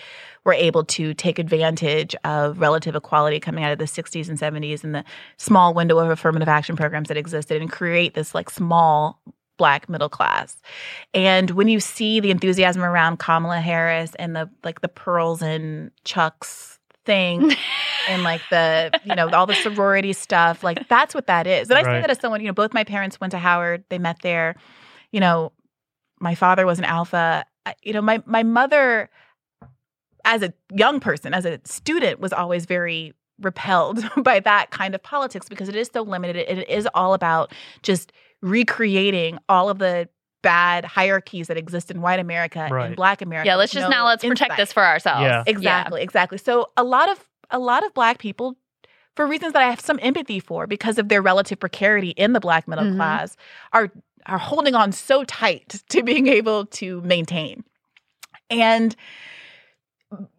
[0.46, 4.84] were able to take advantage of relative equality coming out of the 60s and 70s
[4.84, 5.04] and the
[5.38, 9.22] small window of affirmative action programs that existed and create this like small
[9.58, 10.58] black middle class.
[11.14, 15.92] And when you see the enthusiasm around Kamala Harris and the like the pearls and
[16.04, 17.54] Chuck's thing
[18.10, 21.70] and like the you know all the sorority stuff like that's what that is.
[21.70, 24.00] And i say that as someone you know both my parents went to howard they
[24.00, 24.56] met there.
[25.12, 25.52] You know
[26.20, 27.46] my father was an alpha.
[27.66, 29.10] I- you know my my mother
[30.26, 35.04] as a young person as a student was always very repelled by that kind of
[35.04, 36.38] politics because it is so limited.
[36.38, 37.54] It is all about
[37.84, 38.12] just
[38.42, 40.08] recreating all of the
[40.44, 44.06] bad hierarchies that exist in white america and black america Yeah, let's just no now
[44.06, 45.22] let's protect this for ourselves.
[45.22, 45.44] Yeah.
[45.48, 46.38] Exactly, exactly.
[46.38, 47.20] So a lot of
[47.50, 48.56] a lot of black people
[49.16, 52.40] for reasons that I have some empathy for because of their relative precarity in the
[52.40, 52.96] black middle Mhm.
[52.98, 53.36] class
[53.74, 53.90] are
[54.28, 57.64] are holding on so tight to being able to maintain.
[58.52, 58.96] And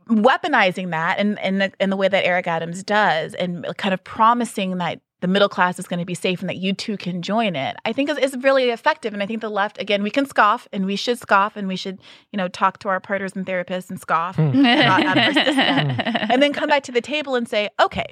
[0.09, 4.03] weaponizing that and in, the in the way that Eric Adams does and kind of
[4.05, 7.23] promising that the middle class is going to be safe and that you too can
[7.23, 10.11] join it i think is, is really effective and i think the left again we
[10.11, 11.99] can scoff and we should scoff and we should
[12.33, 14.63] you know talk to our partners and therapists and scoff hmm.
[14.63, 15.57] not out of our system.
[16.31, 18.07] and then come back to the table and say, okay,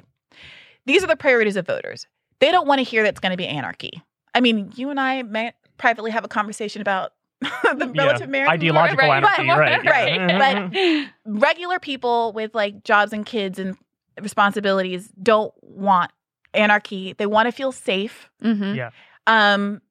[0.85, 2.07] these are the priorities of voters.
[2.39, 4.01] They don't want to hear that's going to be anarchy.
[4.33, 8.05] I mean, you and I may privately have a conversation about the Yeah.
[8.05, 8.49] relative merit.
[8.49, 10.73] Ideological Right, anarchy, right, right.
[10.73, 11.07] right.
[11.25, 13.77] Regular people with like jobs and kids and
[14.21, 16.11] responsibilities don't want
[16.55, 17.13] anarchy.
[17.13, 18.29] They want to feel safe.
[18.43, 18.75] Mhm.
[18.75, 18.89] Yeah.
[19.27, 19.81] Um,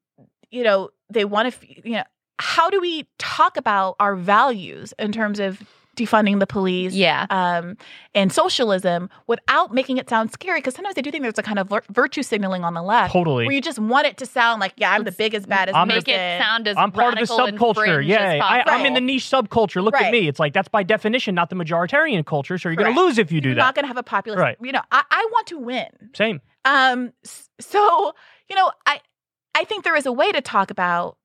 [0.51, 2.03] you know, they want to, you know,
[2.39, 5.61] how do we talk about our values in terms of
[5.95, 7.25] defunding the police, Yeah.
[7.29, 7.77] um,
[8.13, 10.59] and socialism without making it sound scary.
[10.59, 13.45] Because sometimes I do think there's a kind of virtue signaling on the left Totally.
[13.45, 16.09] where you just want it to sound like, yeah, I'm the biggest, baddest I'm Make
[16.09, 18.05] it sound as I'm part of the subculture.
[18.05, 19.81] Yeah, I, I'm in the niche subculture.
[19.81, 20.07] Look Right.
[20.07, 20.27] at me.
[20.27, 22.57] It's like that's by definition not the majoritarian culture.
[22.57, 23.61] So you're going to lose if you do You're that.
[23.61, 24.41] not going to have a populist.
[24.41, 24.57] Right.
[24.61, 25.87] You know, I, I want to win.
[26.13, 26.41] Same.
[26.65, 27.13] Um,
[27.59, 28.13] so
[28.49, 28.99] you know, I
[29.55, 31.17] I think there is a way to talk about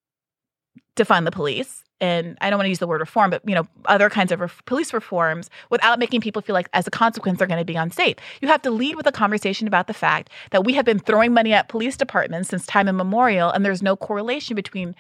[0.97, 3.67] defund the police, and I don't want to use the word reform, but you know,
[3.87, 7.47] other kinds of ref- police reforms without making people feel like, as a consequence, they're
[7.47, 8.17] going to be unsafe.
[8.41, 11.33] You have to lead with a conversation about the fact that we have been throwing
[11.33, 14.95] money at police departments since time immemorial, and there's no correlation between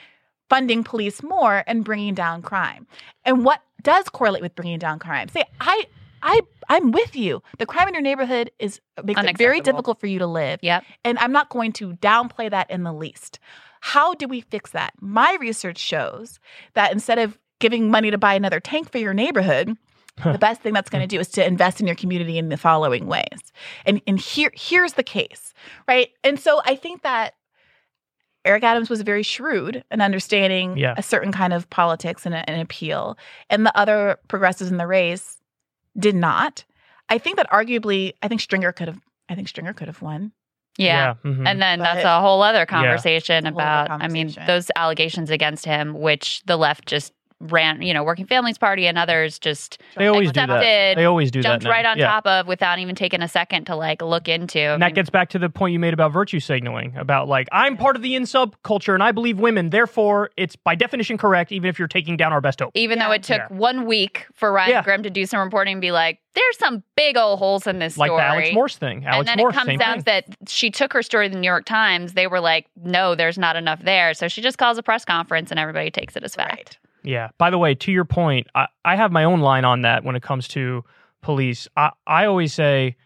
[0.48, 2.86] funding police more and bringing down crime.
[3.24, 5.28] And what does correlate with bringing down crime?
[5.28, 5.86] Say, I.
[6.22, 7.42] I I'm with you.
[7.58, 10.60] The crime in your neighborhood is makes it very difficult for you to live.
[10.62, 10.84] Yep.
[11.04, 13.38] And I'm not going to downplay that in the least.
[13.80, 14.92] How do we fix that?
[15.00, 16.38] My research shows
[16.74, 19.76] that instead of giving money to buy another tank for your neighborhood,
[20.22, 22.56] the best thing that's going to do is to invest in your community in the
[22.58, 23.52] following ways.
[23.86, 25.54] And and here here's the case,
[25.88, 26.08] right?
[26.24, 27.34] And so I think that
[28.44, 30.94] Eric Adams was very shrewd in understanding Yeah.
[30.96, 33.18] a certain kind of politics and an appeal,
[33.50, 35.36] and the other progressives in the race
[35.98, 36.64] did not.
[37.08, 39.00] I think that arguably, I think Stringer could have.
[39.28, 40.32] I think Stringer could have won.
[40.78, 41.14] Yeah.
[41.24, 41.46] mhm.
[41.46, 44.70] And then that's a whole other conversation It's a whole other about, I mean, those
[44.76, 49.38] allegations against him, which the left just ran, you know, Working Families Party and others
[49.38, 50.94] just they always do that.
[50.96, 51.68] They always do jumped that.
[51.68, 51.74] now.
[51.74, 52.06] right on Yeah.
[52.06, 54.60] top of without even taking a second to like look into.
[54.60, 57.48] I And that gets back to the point you made about virtue signaling about like
[57.52, 61.50] I'm part of the in subculture and I believe women, therefore it's by definition correct,
[61.52, 62.72] even if you're taking down our best hope.
[62.74, 63.46] even though it took Yeah.
[63.56, 64.82] one week for Ryan Yeah.
[64.82, 67.96] Grim to do some reporting and be like, there's some big old holes in this
[67.98, 68.20] Like story.
[68.22, 69.04] the Alex Morse thing.
[69.06, 70.02] Alex and then Morse, it comes out thing.
[70.04, 72.12] that she took her story to the New York Times.
[72.12, 74.14] They were like, no, there's not enough there.
[74.14, 76.78] So she just calls a press conference and everybody takes it as fact.
[77.02, 77.28] Yeah.
[77.38, 80.16] By the way, to your point, I, I have my own line on that when
[80.16, 80.84] it comes to
[81.22, 81.68] police.
[81.76, 82.96] I, I always say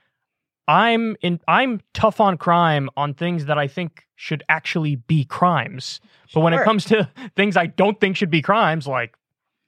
[0.66, 6.01] I'm in I'm tough on crime on things that I think should actually be crimes.
[6.33, 9.16] But when it comes to things I don't think should be crimes, like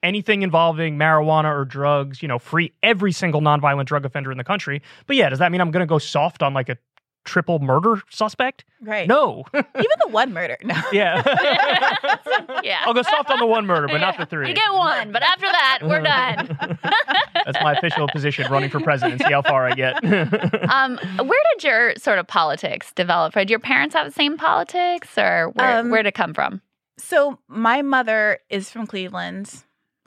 [0.03, 4.45] anything involving marijuana or drugs, you know, free every single nonviolent drug offender in the
[4.45, 4.83] country.
[5.07, 6.79] But yeah, does that mean I'm gonna go soft on like a
[7.27, 8.65] triple murder suspect?
[8.81, 9.07] Right.
[9.09, 9.45] No.
[9.55, 9.67] Even
[10.01, 10.57] the one murder.
[10.65, 10.75] No.
[10.93, 11.23] yeah.
[12.63, 12.83] Yeah.
[12.85, 14.49] I'll go soft on the one murder, but not the three.
[14.49, 16.79] You get one, but after that, we're done.
[17.45, 19.21] That's my official position running for president.
[19.23, 20.03] See how far I get.
[20.05, 23.35] Um, where did your sort of politics develop?
[23.35, 26.61] Did your parents have the same politics, or where Um, where did it come from?
[26.99, 29.53] So my mother is from Cleveland,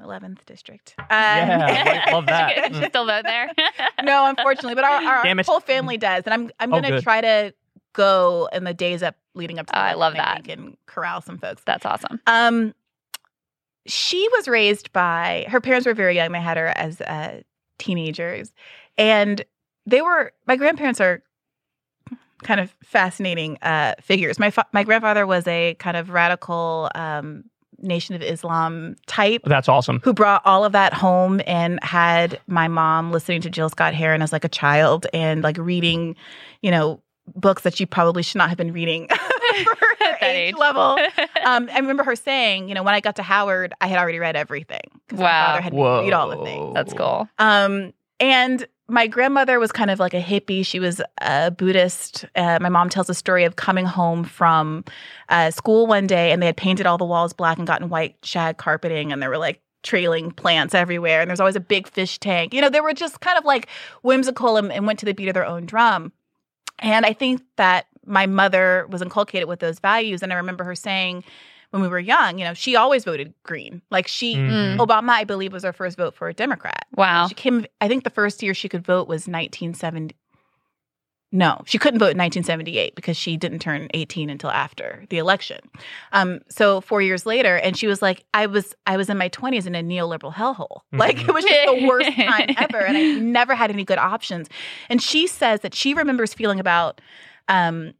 [0.03, 0.95] 11th district.
[0.97, 2.71] Um, Yeah, love that.
[2.73, 3.49] Did still vote there?
[4.03, 7.03] no, unfortunately, but our, our whole family does, and I'm I'm Oh, gonna good.
[7.03, 7.53] try to
[7.93, 9.71] go in the days up leading up to.
[9.71, 10.57] The I love election, that.
[10.57, 11.61] and corral some folks.
[11.65, 12.19] That's awesome.
[12.27, 12.73] Um,
[13.85, 16.31] she was raised by her parents were very young.
[16.31, 17.41] They had her as uh,
[17.77, 18.53] teenagers,
[18.97, 19.43] and
[19.85, 21.23] they were my grandparents are
[22.43, 24.39] kind of fascinating uh, figures.
[24.39, 27.45] My fa- my grandfather was a kind of radical um,
[27.81, 29.99] Nation of Islam type That's awesome.
[30.03, 34.31] who brought all of that home and had my mom listening to Gil Scott-Heron as
[34.31, 36.15] like a child and like reading,
[36.61, 37.01] you know,
[37.35, 40.55] books that she probably should not have been reading for her At that age age.
[40.55, 40.97] level.
[41.45, 44.19] Um, I remember her saying, you know, when I got to Howard, I had already
[44.19, 44.81] read everything.
[45.07, 45.25] 'cause Wow.
[45.25, 46.03] My father had Whoa.
[46.03, 46.73] read all the things.
[46.73, 47.29] That's cool.
[47.39, 50.65] Um, and my grandmother was kind of like a hippie.
[50.65, 52.25] She was a Buddhist.
[52.35, 54.83] Uh, my mom tells a story of coming home from
[55.29, 58.17] uh, school one day and they had painted all the walls black and gotten white
[58.23, 61.21] shag carpeting, and there were like trailing plants everywhere.
[61.21, 62.53] And there's always a big fish tank.
[62.53, 63.67] You know, they were just kind of like
[64.01, 66.11] whimsical and, and went to the beat of their own drum.
[66.79, 70.23] And I think that my mother was inculcated with those values.
[70.23, 71.23] And I remember her saying
[71.71, 73.81] when we were young, you know, she always voted green.
[73.91, 74.77] Like she, Mhm.
[74.77, 76.85] Obama, I believe, was her first vote for a Democrat.
[76.95, 77.27] Wow.
[77.27, 77.65] She came.
[77.79, 80.15] I think the first year she could vote was 1970.
[81.31, 85.59] No, she couldn't vote in 1978 because she didn't turn 18 until after the election.
[86.11, 89.29] Um, so four years later, and she was like, "I was, I was in my
[89.29, 90.79] 20s in a neoliberal hellhole.
[90.91, 94.49] Like it was just the worst time ever, and I never had any good options."
[94.89, 96.99] And she says that she remembers feeling about.
[97.47, 97.93] Um,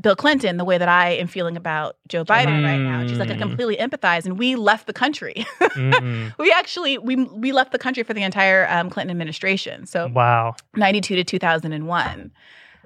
[0.00, 3.04] Bill Clinton, the way that I am feeling about Joe Biden right now.
[3.06, 3.38] She's like, I Mm.
[3.40, 5.44] completely empathize, and we left the country.
[5.60, 6.32] Mhm.
[6.38, 10.54] We actually we we left the country for the entire um, Clinton administration, so Wow.
[10.76, 12.30] ninety two to two thousand and one.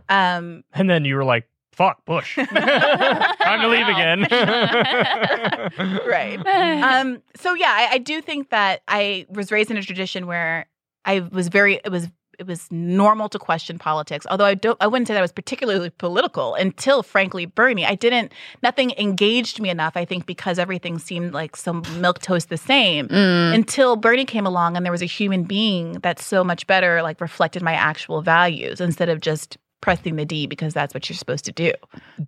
[0.09, 2.37] Um, And then you were like, fuck, Bush.
[2.37, 4.27] Time to leave again.
[6.07, 6.39] right.
[6.83, 10.67] Um, so yeah, I, I do think that I was raised in a tradition where
[11.05, 14.27] I was very it was it was normal to question politics.
[14.31, 17.85] Although I don't I wouldn't say that I was particularly political until frankly Bernie.
[17.85, 18.33] I didn't
[18.63, 23.09] nothing engaged me enough, I think, because everything seemed like some milk toast the same.
[23.09, 23.55] Mm.
[23.55, 27.21] Until Bernie came along and there was a human being that so much better like
[27.21, 31.45] reflected my actual values instead of just pressing the D because that's what you're supposed
[31.45, 31.73] to do.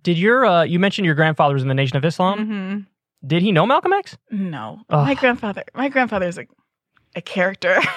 [0.03, 2.39] Did your uh, you mentioned your grandfather was in the Nation of Islam?
[2.39, 2.79] Mm-hmm.
[3.27, 4.17] Did he know Malcolm X?
[4.29, 4.81] No.
[4.89, 5.07] Ugh.
[5.07, 6.45] My grandfather my grandfather's a
[7.15, 7.79] a character.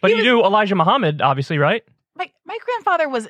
[0.00, 1.82] But you was- knew Elijah Muhammad, obviously, right?
[2.14, 3.28] my my grandfather was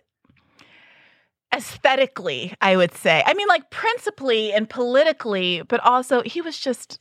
[1.54, 3.22] aesthetically, I would say.
[3.26, 7.00] I mean, like principally and politically, but also he was just.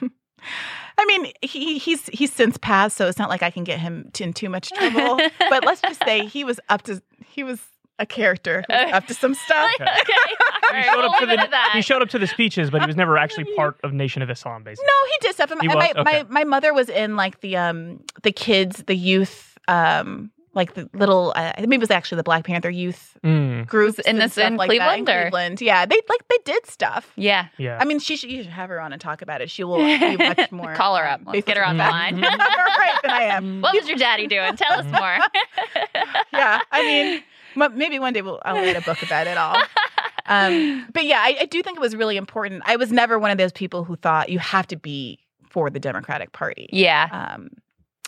[0.98, 4.10] I mean, he he's he's since passed, so it's not like I can get him
[4.12, 5.18] t- in too much trouble.
[5.50, 7.60] but let's just say he was up to he was
[8.02, 9.70] a character who was up to some stuff.
[9.80, 9.86] okay.
[10.72, 12.86] All He showed, we'll up to the, he showed up to the speeches, but he
[12.86, 14.86] was never actually part of Nation of Islam, basically.
[14.86, 15.50] No, he did stuff.
[15.50, 15.84] And He my, was?
[15.94, 16.22] my, Okay.
[16.24, 20.86] my my mother was in like the um the kids, the youth, um like the
[20.92, 21.32] little.
[21.34, 24.46] Uh, maybe it was actually the Black Panther youth Mm, groups in and this- stuff
[24.48, 25.60] in like that in Cleveland, Cleveland.
[25.60, 27.12] Yeah, they like they did stuff.
[27.16, 27.46] yeah.
[27.56, 27.78] yeah.
[27.80, 29.48] I mean, she should you should have her on and talk about it.
[29.50, 30.74] She will be much more.
[30.74, 31.20] Call her up.
[31.20, 32.20] um, Let's get her on the line.
[32.20, 33.60] right than I am.
[33.62, 34.56] What was your daddy doing?
[34.56, 35.18] Tell us more.
[36.32, 37.22] Yeah, I mean, m-
[37.56, 39.56] maybe one day we'll I'll write a book about it all.
[40.26, 42.62] Um, but yeah, I, I do think it was really important.
[42.64, 45.18] I was never one of those people who thought you have to be
[45.50, 46.68] for the Democratic Party.
[46.72, 47.08] yeah.
[47.10, 47.50] um,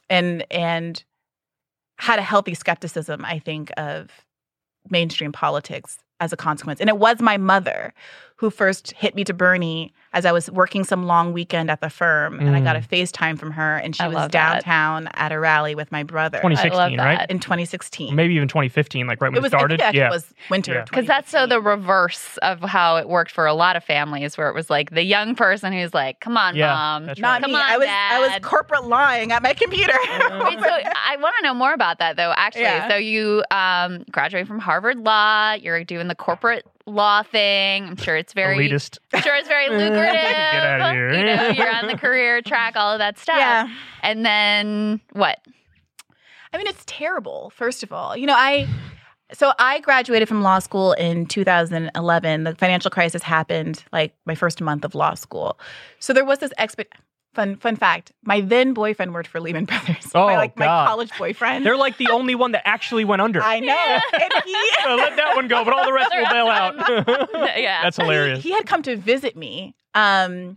[0.08, 1.02] and and
[1.98, 4.10] had a healthy skepticism, I think, of
[4.90, 6.80] mainstream politics as a consequence.
[6.80, 7.92] And it was my mother
[8.36, 11.90] who first hit me to Bernie as I was working some long weekend at the
[11.90, 14.62] firm, and I got a FaceTime from her, and she I was love that.
[14.64, 17.04] downtown at a rally with my brother 2016, that.
[17.04, 17.30] right?
[17.30, 18.14] in 2016.
[18.14, 19.80] Maybe even 2015, like right when it it, was I started.
[19.80, 20.10] think it actually yeah.
[20.10, 20.84] was winter Yeah.
[20.84, 24.48] Because that's so the reverse of how it worked for a lot of families, where
[24.48, 27.42] it was like the young person who's like, "Come on, Yeah, mom." that's not right.
[27.42, 27.56] Come me.
[27.56, 29.92] on, I was I was corporate lying at my computer.
[30.04, 32.32] Wait, so I want to know more about that, though.
[32.36, 32.88] Actually, Yeah.
[32.88, 35.54] so you um, graduated from Harvard Law.
[35.54, 37.84] You're doing the corporate law thing.
[37.84, 38.98] I'm sure it's very, Elitist.
[39.12, 40.12] I'm sure it's very lucrative.
[40.12, 41.12] Get outta here.
[41.12, 43.36] You know, you're on the career track, all of that stuff.
[43.38, 43.68] yeah.
[44.02, 45.38] And then what?
[46.52, 48.16] I mean, it's terrible, first of all.
[48.16, 48.68] You know, I
[49.32, 52.44] so I graduated from law school in 2011.
[52.44, 55.58] The financial crisis happened like my first month of law school.
[55.98, 56.94] So there was this expect
[57.34, 58.12] fun fun fact.
[58.24, 59.96] My then boyfriend worked for Lehman Brothers.
[60.14, 61.66] Oh, my, like my college boyfriend.
[61.66, 63.42] They're like the only one that actually went under.
[63.42, 63.98] I know.
[64.12, 67.28] And he So let that one go, but all the rest will bail out.
[67.60, 67.82] Yeah.
[67.82, 68.42] That's hilarious.
[68.42, 69.74] he had come to visit me.
[69.94, 70.56] Um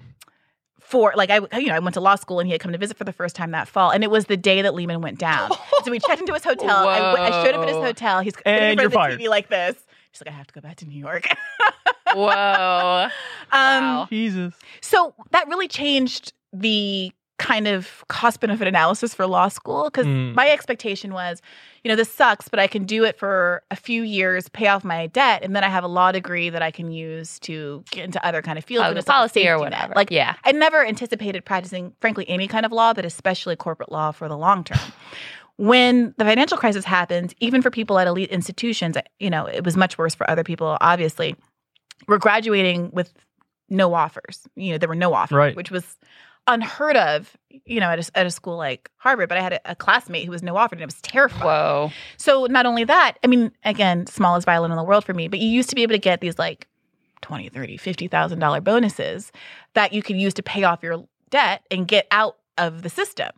[0.80, 2.78] for like I you know I went to law school and he had come to
[2.78, 5.20] visit for the first time that fall and it was the day that Lehman went
[5.20, 5.52] down.
[5.84, 6.88] so we checked into his hotel.
[6.88, 8.22] I, w- I showed up at his hotel.
[8.22, 9.20] He's sitting And in front you're of the fired.
[9.20, 9.76] TV like this.
[10.12, 11.28] He's like, I have to go back to New York.
[12.14, 13.08] Whoa.
[13.52, 14.08] Um, Wow.
[14.10, 14.54] Jesus.
[14.82, 20.34] So that really changed the kind of cost benefit analysis for law school because Mm.
[20.34, 21.40] my expectation was,
[21.84, 24.84] you know, this sucks, but I can do it for a few years, pay off
[24.84, 28.06] my debt, and then I have a law degree that I can use to get
[28.06, 28.86] into other kind of fields.
[28.86, 29.60] Oh, and the it's like policy or net.
[29.60, 29.94] whatever.
[29.96, 30.34] Like, yeah.
[30.46, 34.38] I never anticipated practicing, frankly, any kind of law, but especially corporate law for the
[34.38, 34.80] long term.
[35.58, 39.76] When the financial crisis happened, even for people at elite institutions, you know, it was
[39.76, 41.36] much worse for other people, obviously.
[42.08, 43.12] We're graduating with
[43.68, 44.48] no offers.
[44.56, 45.56] You know, there were no offers, Right.
[45.56, 45.98] which was
[46.48, 49.30] unheard of, you know, at a, at a school like Harvard.
[49.30, 51.44] But I had a, a classmate who was no offered, and it was terrifying.
[51.44, 51.92] Whoa.
[52.18, 55.40] So not only that, I mean, again, smallest violin in the world for me, but
[55.40, 56.68] you used to be able to get these like
[57.22, 59.32] 20, 30, 50,000 dollar bonuses
[59.74, 63.30] that you could use to pay off your debt and get out of the system.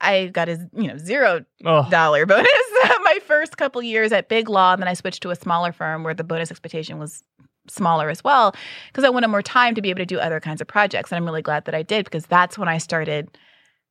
[0.00, 2.70] I got a, you know, zero dollar bonus
[3.04, 6.04] my first couple years at Big Law, and then I switched to a smaller firm
[6.04, 7.22] where the bonus expectation was
[7.70, 8.54] smaller as well
[8.88, 11.10] because I wanted more time to be able to do other kinds of projects.
[11.10, 13.36] And I'm really glad that I did because that's when I started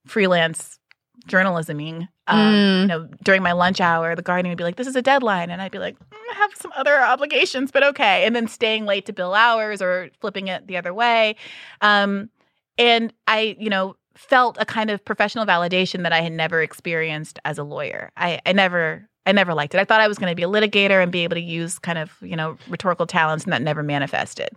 [0.06, 0.80] freelance
[1.27, 2.07] journalisming.
[2.27, 2.81] Um, Mm.
[2.81, 5.49] You know, during my lunch hour, the Guardian would be like, "This is a deadline,"
[5.49, 8.85] and I'd be like, "Mm, "I have some other obligations, but okay." And then staying
[8.85, 11.35] late to bill hours or flipping it the other way.
[11.81, 12.30] Um,
[12.77, 17.39] and I, you know, felt a kind of professional validation that I had never experienced
[17.45, 18.11] as a lawyer.
[18.15, 19.80] I, I never I never liked it.
[19.80, 21.97] I thought I was going to be a litigator and be able to use kind
[21.97, 24.49] of, you know, rhetorical talents and that never manifested.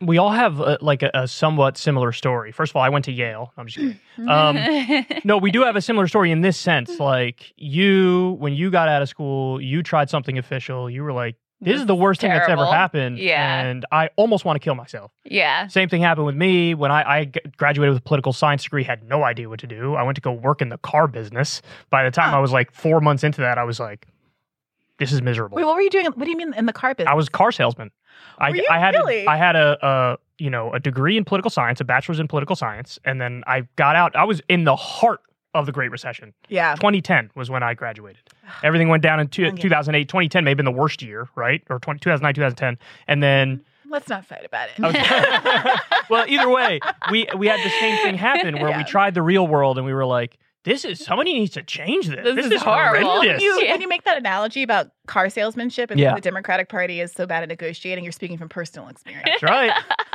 [0.00, 2.52] we all have uh like a, a somewhat similar story.
[2.52, 3.52] First of all, I went to Yale.
[3.56, 4.00] I'm just kidding.
[4.28, 6.98] Um, no, we do have a similar story in this sense.
[6.98, 10.90] Like you, when you got out of school, you tried something official.
[10.90, 13.60] You were like, "This is the worst thing that's ever happened," Yeah.
[13.60, 15.10] and I almost want to kill myself.
[15.24, 15.66] yeah.
[15.68, 18.84] Same thing happened with me when I graduated with a political science degree.
[18.84, 19.94] Had no idea what to do.
[19.94, 21.62] I went to go work in the car business.
[21.90, 22.38] By the time Huh.
[22.38, 24.06] I was like four months into that, I was like,
[24.98, 26.06] "This is miserable." Wait, what were you doing?
[26.06, 27.10] What do you mean in the car business?
[27.12, 27.90] I was a car salesman.
[28.38, 29.24] I, Were you I had really?
[29.24, 32.28] a, I had a, a you know a degree in political science, a bachelor's in
[32.28, 34.16] political science, and then I got out.
[34.16, 35.20] I was in the heart
[35.54, 36.32] of the Great Recession.
[36.48, 36.74] Yeah.
[36.76, 38.22] 2010 was when I graduated.
[38.62, 39.56] Everything went down in two, Okay.
[39.62, 40.08] 2008.
[40.08, 41.62] 2010 may have been the worst year, right?
[41.68, 42.78] Or 20, 2009, 2010.
[43.08, 44.80] And then, Let's not fight about it.
[44.84, 45.74] Okay.
[46.10, 46.78] well, either way,
[47.10, 48.78] we we had the same thing happen where Yeah.
[48.78, 52.06] we tried the real world and we were like, this is somebody needs to change
[52.06, 52.22] this.
[52.22, 53.10] This This, is is horrible.
[53.10, 53.42] horrendous.
[53.42, 53.72] you, Yeah.
[53.72, 56.14] when you make that analogy about car salesmanship and Yeah.
[56.14, 59.24] the Democratic Party is so bad at negotiating, you're speaking from personal experience.
[59.26, 59.72] That's right.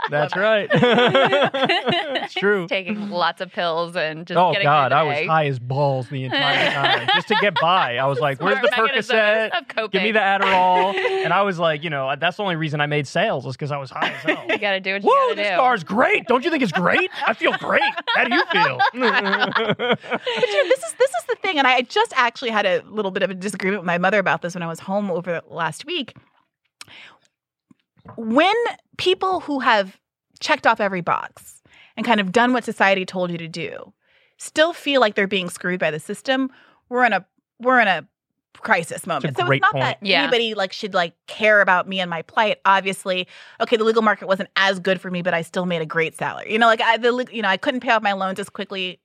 [0.10, 0.69] That's right.
[0.72, 2.68] it's true.
[2.69, 6.23] Taking lots of pills and just oh getting God, I was high as balls the
[6.26, 7.98] entire time just to get by.
[7.98, 9.91] I was like, "Where's the Percocet?
[9.91, 12.86] Give me the Adderall." And I was like, you know, that's the only reason I
[12.86, 14.45] made sales was because I was high as hell.
[14.49, 15.56] You gotta do what you Woo, gotta this do.
[15.56, 16.27] car's great.
[16.27, 17.10] Don't you think it's great?
[17.26, 17.82] I feel great.
[18.15, 18.80] How do you feel?
[18.94, 22.84] But you know, this is this is the thing, and I just actually had a
[22.88, 25.41] little bit of a disagreement with my mother about this when I was home over
[25.48, 26.14] the last week.
[28.18, 28.56] When
[28.98, 29.99] people who have
[30.40, 31.61] checked off every box
[31.98, 33.94] and kind of done what society told you to do
[34.38, 36.49] still feel like they're being screwed by the system,
[36.90, 37.26] we're in a
[37.60, 38.07] we're in a
[38.60, 39.38] crisis moment.
[39.38, 39.84] so great it's not point.
[39.84, 40.23] that Yeah.
[40.23, 42.60] anybody like should like care about me and my plight.
[42.65, 43.27] Obviously,
[43.61, 46.15] okay, the legal market wasn't as good for me, but I still made a great
[46.15, 46.52] salary.
[46.52, 48.99] You know, like I the you know I couldn't pay off my loans as quickly.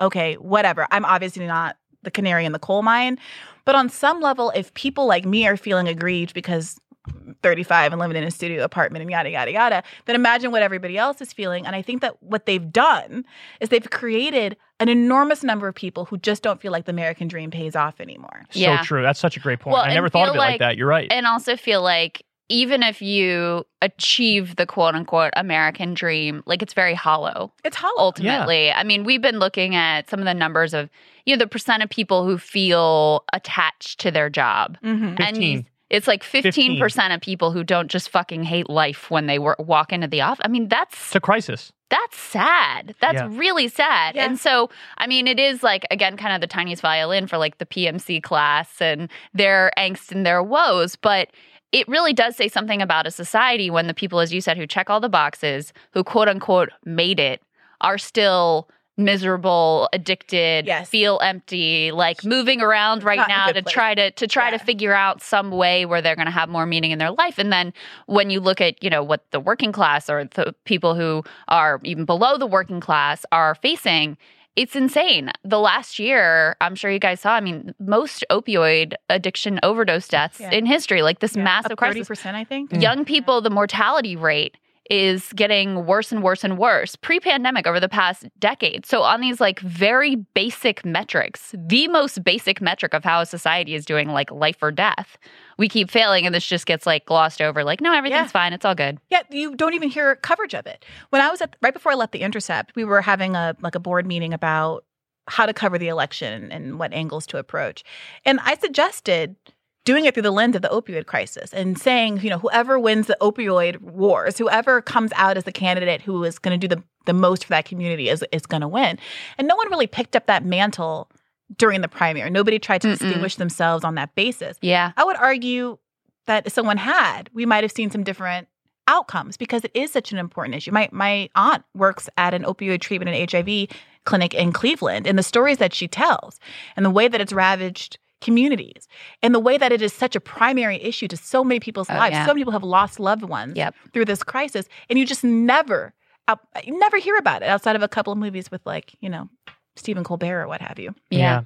[0.00, 0.86] Okay, whatever.
[0.90, 3.18] I'm obviously not the canary in the coal mine,
[3.64, 6.78] but on some level, if people like me are feeling aggrieved because.
[7.08, 10.62] I'm 35 and living in a studio apartment and yada yada yada then imagine what
[10.62, 13.24] everybody else is feeling and i think that what they've done
[13.60, 17.26] is they've created an enormous number of people who just don't feel like the american
[17.26, 18.80] dream pays off anymore Yeah.
[18.80, 19.02] So true.
[19.02, 19.72] That's such a great point.
[19.74, 20.76] Well, I never thought of it like, like- that.
[20.76, 21.08] You're right.
[21.10, 26.74] and also feel like even if you achieve the quote unquote American dream, like it's
[26.74, 28.70] very hollow it's hollow ultimately.
[28.70, 30.90] I mean, we've been looking at some of the numbers of,
[31.24, 34.76] you know, the percent of people who feel attached to their job.
[34.84, 35.08] Mhm.
[35.08, 35.66] And 15.
[35.92, 39.92] It's like 15% of people who don't just fucking hate life when they wor- walk
[39.92, 40.42] into the office.
[40.44, 41.72] I mean, that's it's a crisis.
[41.90, 42.94] that's sad.
[43.00, 43.28] That's Yeah.
[43.30, 44.16] really sad.
[44.16, 44.24] Yeah.
[44.24, 47.58] And so, I mean, it is like, again, kind of the tiniest violin for like
[47.58, 50.96] the PMC class and their angst and their woes.
[50.96, 51.28] But
[51.70, 54.66] it really does say something about a society when the people, as you said, who
[54.66, 57.42] check all the boxes, who quote unquote made it,
[57.82, 58.68] are still
[59.04, 60.88] miserable, addicted, Yes.
[60.88, 63.72] feel empty, like moving around right Not now to place.
[63.72, 64.58] try to to try Yeah.
[64.58, 67.38] to figure out some way where they're going to have more meaning in their life.
[67.38, 67.72] And then
[68.06, 71.80] when you look at, you know, what the working class or the people who are
[71.84, 74.16] even below the working class are facing,
[74.54, 75.30] it's insane.
[75.44, 80.40] The last year, I'm sure you guys saw, I mean, most opioid addiction overdose deaths
[80.40, 80.50] Yeah.
[80.50, 82.06] in history, like this Yeah, massive up crisis.
[82.06, 82.70] 30%, I think.
[82.70, 82.82] Mm.
[82.82, 84.58] Young people, the mortality rate
[84.90, 88.84] is getting worse and worse and worse pre-pandemic over the past decade.
[88.84, 93.74] So on these like very basic metrics, the most basic metric of how a society
[93.74, 95.16] is doing like life or death,
[95.56, 98.26] we keep failing and this just gets like glossed over like no everything's Yeah.
[98.28, 98.98] fine, it's all good.
[99.10, 100.84] Yeah, you don't even hear coverage of it.
[101.10, 103.74] When I was at right before I left the Intercept, we were having a like
[103.74, 104.84] a board meeting about
[105.28, 107.84] how to cover the election and what angles to approach.
[108.24, 109.36] And I suggested
[109.84, 113.06] doing it through the lens of the opioid crisis and saying, you know, whoever wins
[113.06, 116.82] the opioid wars, whoever comes out as the candidate who is going to do the,
[117.06, 118.98] the most for that community is, is going to win.
[119.38, 121.10] And no one really picked up that mantle
[121.56, 122.30] during the primary.
[122.30, 122.98] Nobody tried to Mm-mm.
[122.98, 124.56] distinguish themselves on that basis.
[124.62, 124.92] Yeah.
[124.96, 125.78] I would argue
[126.26, 128.48] that if someone had, we might have seen some different
[128.88, 130.72] outcomes because it is such an important issue.
[130.72, 135.22] My my aunt works at an opioid treatment and HIV clinic in Cleveland, and the
[135.22, 136.40] stories that she tells,
[136.76, 138.88] and the way that it's ravaged communities,
[139.22, 141.94] and the way that it is such a primary issue to so many people's Oh,
[141.94, 142.12] lives.
[142.14, 142.24] yeah.
[142.24, 143.74] So many people have lost loved ones Yep.
[143.92, 145.92] through this crisis, and you just never,
[146.28, 149.10] out, you never hear about it outside of a couple of movies with like you
[149.10, 149.28] know
[149.76, 150.94] Stephen Colbert or what have you.
[151.10, 151.42] Yeah.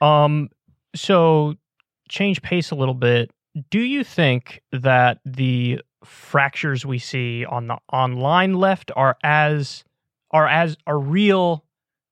[0.00, 0.24] Yeah.
[0.24, 0.50] Um.
[0.94, 1.54] So,
[2.08, 3.30] change pace a little bit.
[3.70, 9.84] Do you think that the fractures we see on the online left are as
[10.30, 11.64] are as are real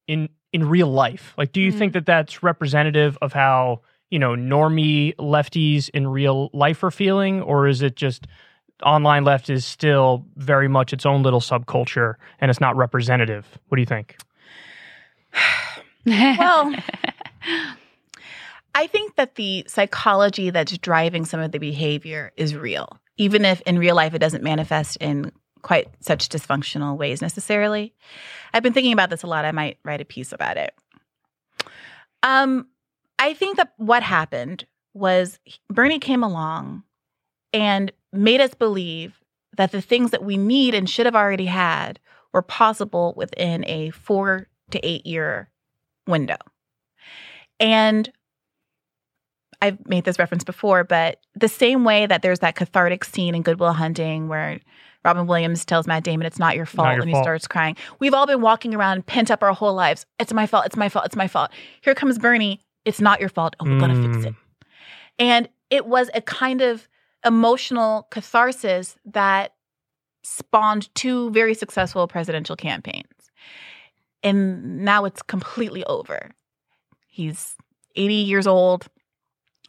[0.07, 1.35] in in real life?
[1.39, 1.78] Like, do you Mhm.
[1.78, 7.40] think that that's representative of how you know normie lefties in real life are feeling,
[7.43, 8.27] or is it just
[8.85, 13.59] online left is still very much its own little subculture and it's not representative?
[13.68, 14.16] What do you think?
[16.06, 16.74] Well,
[18.74, 23.60] I think that the psychology that's driving some of the behavior is real, even if
[23.62, 25.31] in real life it doesn't manifest in
[25.62, 27.95] quite such dysfunctional ways necessarily.
[28.53, 29.45] I've been thinking about this a lot.
[29.45, 30.74] I might write a piece about it.
[32.23, 32.66] Um,
[33.19, 35.39] I think that what happened was
[35.69, 36.82] Bernie came along
[37.53, 39.20] and made us believe
[39.57, 41.99] that the things that we need and should have already had
[42.32, 45.51] were possible within a four to eight year
[46.07, 46.37] window.
[47.59, 48.11] And
[49.62, 53.43] I've made this reference before, but the same way that there's that cathartic scene in
[53.43, 54.61] Good Will Hunting where
[55.05, 57.22] Robin Williams tells Matt Damon, "It's not your fault," your and fault.
[57.22, 57.77] he starts crying.
[57.98, 60.05] We've all been walking around pent up our whole lives.
[60.18, 60.66] It's my fault.
[60.66, 61.06] It's my fault.
[61.06, 61.51] It's my fault.
[61.81, 62.60] Here comes Bernie.
[62.85, 63.56] It's not your fault.
[63.60, 64.27] Oh, we're gonna fix Mm.
[64.27, 64.35] it.
[65.18, 66.89] And it was a kind of
[67.24, 69.55] emotional catharsis that
[70.22, 73.06] spawned two very successful presidential campaigns.
[74.22, 76.31] And now it's completely over.
[77.06, 77.56] He's
[77.97, 78.86] 80 years old.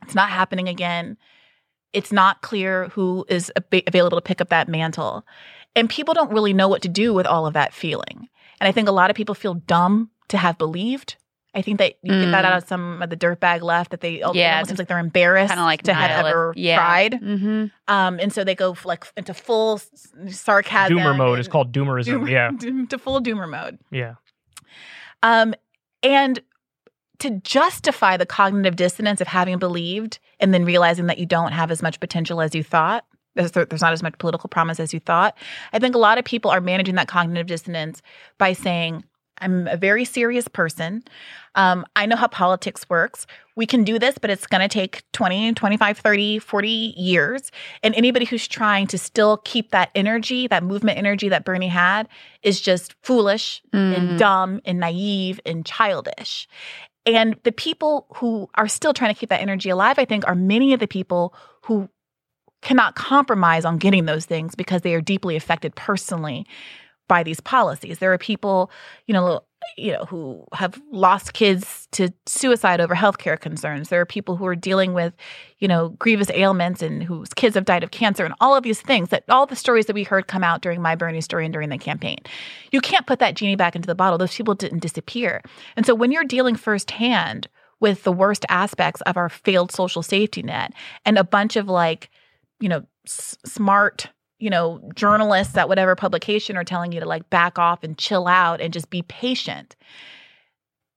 [0.04, 1.18] It's not happening again.
[1.94, 5.26] It's not clear who is ab- available to pick up that mantle.
[5.76, 8.28] And people don't really know what to do with all of that feeling.
[8.60, 11.16] And I think a lot of people feel dumb to have believed.
[11.54, 12.48] I think that you get that Mm.
[12.48, 15.00] out of some of the dirtbag left that they it Yeah, almost seems like they're
[15.00, 16.78] embarrassed Kind of like to have ever yeah.
[16.78, 17.14] tried.
[17.22, 17.66] Mm-hmm.
[17.94, 19.82] Um, and so they go like into full
[20.30, 20.98] sarcasm.
[20.98, 22.22] Doomer mode is called doomerism.
[22.22, 23.80] doomer- Yeah, doom- to full doomer mode.
[23.92, 24.14] yeah.
[25.24, 25.54] Um,
[26.04, 26.40] and
[27.22, 31.72] to justify the cognitive dissonance of having believed and then realizing that you don't have
[31.72, 35.00] as much potential as you thought, there's, there's not as much political promise as you
[35.00, 35.38] thought.
[35.72, 38.02] I think a lot of people are managing that cognitive dissonance
[38.38, 39.06] by saying,
[39.40, 41.04] I'm a very serious person.
[41.56, 43.26] Um, I know how politics works.
[43.56, 47.52] We can do this, but it's going to take 20, 25, 30, 40 years.
[47.82, 52.08] And anybody who's trying to still keep that energy, that movement energy that Bernie had,
[52.44, 53.98] is just foolish Mm.
[53.98, 56.48] and dumb and naive and childish.
[57.06, 60.36] And the people who are still trying to keep that energy alive, I think, are
[60.36, 61.34] many of the people
[61.64, 61.90] who
[62.62, 66.46] cannot compromise on getting those things because they are deeply affected personally
[67.08, 68.00] by these policies.
[68.00, 68.72] There are people,
[69.08, 69.42] you know,
[69.78, 73.90] you know, who have lost kids to suicide over healthcare concerns.
[73.90, 75.14] There are people who are dealing with,
[75.60, 78.82] you know, grievous ailments and whose kids have died of cancer and all of these
[78.82, 81.54] things that all the stories that we heard come out during my Bernie story and
[81.54, 82.18] during the campaign.
[82.72, 84.18] You can't put that genie back into the bottle.
[84.18, 85.42] Those people didn't disappear.
[85.76, 87.48] And so when you're dealing firsthand
[87.80, 90.74] with the worst aspects of our failed social safety net
[91.06, 92.10] and a bunch of like,
[92.60, 94.10] you know, s- smart,
[94.42, 98.28] you know, journalists at whatever publication are telling you to like back off and chill
[98.28, 99.76] out and just be patient,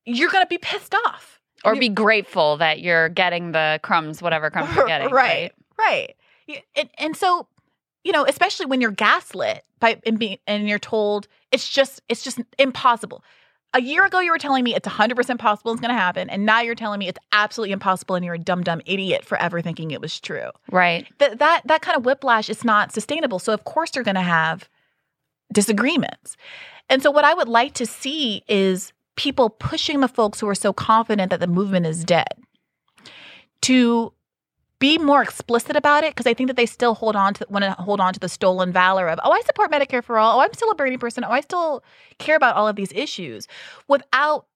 [0.04, 1.40] you're going to be pissed off.
[1.64, 5.10] Or be grateful that you're getting the crumbs, whatever crumbs you're getting.
[5.10, 6.14] right, right.
[6.46, 7.46] Y- And, and so,
[8.02, 12.22] you know, especially when you're gaslit by and being and you're told it's just it's
[12.22, 13.24] just impossible.
[13.74, 16.46] A year ago, you were telling me it's 100% possible it's going to happen, and
[16.46, 19.60] now you're telling me it's absolutely impossible, and you're a dumb, dumb idiot for ever
[19.60, 20.50] thinking it was true.
[20.70, 21.06] Right.
[21.18, 23.40] That that that kind of whiplash is not sustainable.
[23.40, 24.68] So of course you're going to have
[25.52, 26.36] disagreements.
[26.88, 30.54] And so what I would like to see is people pushing the folks who are
[30.54, 32.34] so confident that the movement is dead
[33.62, 34.12] to
[34.78, 37.64] be more explicit about it because I think that they still hold on to want
[37.64, 40.38] to hold on to the stolen valor of oh I support Medicare for all.
[40.38, 41.24] Oh I'm still a Bernie person.
[41.24, 41.82] Oh I still
[42.18, 43.48] care about all of these issues
[43.88, 44.46] without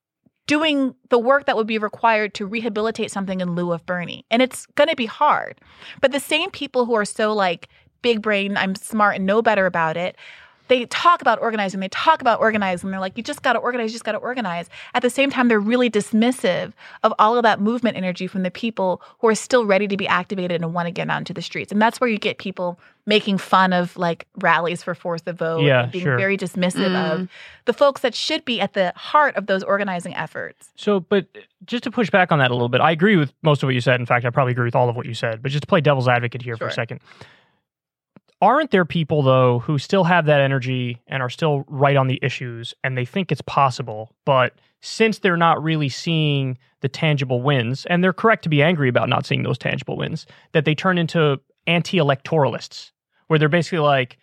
[0.46, 4.24] doing the work that would be required to rehabilitate something in lieu of Bernie.
[4.30, 5.60] And it's going to be hard.
[6.00, 7.68] But the same people who are so like
[8.02, 10.16] big brain I'm smart and know better about it
[10.68, 12.90] they talk about organizing, they talk about organizing.
[12.90, 14.68] They're like, you just got to organize, you just got to organize.
[14.94, 16.72] At the same time, they're really dismissive
[17.02, 20.06] of all of that movement energy from the people who are still ready to be
[20.06, 21.72] activated and want to get out into the streets.
[21.72, 25.62] And that's where you get people making fun of like rallies for force of vote,
[25.62, 26.18] Yeah, and being sure.
[26.18, 27.28] very dismissive of Mm.
[27.64, 30.68] the folks that should be at the heart of those organizing efforts.
[30.76, 31.26] So, but
[31.64, 33.74] just to push back on that a little bit, I agree with most of what
[33.74, 33.98] you said.
[33.98, 35.42] In fact, I probably agree with all of what you said.
[35.42, 37.00] But just to play devil's advocate here for a second,
[38.40, 42.18] aren't there people though who still have that energy and are still right on the
[42.22, 47.84] issues and they think it's possible, but since they're not really seeing the tangible wins,
[47.86, 50.98] and they're correct to be angry about not seeing those tangible wins, that they turn
[50.98, 52.92] into anti-electoralists,
[53.26, 54.18] where they're basically like,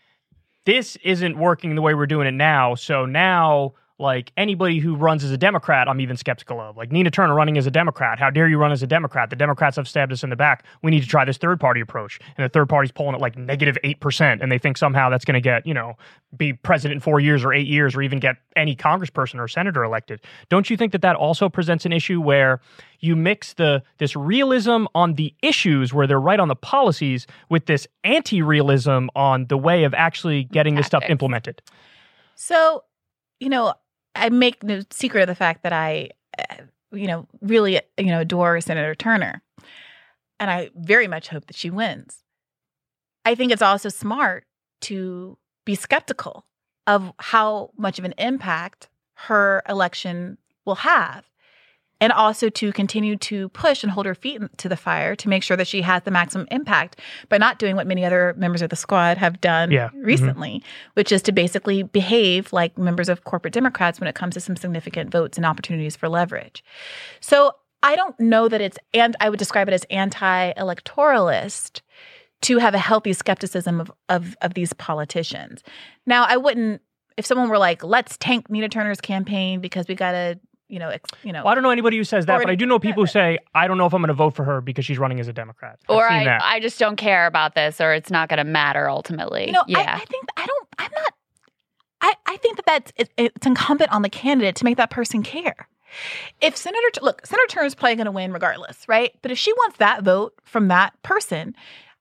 [0.66, 2.74] this isn't working the way we're doing it now.
[2.74, 6.76] So now, like anybody who runs as a Democrat, I'm even skeptical of.
[6.76, 8.20] Like Nina Turner running as a Democrat.
[8.20, 9.30] How dare you run as a Democrat?
[9.30, 10.66] The Democrats have stabbed us in the back.
[10.84, 12.20] We need to try this third party approach.
[12.38, 14.42] And the third party's pulling at like negative 8%.
[14.42, 15.94] And they think somehow that's going to get, you know,
[16.36, 19.84] be president in four years or eight years or even get any congressperson or senator
[19.86, 20.20] elected.
[20.50, 22.60] Don't you think that that also presents an issue where
[23.00, 27.66] you mix the this realism on the issues where they're right on the policies with
[27.68, 31.62] this anti-realism on the way of actually getting this stuff implemented?
[32.36, 32.84] So,
[33.40, 33.74] you know,
[34.16, 38.22] I make no secret of the fact that I, uh, you know, really, you know,
[38.22, 39.42] adore Senator Turner.
[40.40, 42.24] And I very much hope that she wins.
[43.24, 44.46] I think it's also smart
[44.82, 46.46] to be skeptical
[46.88, 51.26] of how much of an impact her election will have.
[52.02, 55.44] And also to continue to push and hold her feet to the fire to make
[55.44, 57.00] sure that she has the maximum impact
[57.30, 59.90] by not doing what many other members of the squad have done Yeah.
[59.90, 60.06] Mhm.
[60.06, 60.64] recently,
[60.96, 64.58] which is to basically behave like members of corporate Democrats when it comes to some
[64.58, 66.64] significant votes and opportunities for leverage.
[67.22, 71.82] So I don't know that it's, and I would describe it as anti electoralist
[72.42, 75.64] to have a healthy skepticism of of of these politicians.
[76.06, 76.82] Now, I wouldn't
[77.18, 80.40] if someone were like, "Let's tank Nina Turner's campaign because we got to."
[80.76, 81.46] You know, ex, you know.
[81.46, 83.38] Well, I don't know anybody who says that, but I do know people who say,
[83.54, 85.32] "I don't know if I'm going to vote for her because she's running as a
[85.32, 86.42] Democrat." I've or seen I, that.
[86.44, 89.46] I just don't care about this, or it's not going to matter ultimately.
[89.46, 89.80] You know, yeah.
[89.80, 90.68] I, I think I don't.
[90.78, 91.14] I'm not.
[92.02, 95.24] I I think that that's it, it's incumbent on the candidate to make that person
[95.24, 95.70] care.
[96.42, 99.14] If Senator look, Senator Turner's probably going to win regardless, right?
[99.22, 101.56] But if she wants that vote from that person,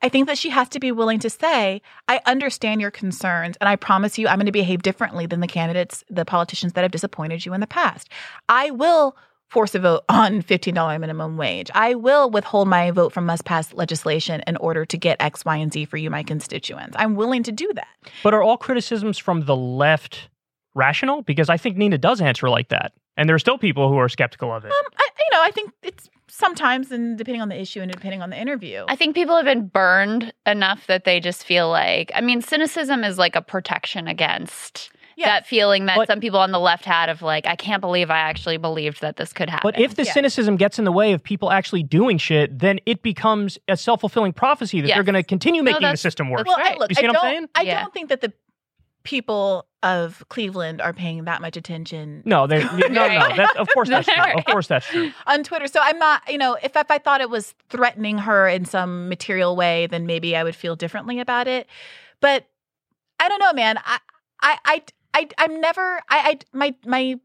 [0.04, 3.70] I think that she has to be willing to say, "I understand your concerns, and
[3.70, 6.90] I promise you, I'm going to behave differently than the candidates, the politicians that have
[6.90, 8.10] disappointed you in the past.
[8.48, 9.16] I will."
[9.48, 11.70] Force a vote on $15 minimum wage.
[11.74, 15.56] I will withhold my vote from must pass legislation in order to get X, Y,
[15.56, 16.96] and Z for you, my constituents.
[16.98, 17.86] I'm willing to do that.
[18.24, 20.28] But are all criticisms from the left
[20.74, 21.22] rational?
[21.22, 24.08] Because I think Nina does answer like that, and there are still people who are
[24.08, 24.72] skeptical of it.
[24.72, 28.20] Um, I, you know, I think it's sometimes, and depending on the issue and depending
[28.22, 28.84] on the interview.
[28.88, 33.04] I think people have been burned enough that they just feel like, I mean, cynicism
[33.04, 35.26] is like a protection against Yes.
[35.28, 38.10] that feeling that But- some people on the left had of like, I can't believe
[38.10, 39.70] I actually believed that this could happen.
[39.70, 40.12] But if the Yeah.
[40.12, 44.00] cynicism gets in the way of people actually doing shit, then it becomes a self
[44.00, 44.96] fulfilling prophecy that Yes.
[44.96, 46.38] they're going to continue No, making the system work.
[46.44, 47.48] that's well, I, look, You see I what I'm don't, saying?
[47.54, 47.80] I Yeah.
[47.82, 48.32] don't think that the
[49.04, 53.08] people of Cleveland are paying that much attention No, they no, no.
[53.36, 54.32] That, of course that's true.
[54.34, 55.12] Of course that's true.
[55.26, 55.66] on Twitter.
[55.66, 59.08] So I'm not, you know, if, if I thought it was threatening her in some
[59.08, 61.68] material way, then maybe I would feel differently about it.
[62.20, 62.46] But
[63.20, 63.76] I don't know, man.
[63.84, 63.98] I,
[64.40, 64.82] I, I,
[65.14, 66.00] I I'm never.
[66.08, 67.20] I, I, my, my,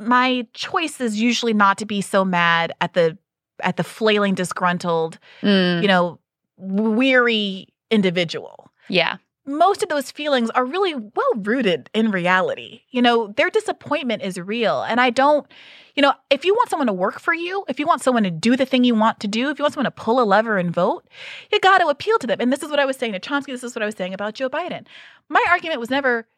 [0.00, 3.16] my choice is usually not to be so mad at the,
[3.62, 6.18] at the flailing, disgruntled, Mm, you know,
[6.56, 8.70] weary individual.
[8.88, 9.16] yeah.
[9.48, 12.82] Most of those feelings are really well rooted in reality.
[12.90, 14.82] You know, their disappointment is real.
[14.82, 15.46] And I don't,
[15.94, 18.30] you know, if you want someone to work for you, if you want someone to
[18.30, 20.58] do the thing you want to do, if you want someone to pull a lever
[20.58, 21.08] and vote,
[21.50, 22.38] you got to appeal to them.
[22.40, 23.46] And this is what I was saying to Chomsky.
[23.46, 24.86] This is what I was saying about Joe Biden.
[25.28, 26.28] My argument was never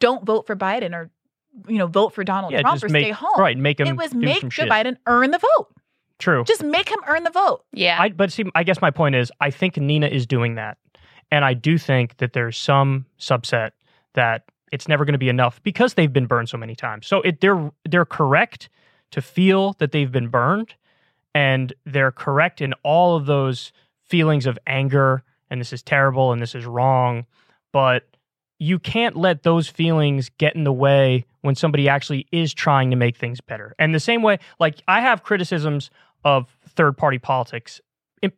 [0.00, 1.10] don't vote for Biden or,
[1.68, 3.38] you know, vote for Donald Yeah, Trump or make stay home.
[3.38, 4.70] right, make him It was do make some Joe shit.
[4.72, 5.68] Biden earn the vote.
[6.18, 6.44] True.
[6.44, 7.64] Just make him earn the vote.
[7.72, 8.00] Yeah.
[8.00, 10.78] I, but see, I guess my point is, I think Nina is doing that,
[11.34, 13.72] and I do think that there's some subset
[14.12, 17.08] that it's never going to be enough because they've been burned so many times.
[17.08, 18.68] So it, they're they're correct
[19.10, 20.74] to feel that they've been burned,
[21.34, 23.72] and they're correct in all of those
[24.04, 27.26] feelings of anger and this is terrible and this is wrong,
[27.72, 28.04] but
[28.60, 32.96] you can't let those feelings get in the way when somebody actually is trying to
[32.96, 33.74] make things better.
[33.76, 35.90] And the same way, like I have criticisms
[36.24, 37.80] of third party politics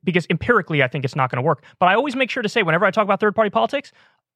[0.05, 1.65] because empirically I think it's not going to work.
[1.79, 3.93] But I always make sure to say whenever I talk about third party politics,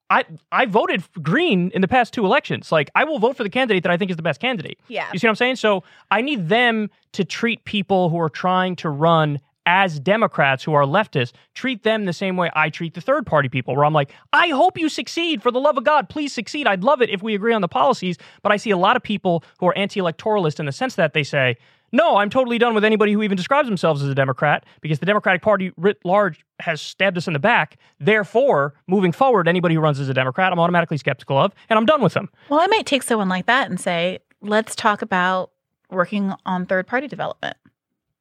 [0.09, 2.71] I I voted Green in the past two elections.
[2.71, 4.79] Like I will vote for the candidate that I think is the best candidate.
[4.87, 5.09] Yeah.
[5.11, 5.55] You see what I'm saying?
[5.55, 10.73] So I need them to treat people who are trying to run as Democrats who
[10.73, 13.93] are leftists, treat them the same way I treat the third party people, where I'm
[13.93, 15.43] like, I hope you succeed.
[15.43, 16.67] For the love of God, please succeed.
[16.67, 18.17] I'd love it if we agree on the policies.
[18.41, 21.13] But I see a lot of people who are anti electoralist in the sense that
[21.13, 21.57] they say,
[21.91, 25.05] no, I'm totally done with anybody who even describes themselves as a Democrat because the
[25.05, 27.77] Democratic Party writ large has stabbed us in the back.
[27.99, 31.85] Therefore, moving forward, anybody who runs as a Democrat, I'm automatically skeptical of, and I'm
[31.85, 32.29] done with them.
[32.49, 35.51] Well, I might take someone like that and say, let's talk about
[35.89, 37.57] working on third party development.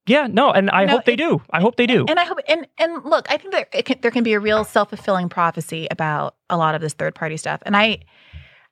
[0.07, 1.41] Yeah, no, and I No, hope they it- do.
[1.51, 2.05] I hope they do.
[2.09, 4.41] And I hope, and and look, I think that it can, there can be a
[4.41, 8.01] real self fulfilling prophecy about a lot of this third party stuff, and I,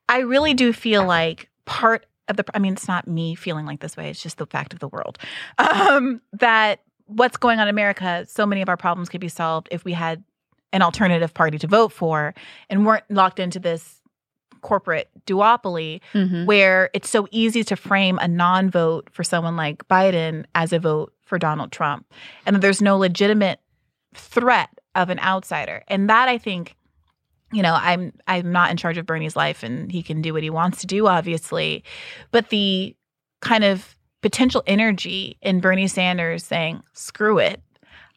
[0.09, 2.45] I really do feel like part of the.
[2.55, 4.89] I mean, it's not me feeling like this way; it's just the fact of the
[4.89, 5.19] world.
[5.59, 9.69] Um, that what's going on in America, so many of our problems could be solved
[9.71, 10.23] if we had
[10.73, 12.35] an alternative party to vote for
[12.69, 14.01] and weren't locked into this
[14.61, 16.45] corporate duopoly Mhm.
[16.45, 20.79] where it's so easy to frame a non vote for someone like Biden as a
[20.79, 22.07] vote for Donald Trump.
[22.45, 23.61] And that there's no legitimate
[24.15, 25.85] threat of an outsider.
[25.89, 26.75] And that I think,
[27.53, 30.43] you know, I'm I'm not in charge of Bernie's life and he can do what
[30.43, 31.83] he wants to do, obviously.
[32.31, 32.95] But the
[33.41, 37.63] kind of potential energy in Bernie Sanders saying, screw it.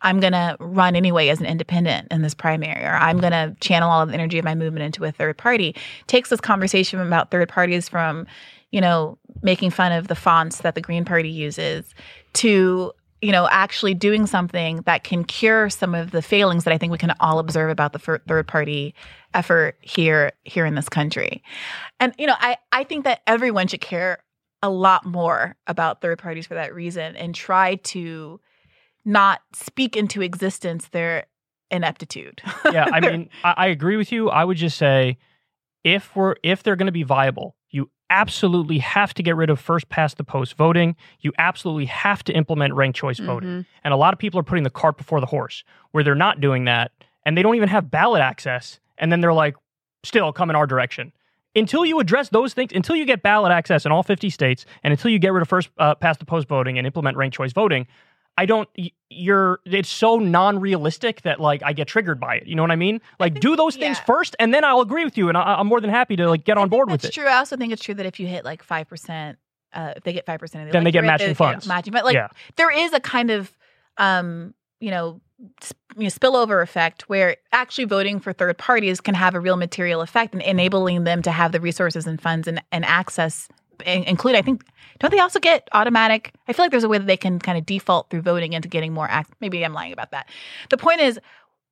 [0.04, 3.56] I'm going to run anyway as an independent in this primary, or I'm going to
[3.60, 5.76] channel all of the energy of my movement into a third party.
[6.08, 8.26] Takes this conversation about third parties from,
[8.72, 11.86] you know, making fun of the fonts that the Green Party uses
[12.34, 12.92] to,
[13.22, 16.92] you know, actually doing something that can cure some of the failings that I think
[16.92, 18.96] we can all observe about the third party
[19.34, 21.44] effort here here in this country.
[22.00, 24.24] And you know, I I think that everyone should care
[24.64, 28.40] a lot more about third parties for that reason and try to
[29.06, 31.26] not speak into existence their
[31.72, 32.42] ineptitude.
[32.72, 34.30] yeah, I mean, I, I agree with you.
[34.30, 35.18] I would just say,
[35.84, 39.60] if we're if they're going to be viable, you absolutely have to get rid of
[39.60, 40.96] first past the post voting.
[41.22, 43.50] You absolutely have to implement ranked choice voting.
[43.50, 43.66] Mhm.
[43.84, 46.40] And a lot of people are putting the cart before the horse, where they're not
[46.42, 46.92] doing that,
[47.26, 48.80] and they don't even have ballot access.
[49.02, 49.56] And then they're like,
[50.04, 51.12] still come in our direction.
[51.54, 54.94] Until you address those things, until you get ballot access in all 50 states, and
[54.94, 57.52] until you get rid of first uh, past the post voting and implement ranked choice
[57.52, 57.88] voting,
[58.38, 58.70] I don't.
[59.10, 59.60] You're.
[59.66, 62.48] It's so non-realistic that like I get triggered by it.
[62.48, 63.02] You know what I mean?
[63.20, 64.06] Like do those things yeah.
[64.06, 66.46] first, and then I'll agree with you, and I, I'm more than happy to like
[66.46, 67.12] get I on board with it.
[67.14, 67.28] true.
[67.28, 69.38] I also think it's true that if you hit like five percent,
[69.74, 71.68] uh, if they get five percent of the Then they get matching funds.
[71.68, 72.30] Matching, but like Yeah.
[72.56, 73.52] there is a kind of,
[73.98, 75.20] um, you know,
[75.98, 80.02] you know, spillover effect where actually voting for third parties can have a real material
[80.02, 83.48] effect and enabling them to have the resources and funds and, and access.
[83.86, 84.64] in- Include, I think,
[85.00, 86.34] don't they also get automatic?
[86.48, 88.70] I feel like there's a way that they can kind of default through voting into
[88.70, 89.36] getting more access.
[89.42, 90.30] Maybe I'm lying about that.
[90.70, 91.20] The point is,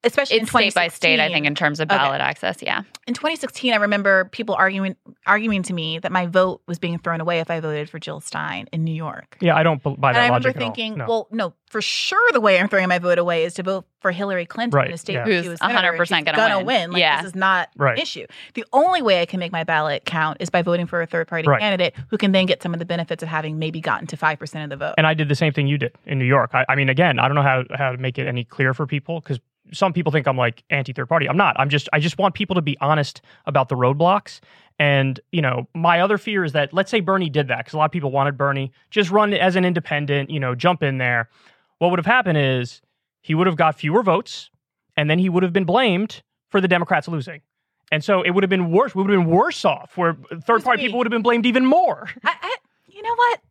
[0.04, 1.98] especially in state by state, I think, in terms of Okay.
[1.98, 2.62] ballot access.
[2.62, 2.84] Yeah.
[3.08, 4.96] in 2016, I remember people arguing
[5.26, 8.20] arguing to me that my vote was being thrown away if I voted for Jill
[8.20, 9.38] Stein in New York.
[9.42, 10.68] Yeah, I don't bu- buy and that I remember logic at all.
[10.74, 11.06] thinking, No.
[11.08, 14.12] well, no, for sure the way I'm throwing my vote away is to vote for
[14.12, 15.26] Hillary Clinton Right, in a state yeah.
[15.26, 16.92] where Who's she was senator, 100% gonna gonna win.
[16.92, 17.18] Like, Yeah.
[17.22, 17.98] this is not Right.
[17.98, 18.26] an issue.
[18.54, 21.28] The only way I can make my ballot count is by voting for a third
[21.28, 21.60] party Right.
[21.60, 24.38] candidate who can then get some of the benefits of having maybe gotten to five
[24.40, 24.94] percent of the vote.
[24.98, 26.52] And I did the same thing you did in New York.
[26.54, 28.86] I, I mean, again, I don't know how, how to make it any clearer for
[28.88, 29.40] people because
[29.72, 31.28] some people think I'm like anti third party.
[31.28, 31.60] I'm not.
[31.60, 34.40] I'm just I just want people to be honest about the roadblocks.
[34.78, 37.78] And you know, my other fear is that let's say Bernie did that because a
[37.78, 40.30] lot of people wanted Bernie just run as an independent.
[40.30, 41.30] You know, jump in there.
[41.80, 42.82] What would have happened is
[43.22, 44.50] he would have got fewer votes,
[44.98, 47.42] and then he would have been blamed for the Democrats losing.
[47.92, 48.94] And so it would have been worse.
[48.94, 49.98] We would have been worse off.
[49.98, 52.08] Where third party people would have been blamed even more.
[52.24, 52.56] I, I,
[52.88, 53.42] you know what?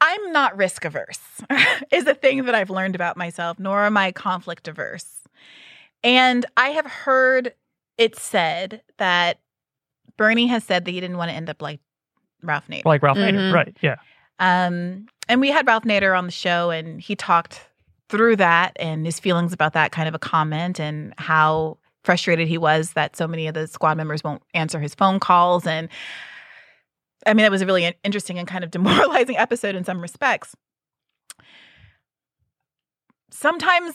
[0.00, 1.18] I'm not risk averse,
[1.92, 5.06] is a thing that I've learned about myself, nor am I conflict averse.
[6.04, 7.54] And I have heard
[7.96, 9.40] it said that
[10.16, 11.80] Bernie has said that he didn't want to end up like
[12.42, 12.84] Ralph Nader.
[12.84, 13.52] Like Ralph Nader, Mhm.
[13.52, 13.76] right?
[13.80, 13.96] Yeah.
[14.38, 17.66] Um, and we had Ralph Nader on the show, and he talked
[18.08, 22.56] through that and his feelings about that kind of a comment and how frustrated he
[22.56, 25.66] was that so many of the squad members won't answer his phone calls.
[25.66, 25.88] And
[27.28, 30.00] I mean, it was a really in- interesting and kind of demoralizing episode in some
[30.00, 30.54] respects.
[33.30, 33.94] Sometimes,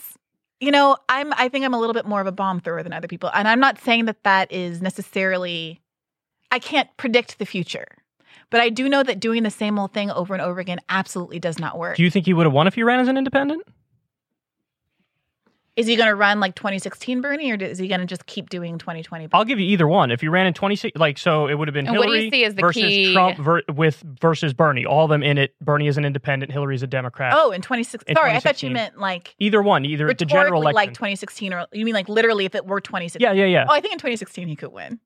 [0.60, 2.94] you know, I'm I think I'm a little bit more of a bomb thrower than
[2.94, 5.82] other people, and I'm not saying that that is necessarily.
[6.52, 7.88] I can't predict the future.
[8.52, 11.40] But I do know that doing the same old thing over and over again absolutely
[11.40, 11.98] does not work.
[11.98, 13.64] Do you think he would have won if he ran as an independent?
[15.76, 18.50] Is he going to run like 2016 Bernie or is he going to just keep
[18.50, 19.30] doing 2020?
[19.34, 20.12] I'll give you either one.
[20.12, 22.26] If you ran in 26, like so, it would have been And what do Hillary
[22.26, 24.86] you see as the versus key- Trump ver- with versus Bernie.
[24.86, 25.56] All of them in it.
[25.62, 26.52] Bernie is an independent.
[26.52, 27.34] Hillary's a Democrat.
[27.36, 28.12] oh, in 2016.
[28.12, 29.84] In Sorry, I thought you meant like Either one.
[29.86, 30.76] Either the general election.
[30.76, 33.26] like 2016 or you mean like literally if it were 2016?
[33.26, 33.66] yeah, yeah, yeah.
[33.68, 35.00] Oh, I think in 2016 he could win.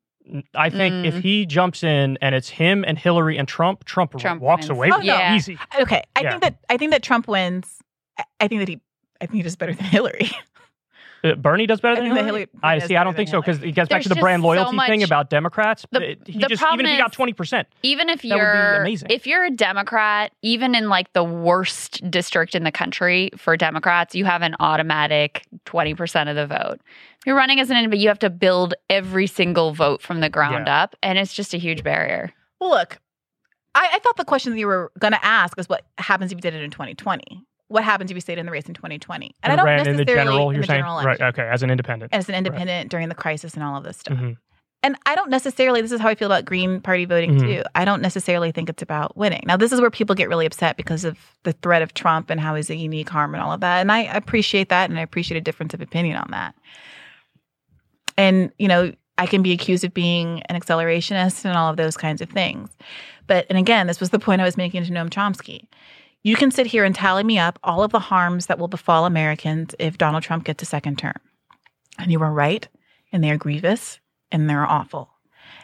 [0.54, 1.22] I think if Mm.
[1.22, 4.70] he jumps in and it's him and Hillary and Trump, Trump, Trump walks wins.
[4.72, 5.14] away Oh, with no.
[5.18, 5.34] Yeah.
[5.38, 5.58] easy.
[5.80, 6.30] Okay, I Yeah.
[6.32, 7.80] think that I think that Trump wins.
[8.20, 8.82] I, I think that he
[9.22, 10.30] I think he does better than Hillary.
[11.24, 12.26] Uh, Bernie does better than think Hillary.
[12.26, 12.96] Hillary I see.
[12.96, 13.70] I don't think so because Hillary.
[13.70, 15.86] it gets back There's to the just brand so loyalty thing about Democrats.
[15.92, 17.68] The- It- he the just problem even if he got is- twenty percent.
[17.84, 19.10] even if That would be you're amazing.
[19.10, 24.14] if you're a democrat even in like the worst district in the country for democrats
[24.16, 26.80] you have an automatic 20% of the vote
[27.20, 30.30] if you're running as an independent you have to build every single vote from the
[30.30, 30.84] ground Yeah.
[30.84, 33.00] up and it's just a huge barrier Well, look,
[33.76, 36.38] I, I thought the question that you were going to ask is what happens if
[36.38, 37.44] you did it in 2020?
[37.70, 39.36] What happens if you stayed in the race in 2020?
[39.44, 40.50] And, I don't ran in necessarily the general.
[40.50, 41.22] in You're the saying general right?
[41.22, 42.14] Okay, as an independent.
[42.14, 44.18] as an independent during the crisis and all of this stuff.
[44.18, 44.38] Mhm.
[44.84, 47.42] And I don't necessarily, this is how I feel about Green Party voting Mhm.
[47.42, 47.64] too.
[47.76, 49.42] I don't necessarily think it's about winning.
[49.46, 52.40] Now, this is where people get really upset because of the threat of Trump and
[52.40, 53.82] how he's a unique harm and all of that.
[53.82, 56.56] And I appreciate that and I appreciate a difference of opinion on that.
[58.18, 61.98] And, you know, I can be accused of being an accelerationist and all of those
[61.98, 62.70] kinds of things.
[63.26, 65.66] But, and again, this was the point I was making to Noam Chomsky.
[66.28, 69.06] You can sit here and tally me up all of the harms that will befall
[69.06, 71.16] Americans if Donald Trump gets a second term.
[71.98, 72.68] And you are right,
[73.14, 75.10] and they are grievous, and they're awful.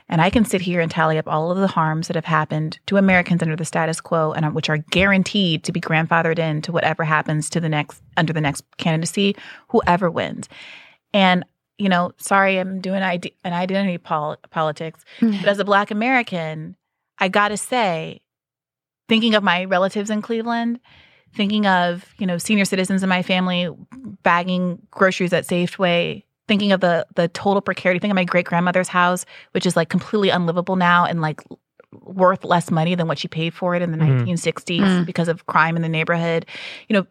[0.07, 2.79] And I can sit here and tally up all of the harms that have happened
[2.85, 6.61] to Americans under the status quo and uh, which are guaranteed to be grandfathered in
[6.61, 9.35] to whatever happens to the next under the next candidacy,
[9.67, 10.47] whoever wins.
[11.13, 11.43] And
[11.77, 16.77] you know, sorry, I'm doing ide- an identity pol- politics, but as a Black American,
[17.19, 18.21] I got to say,
[19.09, 20.79] thinking of my relatives in Cleveland,
[21.35, 23.69] thinking of you know senior citizens in my family
[24.23, 27.99] bagging groceries at Safeway, thinking of the the total precarity.
[27.99, 31.41] Think of my great grandmother's house, which is like completely unlivable now and like
[32.01, 34.25] worth less money than what she paid for it in the Mhm.
[34.25, 35.05] 1960s Mm.
[35.05, 36.45] because of crime in the neighborhood.
[36.89, 37.07] You know,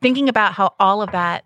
[0.00, 1.44] thinking about how all of that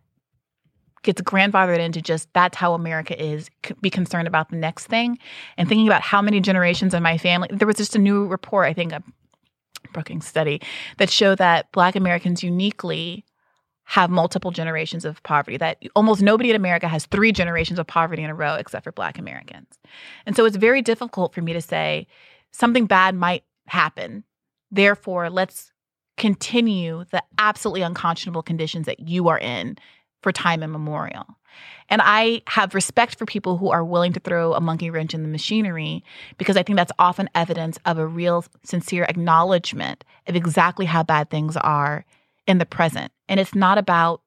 [1.02, 5.18] gets grandfathered into just that's how America is, c- be concerned about the next thing,
[5.58, 7.48] and thinking about how many generations of my family.
[7.50, 9.02] There was just a new report, I think, a
[9.92, 10.60] Brookings study
[10.98, 13.24] that show that Black Americans uniquely
[13.84, 18.22] have multiple generations of poverty, that almost nobody in America has three generations of poverty
[18.22, 19.78] in a row except for Black Americans.
[20.26, 22.06] And so it's very difficult for me to say
[22.50, 24.24] something bad might happen.
[24.70, 25.70] Therefore, let's
[26.16, 29.76] continue the absolutely unconscionable conditions that you are in
[30.22, 31.26] for time immemorial.
[31.88, 35.22] And I have respect for people who are willing to throw a monkey wrench in
[35.22, 36.02] the machinery
[36.38, 41.30] because I think that's often evidence of a real, sincere acknowledgement of exactly how bad
[41.30, 42.04] things are
[42.46, 43.12] in the present.
[43.28, 44.22] And it's not about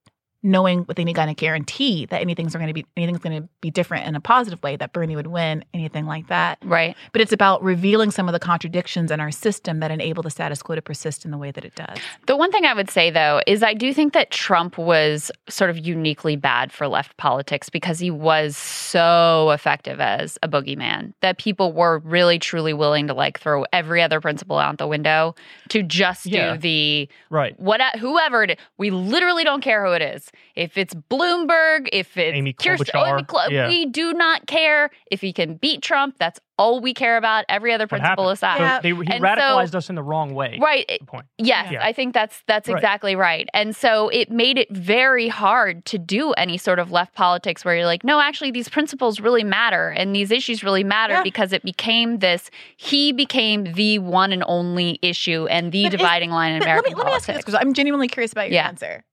[0.47, 3.69] knowing with any kind of guarantee that anything's going to be anything's going to be
[3.69, 6.95] different in a positive way that Bernie would win anything like that Right.
[7.11, 10.61] but it's about revealing some of the contradictions in our system that enable the status
[10.63, 11.97] quo to persist in the way that it does
[12.27, 15.69] The one thing I would say, though, is I do think that Trump was sort
[15.69, 21.37] of uniquely bad for left politics because he was so effective as a boogeyman that
[21.37, 25.35] people were really, truly willing to like throw every other principle out the window
[25.69, 26.53] to just Yeah.
[26.53, 27.59] do the Right.
[27.59, 28.57] what whoever it is.
[28.77, 30.31] We literally don't care who it is.
[30.55, 33.67] If it's Bloomberg, if it's Amy Kirsten, Klobuchar, Amy Klo- yeah.
[33.67, 34.89] we do not care.
[35.11, 37.45] If he can beat Trump, that's all we care about.
[37.49, 38.33] Every other principle happened?
[38.33, 38.77] aside.
[38.77, 40.57] So they, he And so- radicalized us in the wrong way.
[40.59, 40.85] Right.
[40.99, 41.25] The point.
[41.37, 41.83] Yes, Yeah.
[41.85, 42.75] I think that's that's Right.
[42.77, 43.47] exactly right.
[43.53, 47.75] And so it made it very hard to do any sort of left politics where
[47.75, 51.23] you're like, no, actually these principles really matter and these issues really matter Yeah.
[51.23, 55.99] because it became this he became the one and only issue and the But is-
[55.99, 58.07] dividing line in But let American me, let me ask you this because i'm genuinely
[58.07, 58.67] curious about your Yeah.
[58.67, 59.03] answer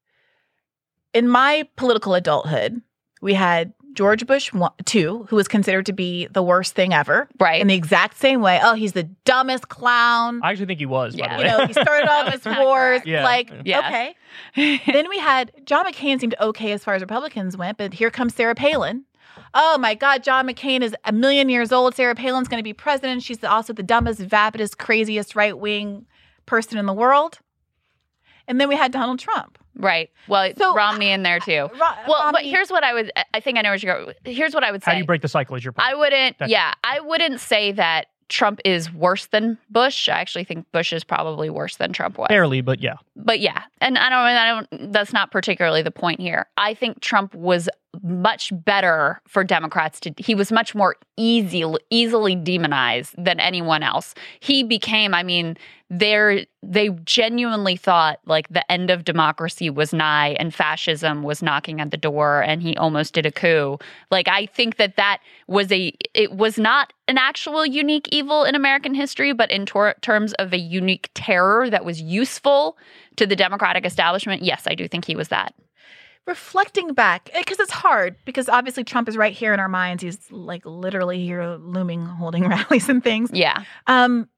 [1.15, 2.83] in my political adulthood
[3.23, 7.29] we had george bush one, two who was considered to be the worst thing ever
[7.39, 7.61] right.
[7.61, 11.15] in the exact same way oh he's the dumbest clown I actually think he was.
[11.15, 11.29] Yeah.
[11.29, 13.03] By the you know he started all That this wars.
[13.05, 13.25] Yeah.
[13.25, 13.79] like Yeah.
[13.79, 14.17] okay
[14.57, 18.35] then we had John McCain seemed okay as far as Republicans went, but here comes
[18.35, 19.05] Sarah Palin.
[19.53, 21.95] Oh my God, John McCain is a million years old.
[21.95, 23.23] Sarah Palin's going to be president.
[23.23, 26.07] She's also the dumbest, vapidest, craziest right wing
[26.47, 27.39] person in the world.
[28.47, 29.59] And then we had Donald Trump.
[29.77, 30.11] Right.
[30.29, 31.69] Well, So- Romney in there too.
[31.73, 31.79] Ro-
[32.09, 34.15] Well, but here's what I would I think I know where you're going.
[34.25, 34.91] Here's what I would say.
[34.91, 35.57] How do you break the cycle?
[35.57, 35.89] Is your point?
[35.89, 36.39] I wouldn't.
[36.39, 40.09] That's- yeah, I wouldn't say that Trump is worse than Bush.
[40.09, 42.29] I actually think Bush is probably worse than Trump was.
[42.29, 42.95] Barely, but yeah.
[43.17, 44.21] But yeah, and I don't.
[44.21, 44.49] I
[44.79, 44.93] don't.
[44.93, 46.47] That's not particularly the point here.
[46.57, 47.69] I think Trump was
[48.03, 50.13] much better for Democrats to.
[50.17, 54.15] He was much more easy, easily demonized than anyone else.
[54.41, 55.15] He became.
[55.15, 55.57] I mean,
[55.91, 61.81] they they genuinely thought like the end of democracy was nigh and fascism was knocking
[61.81, 63.79] at the door, and he almost did a coup.
[64.11, 65.93] Like I think that that was a.
[66.15, 70.53] It was not an actual unique evil in American history, but in tor- terms of
[70.53, 72.79] a unique terror that was useful
[73.17, 75.55] to the Democratic establishment, yes, I do think he was that.
[76.27, 80.03] Reflecting back, because it's hard, because obviously Trump is right here in our minds.
[80.03, 83.31] He's like literally here looming, holding rallies and things.
[83.33, 83.65] Yeah.
[83.87, 84.29] Um,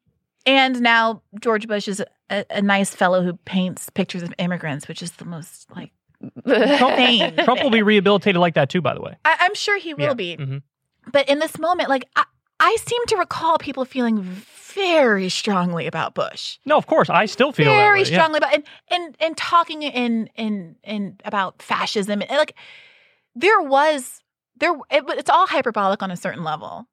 [0.45, 5.03] and now George Bush is a, a nice fellow who paints pictures of immigrants, which
[5.03, 5.93] is the most like
[6.45, 7.37] Insane.
[7.45, 9.17] Trump will be rehabilitated like that too, by the way.
[9.25, 10.15] I, I'm sure he will Yeah.
[10.15, 10.37] be.
[10.37, 10.63] Mhm.
[11.13, 12.25] But in this moment, like I,
[12.59, 14.25] I seem to recall people feeling
[14.77, 16.59] very strongly about Bush.
[16.67, 17.09] No, of course.
[17.09, 18.09] I still feel very way.
[18.09, 18.17] yeah.
[18.17, 22.55] strongly about and and and talking in in in about fascism and like
[23.35, 24.21] there was
[24.59, 26.87] there it, it's all hyperbolic on a certain level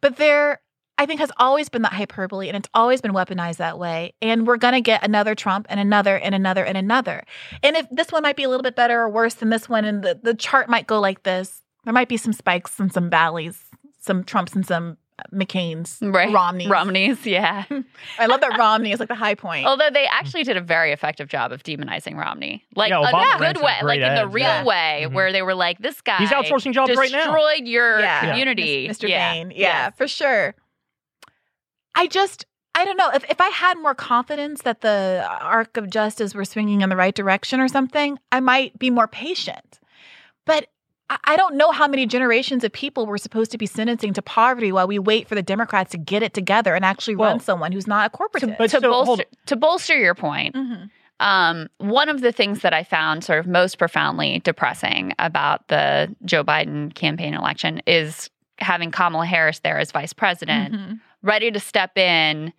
[0.00, 0.60] but there
[0.98, 4.46] i think has always been that hyperbole and it's always been weaponized that way and
[4.46, 7.22] we're going to get another trump and another and another and another
[7.62, 9.84] and if this one might be a little bit better or worse than this one
[9.84, 13.10] and the, the chart might go like this there might be some spikes and some
[13.10, 13.62] valleys
[14.00, 14.96] some trumps and some
[15.32, 16.32] mccain's Right.
[16.32, 17.64] romneys Romneys, yeah.
[18.18, 20.92] i love that romney is like the high point Although they actually did a very
[20.92, 24.44] effective job of demonizing Romney, like Yeah, a Obama good way, like in the real
[24.44, 24.64] yeah.
[24.64, 25.12] way, Mhm.
[25.12, 27.32] where they were like, "This guy, He's outsourcing jobs right now.
[27.32, 28.24] destroyed your Yeah.
[28.24, 28.30] Yeah.
[28.30, 29.08] community, Mr.
[29.08, 29.32] Yeah.
[29.32, 29.52] Bain.
[29.54, 30.54] Yeah, for sure.
[31.94, 32.44] I just,
[32.74, 33.10] I don't know.
[33.14, 36.96] If, if I had more confidence that the arc of justice were swinging in the
[36.96, 39.80] right direction or something, I might be more patient.
[40.44, 40.66] But
[41.10, 44.22] I, I don't know how many generations of people we're supposed to be sentencing to
[44.22, 47.40] poverty while we wait for the Democrats to get it together and actually Well, run
[47.40, 48.56] someone who's not a corporate.
[48.58, 50.90] but To so, bolster to bolster your point, Mhm.
[51.18, 56.14] Um, one of the things that I found sort of most profoundly depressing about the
[56.26, 58.28] Joe Biden campaign election is
[58.58, 61.00] having Kamala Harris there as vice president, Mhm.
[61.22, 62.52] ready to step in,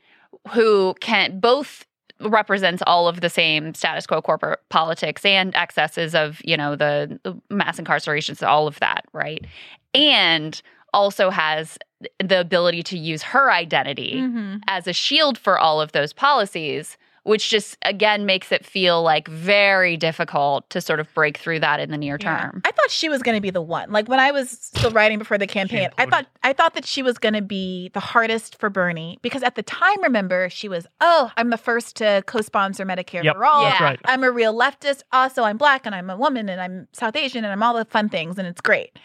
[0.54, 1.86] who can both
[2.22, 7.20] represents all of the same status quo corporate politics and excesses of you know the,
[7.50, 9.46] mass incarcerations all of that right
[9.94, 10.62] and
[10.94, 11.78] also has
[12.24, 14.62] the ability to use her identity Mhm.
[14.68, 16.98] as a shield for all of those policies
[17.28, 21.80] which just again makes it feel like very difficult to sort of break through that
[21.80, 22.42] in the near Yeah.
[22.44, 22.62] term.
[22.66, 23.92] I thought she was going to be the one.
[23.92, 27.04] Like when I was still writing before the campaign, I thought I thought that she
[27.04, 30.88] was going to be the hardest for Bernie because at the time, remember, she was,
[31.02, 33.64] "Oh, I'm the first to co-sponsor Medicare Yep, for all.
[33.64, 34.00] that's right.
[34.06, 35.04] I'm a real leftist.
[35.12, 37.86] Also, I'm black and I'm a woman and I'm South Asian and I'm all the
[37.86, 38.98] fun things and it's great."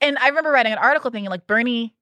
[0.00, 1.94] And I remember writing an article thinking like Bernie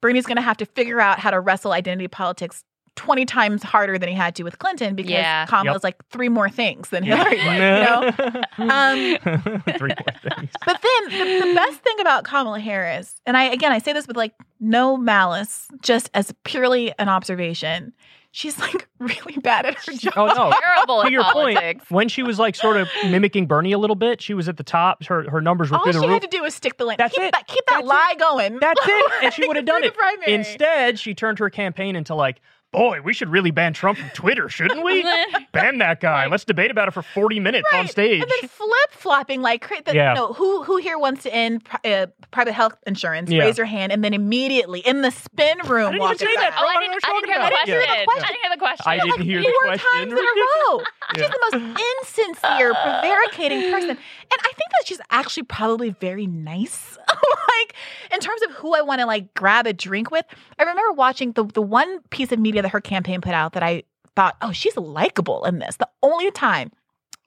[0.00, 2.64] Bernie's going to have to figure out how to wrestle identity politics
[2.98, 5.46] 20 times harder than he had to with Clinton because Yeah.
[5.46, 8.42] Kamala's like three more things than Hillary was, you know?
[8.58, 9.16] Um,
[9.78, 10.50] Three more things.
[10.66, 14.06] But then the, the best thing about Kamala Harris, and I again I say this
[14.06, 17.92] with like no malice, just as purely an observation,
[18.32, 20.12] she's like really bad at her job.
[20.16, 20.52] Oh no.
[20.60, 21.84] Terrible to your politics.
[21.84, 24.56] point, when she was like sort of mimicking Bernie a little bit, she was at
[24.56, 25.04] the top.
[25.04, 26.14] Her her numbers were All through she the roof.
[26.22, 26.98] had to do was stick the land.
[26.98, 27.32] That's keep it.
[27.32, 28.58] that keep that That's lie going.
[28.60, 29.94] That's it, and she would have done it.
[29.94, 30.34] primary.
[30.34, 32.40] Instead, she turned her campaign into like,
[32.72, 35.02] "Boy, we should really ban Trump from Twitter, shouldn't we?
[35.52, 36.26] ban that guy.
[36.26, 39.82] Let's debate about it for forty minutes on stage." And then flip flopping like cra-
[39.84, 40.14] the, Yeah.
[40.14, 43.30] know, who who here wants to end pri- uh, private health insurance?
[43.30, 43.44] Yeah.
[43.44, 46.34] Raise your hand, and then immediately in the spin room, I didn't walk even say
[46.36, 46.54] that.
[46.58, 47.74] Oh, I didn't, I didn't hear the question.
[47.74, 47.78] it.
[47.78, 48.84] I didn't hear the I didn't hear the question.
[48.86, 49.88] I didn't like hear the four question.
[49.94, 50.20] times in a
[50.68, 50.82] row.
[51.14, 51.28] She's Yeah.
[51.28, 51.80] the most
[52.18, 53.98] insincere, prevaricating person,
[54.30, 56.98] and I think that she's actually probably very nice.
[57.08, 57.74] like
[58.12, 60.24] in terms of who I want to like grab a drink with.
[60.58, 63.62] I remember watching the the one piece of media that her campaign put out that
[63.62, 63.84] I
[64.16, 65.76] thought, oh, she's likable in this.
[65.76, 66.72] The only time.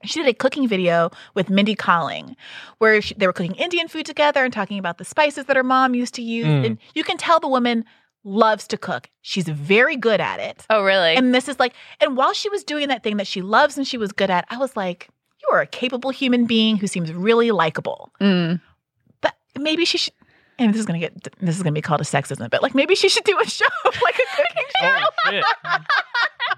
[0.03, 2.35] She did a cooking video with Mindy Kaling
[2.79, 5.63] where she, they were cooking Indian food together and talking about the spices that her
[5.63, 6.47] mom used to use.
[6.47, 6.65] Mm.
[6.65, 7.85] And you can tell the woman
[8.23, 9.09] loves to cook.
[9.21, 10.65] She's very good at it.
[10.71, 11.15] Oh, really?
[11.15, 13.87] And this is like, and while she was doing that thing that she loves and
[13.87, 15.20] she was good at, I was like, you
[15.51, 18.11] are a capable human being who seems really likable.
[18.19, 18.61] Mm.
[19.21, 20.13] But maybe she should.
[20.59, 22.93] And this is gonna get this is gonna be called a sexism, but like maybe
[22.93, 24.99] she should do a show like a cooking show.
[24.99, 25.43] Oh shit!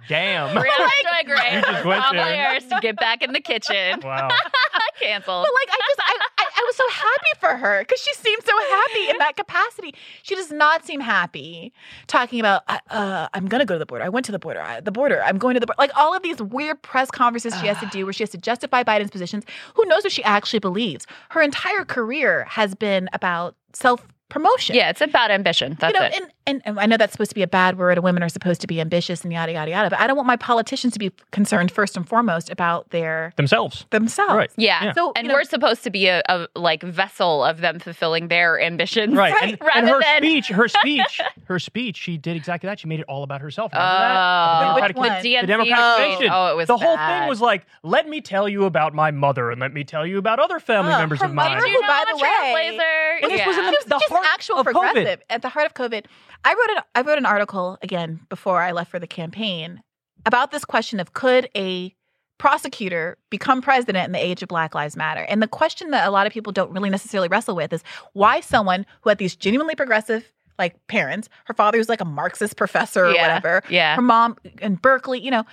[0.09, 0.49] Damn!
[0.49, 2.59] Briahna Joy Gray You just went there.
[2.59, 4.01] To get back in the kitchen.
[4.03, 4.29] Wow.
[5.01, 5.45] Canceled.
[5.45, 8.57] But like I just I, I, was so happy for her because she seemed so
[8.57, 9.93] happy in that capacity.
[10.21, 11.73] She does not seem happy
[12.07, 14.03] talking about uh, uh, I'm gonna go to the border.
[14.03, 14.61] I went to the border.
[14.61, 15.21] I, the border.
[15.23, 15.77] I'm going to the border.
[15.77, 18.37] Like all of these weird press conferences she has to do where she has to
[18.37, 19.43] justify Biden's positions.
[19.75, 21.05] Who knows what she actually believes?
[21.29, 24.75] Her entire career has been about self promotion.
[24.75, 25.77] yeah, it's about ambition.
[25.79, 26.15] That's you know, it.
[26.15, 28.29] and, and, and I know that's supposed to be a bad word, and women are
[28.29, 29.89] supposed to be ambitious and yada yada yada.
[29.89, 33.85] But I don't want my politicians to be concerned first and foremost about their Themselves.
[33.91, 34.33] themselves.
[34.33, 34.51] Right.
[34.57, 34.83] yeah.
[34.85, 34.93] Yeah.
[34.93, 38.27] So And you know, we're supposed to be a, a like vessel of them fulfilling
[38.27, 39.33] their ambitions, Right.
[39.41, 39.51] Right.
[39.53, 42.79] And, Rather and her than speech, her speech, her speech, she did exactly that.
[42.79, 43.71] She made it all about herself.
[43.73, 44.59] Remember Oh, that?
[44.59, 45.09] The Democratic- one?
[45.09, 45.41] the DNC.
[45.41, 46.47] The Democratic Oh.
[46.49, 47.21] Oh, it was the whole bad.
[47.21, 50.17] thing was like, let me tell you about my mother and let me tell you
[50.17, 51.53] about other family Oh, members her of mine.
[51.55, 53.23] mother- You Who, by know, the way- trailblazer.
[53.23, 53.47] And this yeah.
[53.47, 55.19] was in It was the just heart actual of COVID.
[55.29, 56.05] at the heart of COVID.
[56.45, 59.81] I wrote an I wrote an article again before I left for the campaign
[60.25, 61.93] about this question of could a
[62.37, 65.21] prosecutor become president in the age of Black Lives Matter?
[65.21, 67.83] And the question that a lot of people don't really necessarily wrestle with is
[68.13, 72.57] why someone who had these genuinely progressive like parents, her father was like a Marxist
[72.57, 73.21] professor or Yeah.
[73.21, 73.95] whatever, Yeah.
[73.95, 75.45] her mom in Berkeley, you know,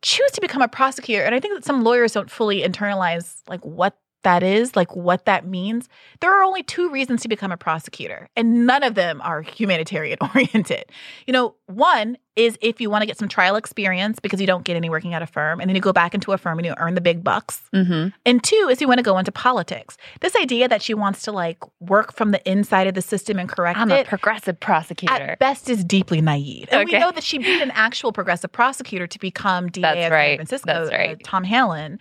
[0.00, 1.24] choose to become a prosecutor.
[1.24, 5.24] And I think that some lawyers don't fully internalize like what that is, like what
[5.24, 5.88] that means.
[6.20, 10.18] There are only two reasons to become a prosecutor, and none of them are humanitarian
[10.34, 10.84] oriented.
[11.26, 14.64] You know, one is if you want to get some trial experience because you don't
[14.64, 16.66] get any working at a firm, and then you go back into a firm and
[16.66, 17.62] you earn the big bucks.
[17.72, 18.08] Mm-hmm.
[18.26, 19.96] And two is you want to go into politics.
[20.20, 23.48] This idea that she wants to like work from the inside of the system and
[23.48, 25.14] correct I'm a progressive prosecutor.
[25.14, 26.68] at best is deeply naive.
[26.72, 30.10] And we know that she beat an actual progressive prosecutor to become DA That's of
[30.10, 30.36] San.
[30.36, 31.10] Francisco, That's right.
[31.10, 31.98] uh, Tom Hallinan,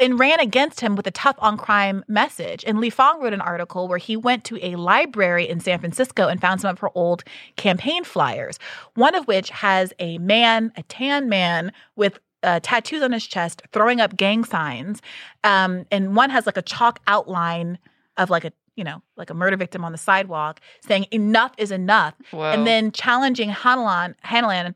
[0.00, 2.64] and ran against him with a tough on crime message.
[2.66, 6.26] And Lee Fang wrote an article where he went to a library in San Francisco
[6.26, 7.22] and found some of her old
[7.56, 8.58] campaign flyers,
[8.94, 13.62] one of which has a man, a tan man with uh, tattoos on his chest,
[13.72, 15.00] throwing up gang signs,
[15.44, 17.78] um, and one has like a chalk outline
[18.16, 21.70] of like a you know like a murder victim on the sidewalk saying enough is
[21.70, 22.42] enough Whoa.
[22.52, 24.74] and then challenging Hallinan, Hallinan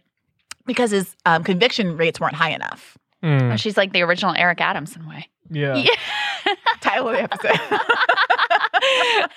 [0.66, 2.96] because his um, conviction rates weren't high enough.
[3.22, 3.54] Hmm.
[3.56, 5.28] she's like the original Eric Adamson way.
[5.50, 5.74] Yeah.
[5.76, 6.54] Yeah.
[6.80, 7.80] Title of the episode.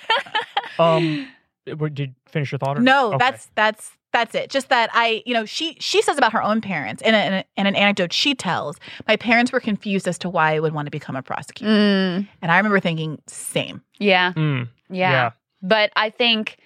[0.78, 1.28] Um,
[1.66, 2.78] did you finish your thought?
[2.78, 2.80] Or?
[2.80, 3.18] no, Okay.
[3.18, 4.48] that's that's that's it.
[4.48, 7.32] Just that I, you know, she she says about her own parents in, a, in,
[7.34, 8.76] a, in an anecdote she tells.
[9.06, 12.26] My parents were confused as to why I would want to become a prosecutor, Mm,
[12.40, 13.82] and I remember thinking, same.
[13.98, 14.32] yeah.
[14.32, 15.10] Mm, Yeah.
[15.10, 15.30] yeah.
[15.60, 16.56] But I think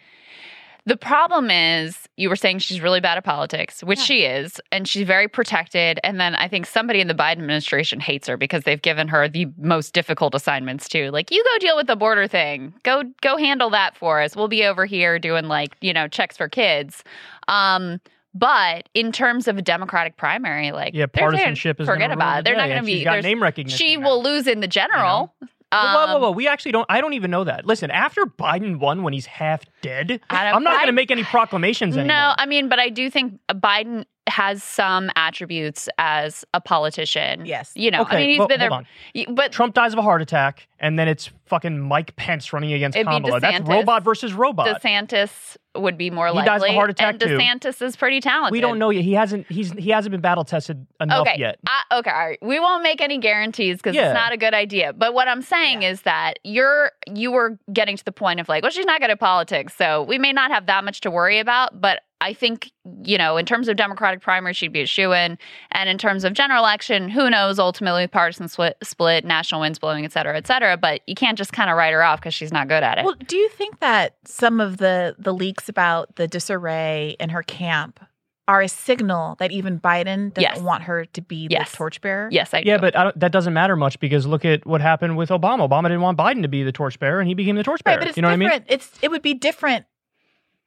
[0.88, 4.04] the problem is you were saying she's really bad at politics, which Yeah.
[4.04, 6.00] she is, and she's very protected.
[6.02, 9.28] And then I think somebody in the Biden administration hates her because they've given her
[9.28, 11.10] the most difficult assignments too.
[11.10, 12.72] Like, you go deal with the border thing.
[12.82, 14.34] Go go handle that for us.
[14.34, 17.04] We'll be over here doing like, you know, checks for kids.
[17.48, 18.00] Um,
[18.34, 22.44] But in terms of a Democratic primary, like Yeah, partisanship is forget about it.
[22.44, 23.04] They're the not going to she's be.
[23.04, 23.76] got name recognition.
[23.78, 24.08] She now.
[24.08, 25.34] will lose in the general.
[25.72, 26.30] Whoa, whoa, whoa, Um, whoa.
[26.30, 26.86] We actually don't.
[26.88, 27.66] I don't even know that.
[27.66, 31.96] Listen, after Biden won when he's half dead, I'm not going to make any proclamations
[31.96, 32.16] anymore.
[32.16, 37.44] No, I mean, but I do think Biden has some attributes as a politician.
[37.46, 37.72] Yes.
[37.74, 38.84] You know, okay, I mean, he's well, been hold
[39.14, 39.24] there.
[39.26, 39.34] on.
[39.34, 42.96] But Trump dies of a heart attack, and then it's fucking Mike Pence running against
[42.96, 43.40] It'd be Kamala.
[43.40, 44.80] That's robot versus robot.
[44.82, 46.46] DeSantis would be more He likely.
[46.48, 47.38] dies of a heart attack, and too.
[47.38, 48.52] DeSantis is pretty talented.
[48.52, 49.04] we don't know yet.
[49.04, 49.50] He hasn't.
[49.50, 51.36] He's he hasn't been battle tested enough okay.
[51.38, 51.58] yet.
[51.66, 52.38] I- okay, all right.
[52.42, 54.08] We won't make any guarantees because Yeah.
[54.10, 54.92] it's not a good idea.
[54.92, 58.62] But what I'm saying is that you're you were getting to the point of like,
[58.62, 61.38] well, she's not good at politics, so we may not have that much to worry
[61.38, 61.80] about.
[61.80, 62.72] But I think
[63.04, 65.38] you know, in terms of Democratic primary, she'd be a shoe in,
[65.72, 67.58] and in terms of general election, who knows?
[67.58, 70.76] Ultimately, partisan split, split, national winds blowing, et cetera, et cetera.
[70.76, 73.04] But you can't just kind of write her off because she's not good at it.
[73.04, 77.42] Well, do you think that some of the the leaks about the disarray in her
[77.42, 78.00] camp
[78.48, 80.60] are a signal that even Biden doesn't Yes.
[80.60, 81.70] want her to be Yes.
[81.70, 82.30] the torchbearer?
[82.32, 85.18] yes, I Yeah, but I don't, that doesn't matter much because look at what happened
[85.18, 85.68] with Obama.
[85.68, 87.96] Obama didn't want Biden to be the torchbearer, and he became the torchbearer.
[87.98, 88.50] Right, but it's you know different.
[88.50, 88.66] what I mean?
[88.70, 89.84] It's it would be different.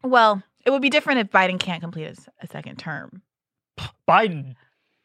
[0.03, 3.21] Well, it would be different if Biden can't complete a, s- a second term.
[4.07, 4.55] Biden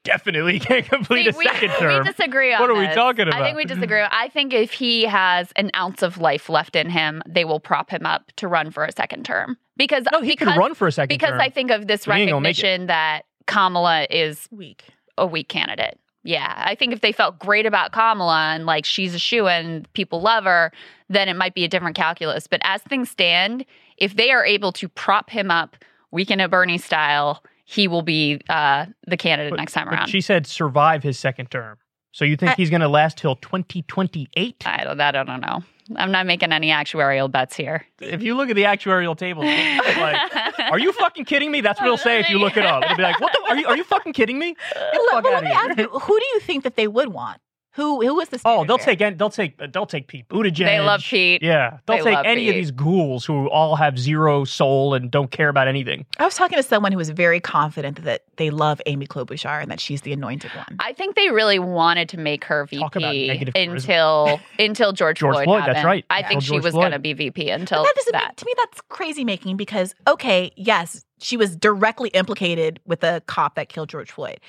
[0.05, 2.05] definitely can't complete See, a second we, term.
[2.05, 2.95] We disagree on What are we this.
[2.95, 3.57] talking I think about?
[3.57, 4.03] we disagree.
[4.11, 7.91] I think if he has an ounce of life left in him, they will prop
[7.91, 9.57] him up to run for a second term.
[9.77, 11.41] Because no, he because, could run for a second because term.
[11.41, 12.63] I think of this He ain't gonna make it.
[12.63, 14.85] recognition that Kamala is Week.
[15.19, 15.99] a weak candidate.
[16.25, 19.91] Yeah, I think if they felt great about Kamala and like she's a shoe and
[19.93, 20.73] people love her,
[21.09, 22.47] then it might be a different calculus.
[22.49, 23.65] But as things stand,
[23.97, 25.77] if they are able to prop him up,
[26.11, 30.09] weekend at Bernie style, he will be uh, the candidate But- next time but around.
[30.09, 31.79] she said survive his second term.
[32.13, 34.63] So you think I- he's going to last till 2028?
[34.67, 35.63] I don't, that I don't know.
[35.95, 37.85] I'm not making any actuarial bets here.
[38.01, 40.17] if you look at the actuarial table, like,
[40.73, 41.61] are you fucking kidding me?
[41.61, 42.83] That's what it'll say if you look it up.
[42.83, 43.51] It'll be like, what the?
[43.51, 44.57] Are you are you fucking kidding me?
[44.75, 45.71] Get the fuck well, out let of here.
[45.71, 47.41] ask you, who do you think that they would want?
[47.77, 50.65] Who who was the Oh, they'll standard take they'll take they'll take Pete Buttigieg.
[50.65, 51.43] They love Pete.
[51.43, 55.11] Yeah, they'll They take love any of these ghouls who all have zero soul and
[55.11, 56.07] don't care about anything.
[56.19, 59.71] I was talking to someone who was very confident that they love Amy Klobuchar and
[59.71, 60.77] that she's the anointed one.
[60.81, 65.19] I think they really wanted to make her Talk about VP negative until until George,
[65.19, 65.45] George Floyd.
[65.45, 65.85] Floyd, that's happened.
[65.87, 66.05] right.
[66.09, 66.29] I Yeah.
[66.29, 68.37] think she George was going to be VP until But that that.
[68.39, 73.55] to me that's crazy making because okay, yes, she was directly implicated with the cop
[73.57, 74.41] that killed George Floyd.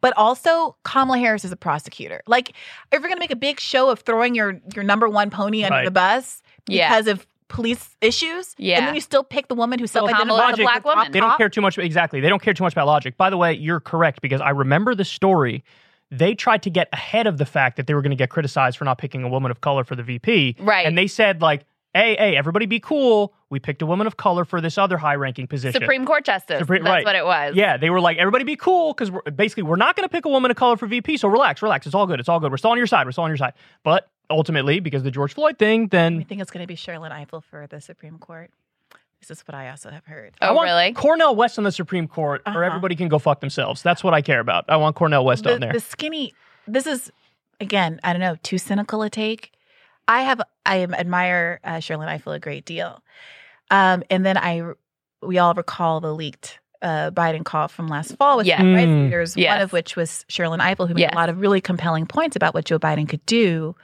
[0.00, 2.22] But also Kamala Harris is a prosecutor.
[2.26, 5.64] Like if you're gonna make a big show of throwing your your number one pony
[5.64, 5.84] under Right.
[5.84, 6.88] the bus Yeah.
[6.90, 8.78] because of police issues, Yeah.
[8.78, 10.82] and then you still pick the woman who Well, self-identified Kamala's a as the black
[10.82, 11.12] top woman.
[11.12, 12.20] They don't care too much exactly.
[12.20, 13.16] They don't care too much about logic.
[13.16, 15.62] By the way, you're correct because I remember the story.
[16.10, 18.78] They tried to get ahead of the fact that they were going to get criticized
[18.78, 20.56] for not picking a woman of color for the VP.
[20.60, 20.86] Right.
[20.86, 21.62] And they said like,
[21.96, 23.32] "Hey, hey, everybody be cool.
[23.50, 26.58] We picked a woman of color for this other high-ranking position." Supreme Court justice.
[26.58, 27.04] Supreme- That's right.
[27.04, 27.54] what it was.
[27.56, 30.28] Yeah, they were like, everybody be cool because basically we're not going to pick a
[30.28, 31.16] woman of color for VP.
[31.16, 31.86] So relax, relax.
[31.86, 32.20] It's all good.
[32.20, 32.50] It's all good.
[32.50, 33.06] We're still on your side.
[33.06, 33.54] We're still on your side.
[33.82, 36.20] But ultimately, because of the George Floyd thing, then.
[36.20, 38.50] I think it's gonna be Sherrilyn Ifill for the Supreme Court.
[39.20, 40.34] This is what I also have heard.
[40.42, 40.92] I Oh, want really?
[40.92, 42.58] Cornel West on the Supreme Court, Uh-huh.
[42.58, 43.82] or everybody can go fuck themselves.
[43.82, 44.66] That's what I care about.
[44.68, 45.72] I want Cornel West the, on there.
[45.72, 46.34] the skinny
[46.68, 47.10] this is
[47.60, 49.52] again i don't know too cynical a take
[50.08, 53.02] i have i am admire uh, Sherrilyn Ifill a great deal
[53.70, 54.62] um, and then i
[55.22, 58.58] we all recall the leaked uh, biden call from last fall with Yeah.
[58.62, 59.04] the Mm.
[59.04, 61.12] leaders one of which was Sherrilyn Ifill who made Yes.
[61.12, 63.74] a lot of really compelling points about what joe biden could do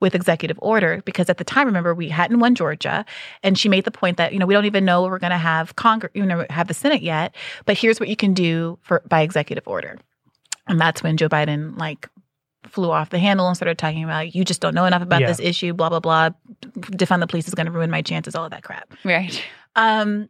[0.00, 3.04] with executive order because at the time remember we hadn't won georgia
[3.44, 5.38] and she made the point that you know we don't even know we're going to
[5.38, 7.34] have congress you know have the senate yet
[7.66, 9.96] but here's what you can do for by executive order
[10.68, 12.08] and that's when Joe Biden like
[12.72, 15.28] flew off the handle and started talking about you just don't know enough about Yeah.
[15.28, 16.30] this issue, blah blah blah.
[16.62, 18.92] Defund the police is going to ruin my chances, all of that crap.
[19.04, 19.42] Right.
[19.76, 20.28] Um,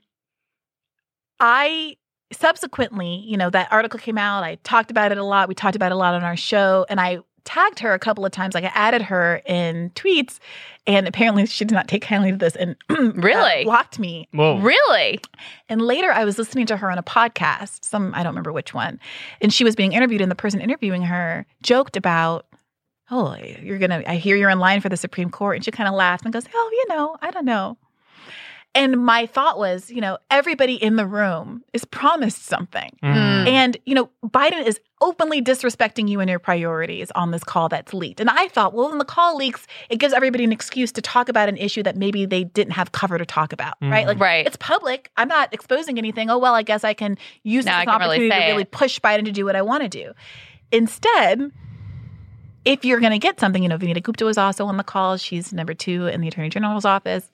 [1.40, 1.96] I
[2.32, 4.42] subsequently, you know, that article came out.
[4.42, 5.48] I talked about it a lot.
[5.48, 8.24] We talked about it a lot on our show, and I tagged her a couple
[8.24, 8.54] of times.
[8.54, 10.38] Like I added her in tweets,
[10.86, 13.64] and apparently she did not take kindly to this and uh, Really?
[13.64, 14.28] blocked me.
[14.32, 14.58] Whoa.
[14.58, 15.20] Really?
[15.68, 18.72] And later I was listening to her on a podcast, some I don't remember which
[18.74, 18.98] one,
[19.40, 22.46] and she was being interviewed and the person interviewing her joked about,
[23.10, 25.70] "Oh, you're going to I hear you're in line for the Supreme Court." And she
[25.70, 27.76] kind of laughed and goes, "Oh, you know, I don't know."
[28.74, 32.96] And my thought was, you know, everybody in the room is promised something.
[33.02, 33.46] Mm.
[33.46, 37.92] And, you know, Biden is openly disrespecting you and your priorities on this call that's
[37.92, 38.18] leaked.
[38.18, 41.28] And I thought, well, when the call leaks, it gives everybody an excuse to talk
[41.28, 44.04] about an issue that maybe they didn't have cover to talk about, right?
[44.04, 44.08] Mhm.
[44.08, 44.46] Like, Right.
[44.46, 45.10] it's public.
[45.18, 46.30] I'm not exposing anything.
[46.30, 48.62] Oh, well, I guess I can use Now this I as really opportunity to really
[48.62, 48.70] it.
[48.70, 50.12] push Biden to do what I want to do.
[50.70, 51.52] Instead,
[52.64, 55.18] if you're going to get something, you know, Vanita Gupta was also on the call.
[55.18, 57.28] She's number two in the Attorney General's office.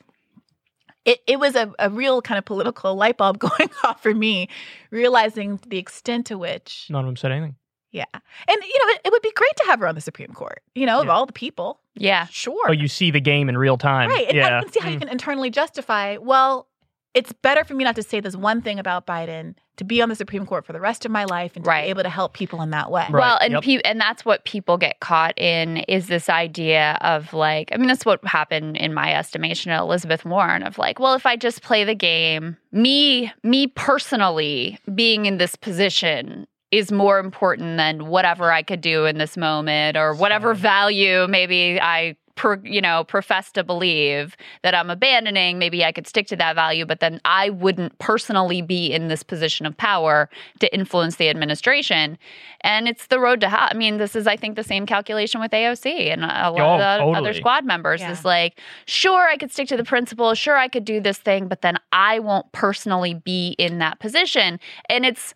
[1.09, 4.49] It, it was a, a real kind of political light bulb going off for me,
[4.91, 7.57] realizing the extent to which, None of them said anything.
[7.93, 8.05] yeah.
[8.13, 8.23] And,
[8.63, 10.87] you know, it, it would be great to have her on the Supreme Court, you
[10.87, 11.81] know, of all the people.
[11.95, 12.27] Yeah.
[12.31, 12.67] Sure.
[12.69, 14.11] Oh, you see the game in real time.
[14.11, 14.29] Right.
[14.29, 14.59] And yeah.
[14.59, 15.01] I can see how you Mm.
[15.01, 16.69] can internally justify, well,
[17.15, 20.09] it's better for me not to say this one thing about Biden to be on
[20.09, 21.85] the Supreme Court for the rest of my life and to Right.
[21.85, 23.07] be able to help people in that way.
[23.11, 23.21] Right.
[23.21, 23.63] Well, and Yep.
[23.63, 27.87] pe- and that's what people get caught in is this idea of like, I mean,
[27.89, 31.63] that's what happened in my estimation of Elizabeth Warren of like, well, if I just
[31.63, 38.53] play the game, me, me personally being in this position is more important than whatever
[38.53, 42.17] I could do in this moment or whatever value maybe I.
[42.39, 45.59] Per, you know, profess to believe that I'm abandoning.
[45.59, 49.25] Maybe I could stick to that value, but then I wouldn't personally be in this
[49.25, 52.17] position of power to influence the administration.
[52.61, 53.67] And it's the road to hell.
[53.69, 56.75] I mean, this is, I think, the same calculation with AOC and a lot Oh,
[56.75, 56.79] of
[57.15, 58.01] the other squad members.
[58.01, 58.13] Yeah.
[58.13, 60.33] Is like, sure, I could stick to the principle.
[60.35, 64.61] Sure, I could do this thing, but then I won't personally be in that position.
[64.89, 65.35] And it's,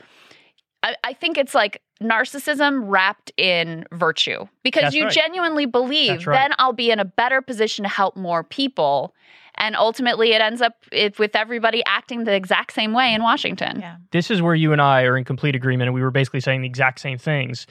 [0.85, 5.13] I, I think it's like narcissism wrapped in virtue because That's you right.
[5.13, 6.37] genuinely believe right.
[6.37, 9.15] then I'll be in a better position to help more people.
[9.57, 13.81] And ultimately, it ends up it, with everybody acting the exact same way in Washington.
[13.81, 13.97] Yeah.
[14.11, 16.63] this is where you and I are in complete agreement, and we were basically saying
[16.63, 17.67] the exact same things.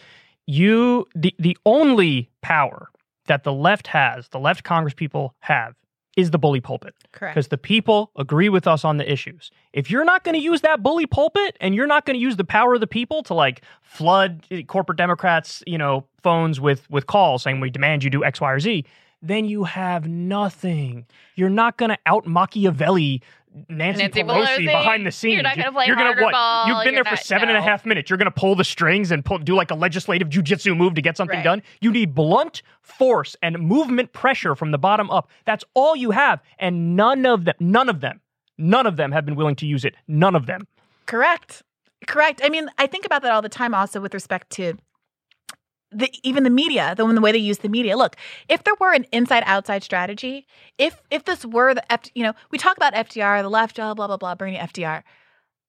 [0.46, 2.90] You, the the only power
[3.26, 5.74] that the left has, the left Congress people have,
[6.18, 7.36] is the bully pulpit Correct.
[7.36, 9.52] because the people agree with us on the issues.
[9.74, 12.36] If you're not going to use that bully pulpit and you're not going to use
[12.36, 16.90] the power of the people to like flood eh, corporate Democrats, you know, phones with
[16.90, 18.86] with calls saying we demand you do X, Y, or Z,
[19.22, 21.06] then you have nothing.
[21.36, 23.22] You're not going to out Machiavelli
[23.68, 24.66] Nancy, Nancy Pelosi, Pelosi.
[24.66, 25.34] behind the scenes.
[25.34, 26.32] You're not gonna play you're gonna, what?
[26.32, 28.10] Ball, You've been You're there for not- seven and a half minutes.
[28.10, 31.18] You're gonna pull the strings and pull, do like a legislative jujitsu move to get
[31.18, 31.44] something Right.
[31.44, 31.62] done.
[31.82, 35.30] You need blunt force and movement pressure from the bottom up.
[35.46, 38.22] That's all you have, and none of them, none of them,
[38.58, 39.96] none of them have been willing to use it.
[40.08, 40.68] None of them.
[41.06, 41.62] Correct.
[42.08, 42.42] Correct.
[42.44, 44.78] I mean, I think about that all the time also with respect to
[45.92, 47.98] the even the media, the, the way they use the media.
[47.98, 48.16] Look,
[48.50, 50.48] if there were an inside outside strategy,
[50.78, 53.94] if if this were the F, you know, we talk about FDR, the left, oh,
[53.94, 55.04] blah blah blah, blah Bernie FDR.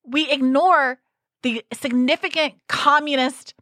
[0.04, 1.00] We ignore
[1.42, 3.54] the significant communist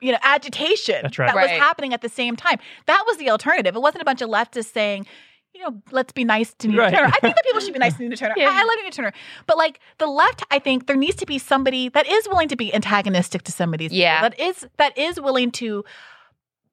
[0.00, 1.16] you know agitation right.
[1.16, 2.58] that was happening at the same time.
[2.86, 3.76] That was the alternative.
[3.76, 5.06] It wasn't a bunch of leftists saying,
[5.56, 6.92] you know, let's be nice to Nina Right.
[6.94, 7.06] Turner.
[7.08, 8.34] I think that people should be nice to Nina Turner.
[8.36, 8.48] Yeah.
[8.50, 9.12] I, I love Nina Turner.
[9.46, 12.56] But like the left, I think there needs to be somebody that is willing to
[12.56, 14.20] be antagonistic to some of these Yeah.
[14.28, 14.36] people.
[14.38, 15.84] That is that is willing to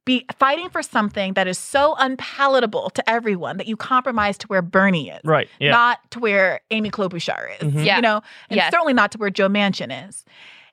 [0.05, 4.61] be fighting for something that is so unpalatable to everyone that you compromise to where
[4.61, 5.21] Bernie is.
[5.23, 5.47] Right.
[5.59, 5.71] Yeah.
[5.71, 7.73] Not to where Amy Klobuchar is.
[7.73, 7.85] Mhm.
[7.85, 7.95] Yeah.
[7.95, 8.69] You know, and Yes.
[8.71, 10.25] certainly not to where Joe Manchin is.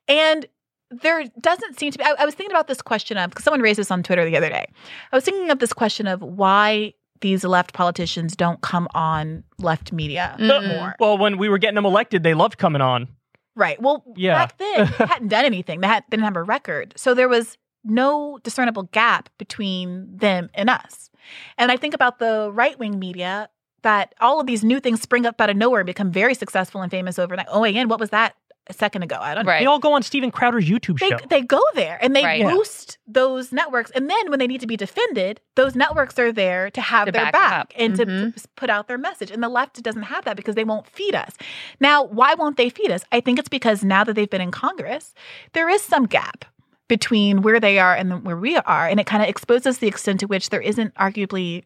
[0.09, 0.47] And
[0.91, 2.03] there doesn't seem to be.
[2.05, 4.37] I, I was thinking about this question of because someone raised this on Twitter the
[4.37, 4.67] other day.
[5.13, 9.93] I was thinking of this question of why these left politicians don't come on left
[9.93, 10.69] media Mm.
[10.69, 10.97] more.
[10.99, 13.09] well, when we were getting them elected, they loved coming on.
[13.57, 13.81] Right.
[13.83, 14.35] Well, Yeah.
[14.47, 15.81] back then they hadn't done anything.
[15.81, 20.69] They had, didn't have a record, so there was no discernible gap between them and
[20.71, 21.11] us.
[21.59, 23.49] And I think about the right wing media
[23.83, 26.83] that all of these new things spring up out of nowhere and become very successful
[26.83, 27.47] and famous overnight.
[27.51, 28.35] Oh, again, what was that
[28.69, 29.17] a second ago?
[29.21, 29.51] I don't know.
[29.53, 29.61] Right.
[29.61, 31.19] They all go on Steven Crowder's YouTube They, show.
[31.29, 32.43] they go there and they Right.
[32.45, 33.91] boost those networks.
[33.93, 37.13] And then when they need to be defended, those networks are there to have To
[37.13, 38.35] their back back and to Mhm.
[38.37, 39.31] p- put out their message.
[39.31, 41.33] And the left doesn't have that because they won't feed us.
[41.81, 43.03] Now, why won't they feed us?
[43.11, 45.15] I think it's because now that they've been in Congress,
[45.53, 46.45] there is some gap
[46.89, 48.87] between where they are and where we are.
[48.89, 51.65] And it kind of exposes the extent to which there isn't arguably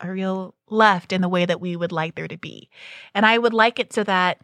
[0.00, 2.68] a real left in the way that we would like there to be.
[3.14, 4.38] And I would like it so that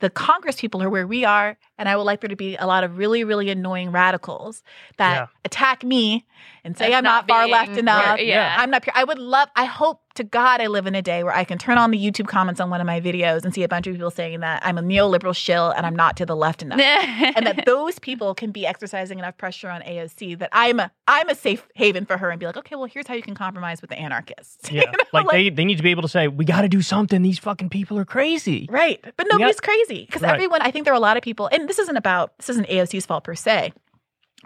[0.00, 2.66] the Congress people are where we are, and I would like there to be a
[2.66, 4.62] lot of really, really annoying radicals
[4.96, 5.26] that Yeah.
[5.44, 6.26] attack me
[6.64, 8.18] and say That's I'm not, not far left enough.
[8.20, 8.56] Yeah.
[8.58, 8.92] I'm not pure.
[8.96, 11.56] I would love, I hope to God I live in a day where I can
[11.58, 13.94] turn on the YouTube comments on one of my videos and see a bunch of
[13.94, 16.80] people saying that I'm a neoliberal shill and I'm not to the left enough.
[16.80, 21.28] and that those people can be exercising enough pressure on AOC that I'm a I'm
[21.28, 23.80] a safe haven for her and be like, okay, well, here's how you can compromise
[23.80, 24.70] with the anarchists.
[24.70, 24.90] You yeah.
[24.90, 27.22] know, like, they, they need to be able to say, we got to do something.
[27.22, 28.68] These fucking people are crazy.
[28.70, 29.04] Right.
[29.16, 30.34] But nobody's crazy because Right.
[30.34, 32.68] everyone, I think there are a lot of people, and this isn't about, this isn't
[32.68, 33.72] AOC's fault per se,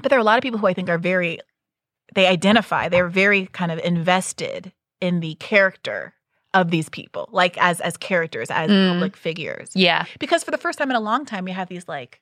[0.03, 1.39] but there are a lot of people who I think are very,
[2.15, 4.73] they identify, they're very kind of invested
[5.05, 6.15] in the character
[6.55, 8.93] of these people, like as as characters, as Mm.
[8.93, 9.71] public figures.
[9.75, 10.05] yeah.
[10.19, 12.21] Because for the first time in a long time, we have these like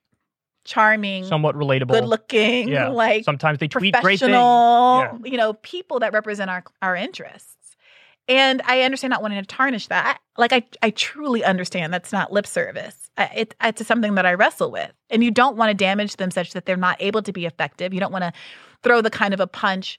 [0.64, 1.88] charming, Somewhat relatable.
[1.88, 2.88] good looking, Yeah.
[3.04, 4.20] like Sometimes they tweet great things.
[4.20, 7.56] professional, you know, people that represent our our interests.
[8.28, 10.18] And I understand not wanting to tarnish that.
[10.38, 13.10] Like I, I truly understand that's not lip service.
[13.18, 14.92] I- It, it's something that I wrestle with.
[15.10, 17.92] And you don't want to damage them such that they're not able to be effective.
[17.92, 18.32] You don't want to
[18.82, 19.98] throw the kind of a punch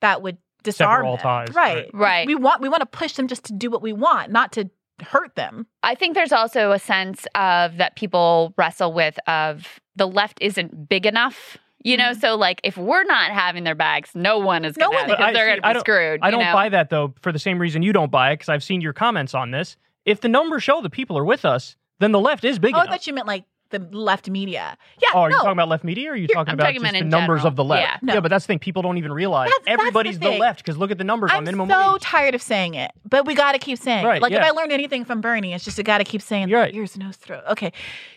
[0.00, 1.22] that would disarm all them.
[1.22, 1.90] ties, Right.
[1.92, 2.26] Right.
[2.26, 4.68] We want we want to push them just to do what we want, not to
[5.00, 5.66] hurt them.
[5.82, 10.88] I think there's also a sense of that people wrestle with of the left isn't
[10.88, 11.56] big enough.
[11.84, 12.20] You know, Mhm.
[12.20, 15.10] so like if we're not having their bags, no one is No going to one
[15.10, 15.16] have it is.
[15.18, 16.20] because I they're going to be screwed.
[16.22, 16.52] I don't know?
[16.52, 18.92] buy that though for the same reason you don't buy it because I've seen your
[18.92, 19.76] comments on this.
[20.04, 22.78] If the numbers show the people are with us, then the left is big oh,
[22.78, 24.76] I thought you meant like the left media.
[25.02, 26.64] Yeah, Oh, are you talking about left media or are you You're- talking I'm about
[26.66, 27.46] talking just about the numbers general.
[27.48, 27.82] of the left?
[28.02, 28.14] Yeah.
[28.14, 28.20] No.
[28.20, 28.58] but that's the thing.
[28.58, 31.30] People don't even realize That's- that's the everybody's the, left because look at the numbers
[31.32, 31.68] on minimum.
[31.68, 31.76] Wage.
[31.76, 32.02] I'm so wage.
[32.02, 34.22] tired of saying it, but we got to keep saying Right, it.
[34.22, 34.42] Like if.
[34.42, 36.74] I learned anything from Bernie, it's just you got to keep saying You're right.
[36.74, 37.42] ears, nose, throat.
[37.50, 37.72] Okay,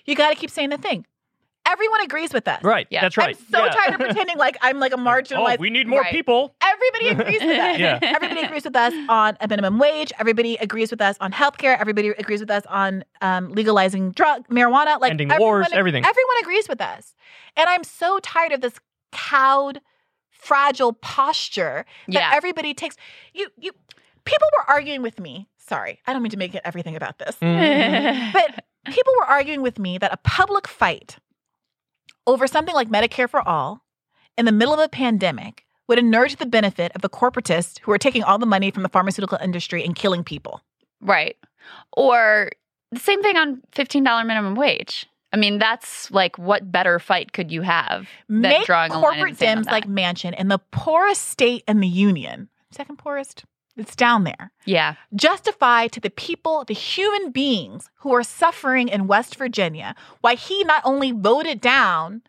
[0.06, 1.06] you got to keep saying the thing.
[1.68, 2.64] Everyone agrees with us.
[2.64, 2.88] Right.
[2.90, 3.02] Yeah.
[3.02, 3.38] That's right.
[3.38, 3.70] I'm so Yeah.
[3.72, 5.58] tired of pretending like I'm like a marginalized.
[5.58, 6.12] Oh, we need more Right.
[6.12, 6.56] people.
[6.88, 7.80] Everybody agrees with us.
[7.80, 8.00] Yeah.
[8.02, 10.12] Everybody agrees with us on a minimum wage.
[10.20, 11.78] Everybody agrees with us on healthcare.
[11.80, 15.00] Everybody agrees with us on um, legalizing drug marijuana.
[15.00, 16.04] Like Ending everyone, wars, everything.
[16.06, 17.16] Everyone agrees with us,
[17.56, 18.74] and I'm so tired of this
[19.12, 19.82] cowed,
[20.30, 22.32] fragile posture that Yeah.
[22.34, 22.96] everybody takes.
[23.34, 23.72] You, you,
[24.26, 25.48] people were arguing with me.
[25.58, 28.34] Sorry, I don't mean to make it everything about this, Mm.
[28.34, 31.18] but people were arguing with me that a public fight
[32.28, 33.84] over something like Medicare for all
[34.38, 37.92] in the middle of a pandemic would inure to the benefit of the corporatists who
[37.92, 40.62] are taking all the money from the pharmaceutical industry and killing people.
[41.02, 41.38] Right.
[41.98, 42.50] Or
[42.92, 45.06] the same thing on $15 minimum wage.
[45.34, 49.14] I mean, that's like what better fight could you have than Make drawing a line
[49.14, 53.46] in the corporate Dems like Manchin in the poorest state in the union, second poorest,
[53.78, 54.96] it's down there, Yeah.
[55.16, 60.66] justify to the people, the human beings who are suffering in West Virginia, why he
[60.66, 62.22] not only voted down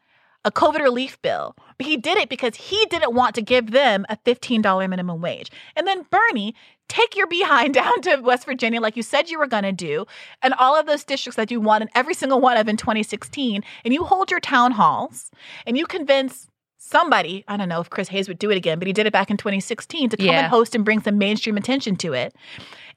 [0.44, 4.04] a COVID relief bill, but he did it because he didn't want to give them
[4.08, 5.50] a $15 minimum wage.
[5.76, 6.54] And then Bernie,
[6.88, 10.04] take your behind down to West Virginia like you said you were going to do,
[10.42, 13.62] and all of those districts that you won in every single one of in 2016,
[13.84, 15.30] and you hold your town halls
[15.66, 16.48] and you convince
[16.78, 19.12] somebody, I don't know if Chris Hayes would do it again, but he did it
[19.12, 20.40] back in 2016 to come Yeah.
[20.40, 22.34] and host and bring some mainstream attention to it.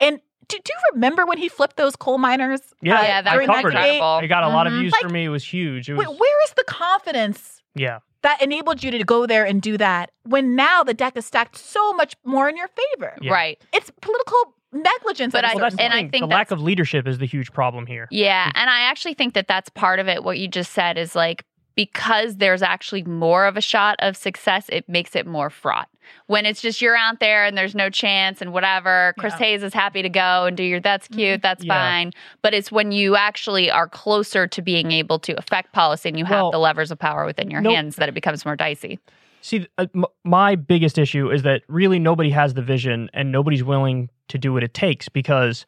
[0.02, 2.62] And do, do you remember when he flipped those coal miners?
[2.82, 4.18] Yeah, uh, Yeah, that was I covered incredible.
[4.20, 4.26] it.
[4.26, 4.80] It got a lot of Mhm.
[4.82, 5.26] views Like, for me.
[5.26, 5.90] It was huge.
[5.90, 8.00] It was Wait, where is the confidence yeah.
[8.24, 11.58] that enabled you to go there and do that when now the deck is stacked
[11.58, 13.16] so much more in your favor?
[13.22, 13.32] Yeah.
[13.34, 13.62] Right.
[13.74, 15.32] It's political negligence.
[15.32, 17.08] But at a I- Well, that's certain the and I think the lack of leadership
[17.08, 18.08] is the huge problem here.
[18.12, 18.52] Yeah.
[18.56, 20.24] And I actually think that that's part of it.
[20.24, 21.44] What you just said is like,
[21.76, 25.90] because there's actually more of a shot of success, it makes it more fraught.
[26.28, 29.46] When it's just you're out there and there's no chance and whatever, Chris Yeah.
[29.46, 31.74] Hayes is happy to go and do your that's cute, that's Yeah.
[31.74, 32.12] fine.
[32.42, 36.26] But it's when you actually are closer to being able to affect policy and you
[36.30, 37.74] Well, have the levers of power within your nope.
[37.76, 39.00] hands that it becomes more dicey.
[39.42, 43.64] See, uh, m- my biggest issue is that really nobody has the vision and nobody's
[43.64, 45.66] willing to do what it takes because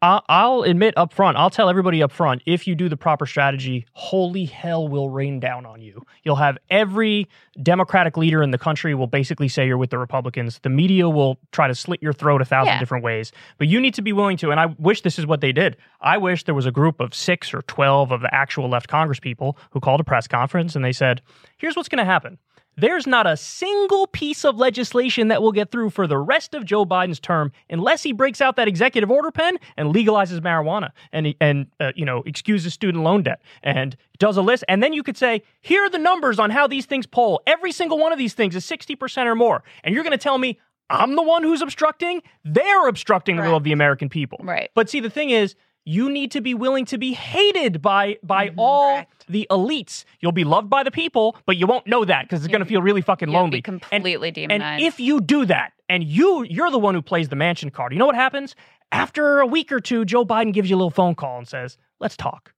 [0.00, 3.84] I'll admit up front, I'll tell everybody up front, if you do the proper strategy,
[3.94, 6.06] holy hell will rain down on you.
[6.22, 7.26] You'll have every
[7.60, 10.60] Democratic leader in the country will basically say you're with the Republicans.
[10.62, 12.78] The media will try to slit your throat a thousand Yeah.
[12.78, 13.32] different ways.
[13.58, 15.76] But you need to be willing to, and I wish this is what they did.
[16.00, 19.18] I wish there was a group of six or 12 of the actual left Congress
[19.18, 21.22] people who called a press conference and they said,
[21.56, 22.38] here's what's going to happen.
[22.78, 26.64] There's not a single piece of legislation that will get through for the rest of
[26.64, 31.34] Joe Biden's term unless he breaks out that executive order pen and legalizes marijuana and
[31.40, 34.62] and uh, you know excuses student loan debt and does a list.
[34.68, 37.42] And then you could say, here are the numbers on how these things poll.
[37.48, 39.64] Every single one of these things is sixty percent or more.
[39.82, 40.58] And you're going to tell me
[40.90, 42.22] I'm the one who's obstructing?
[42.44, 44.40] They're obstructing the will of the American people.
[44.42, 44.70] Right.
[44.74, 45.54] But see, the thing is,
[45.88, 48.60] you need to be willing to be hated by by mm-hmm.
[48.60, 49.24] all Correct.
[49.28, 50.04] the elites.
[50.20, 52.66] You'll be loved by the people, but you won't know that because it's going to
[52.66, 53.58] feel really fucking You'll lonely.
[53.58, 54.62] be completely and, demonized.
[54.62, 57.94] and if you do that, and you you're the one who plays the Manchin card,
[57.94, 58.54] you know what happens?
[58.92, 61.78] After a week or two, Joe Biden gives you a little phone call and says,
[62.00, 62.52] "Let's talk."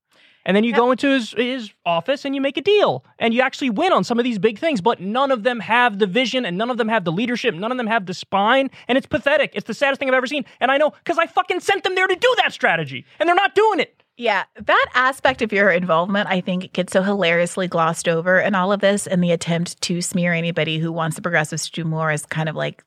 [0.45, 3.41] And then you go into his, his office and you make a deal and you
[3.41, 6.45] actually win on some of these big things, but none of them have the vision
[6.45, 9.07] and none of them have the leadership, none of them have the spine, and it's
[9.07, 9.51] pathetic.
[9.53, 10.45] It's the saddest thing I've ever seen.
[10.59, 13.35] And I know because I fucking sent them there to do that strategy and they're
[13.35, 14.01] not doing it.
[14.17, 18.71] Yeah, that aspect of your involvement, I think, gets so hilariously glossed over in all
[18.71, 22.11] of this, and the attempt to smear anybody who wants the progressives to do more
[22.11, 22.83] is kind of like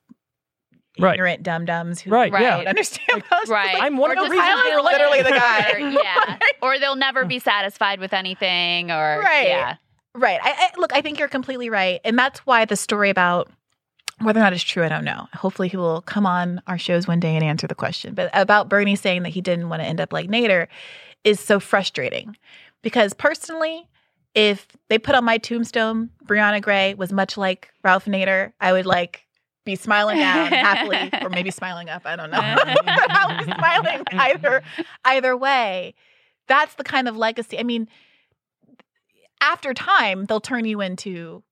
[0.99, 1.13] Right.
[1.15, 2.57] ignorant dum dums who Right, don't yeah.
[2.69, 3.23] understand.
[3.29, 3.49] those.
[3.49, 3.75] Right.
[3.81, 6.01] I'm one Or of the reasons highlight they're literally the Or- guy.
[6.03, 6.37] yeah.
[6.61, 9.47] Or they'll never be satisfied with anything or Right.
[9.47, 9.75] yeah.
[10.13, 10.39] Right.
[10.41, 10.93] I, I look.
[10.93, 13.51] I think you're completely right, and that's why the story about
[14.21, 15.27] whether or not it's true, I don't know.
[15.33, 18.13] Hopefully, he will come on our shows one day and answer the question.
[18.13, 20.67] But about Bernie saying that he didn't want to end up like Nader
[21.25, 22.37] is so frustrating
[22.81, 23.89] because personally,
[24.33, 28.85] if they put on my tombstone, Briahna Gray was much like Ralph Nader, I would
[28.85, 29.24] like
[29.65, 32.03] be smiling down happily, or maybe smiling up.
[32.05, 32.55] I don't know.
[32.55, 34.61] but I'll be smiling either
[35.03, 35.93] either way.
[36.47, 37.57] That's the kind of legacy.
[37.59, 37.87] I mean,
[39.41, 41.43] after time, they'll turn you into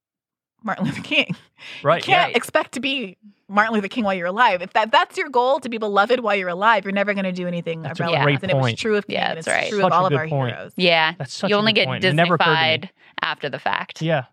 [0.64, 1.36] Martin Luther King.
[1.84, 2.02] Right.
[2.02, 2.36] You can't Right.
[2.36, 3.18] expect to be
[3.50, 4.62] Martin Luther King while you're alive.
[4.62, 7.32] If that that's your goal to be beloved while you're alive, you're never going to
[7.32, 8.24] do anything That's a relevant.
[8.24, 9.70] great and it was true of King, Yeah, and that's it's right.
[9.70, 10.54] true Such of a all of our point.
[10.56, 10.72] heroes.
[10.78, 11.14] Yeah.
[11.18, 12.04] That's such you a only good get point.
[12.04, 12.58] It never occurred to me.
[12.58, 12.90] Disneyfied
[13.22, 14.02] after the fact.
[14.02, 14.26] Yeah.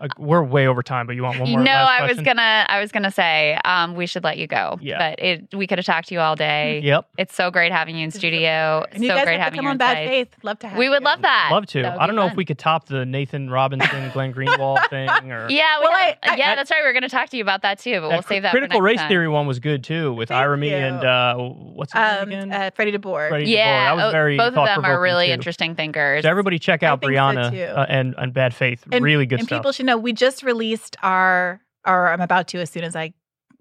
[0.00, 1.60] Like, we're way over time, but you want one more?
[1.60, 4.78] no, last I was gonna I was gonna say um, we should let you go.
[4.80, 4.98] Yeah.
[4.98, 6.80] But it we could have talked to you all day.
[6.84, 7.08] Yep.
[7.18, 8.84] It's so great having you in studio.
[8.92, 10.08] And you so guys great have to having come you on Bad inside.
[10.08, 10.28] Faith.
[10.42, 11.04] Love to have We would you.
[11.04, 11.48] love that.
[11.52, 11.82] Love to.
[11.82, 15.48] That I don't know if we could top the Nathan Robinson, Glenn Greenwald thing, or
[15.50, 16.82] Yeah, we Well, have- I- I- yeah, that's right.
[16.82, 18.50] We are going to talk to you about that too, but we'll That save that.
[18.52, 19.08] critical for next race time.
[19.08, 20.76] theory one was good too, with Thank Irami you.
[20.76, 22.52] and uh, what's his Um, name again?
[22.52, 23.28] uh, Freddie DeBoer.
[23.30, 23.48] Freddie DeBoer.
[23.56, 26.22] Yeah, that was oh, very both of them are really interesting thinkers.
[26.22, 27.62] So everybody check out Briahna too.
[27.62, 28.84] uh, and and Bad Faith.
[28.90, 29.58] Really good and stuff.
[29.58, 33.12] people should know we just released our, or I'm about to as soon as I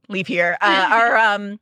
[0.09, 1.59] leave here, uh, our um,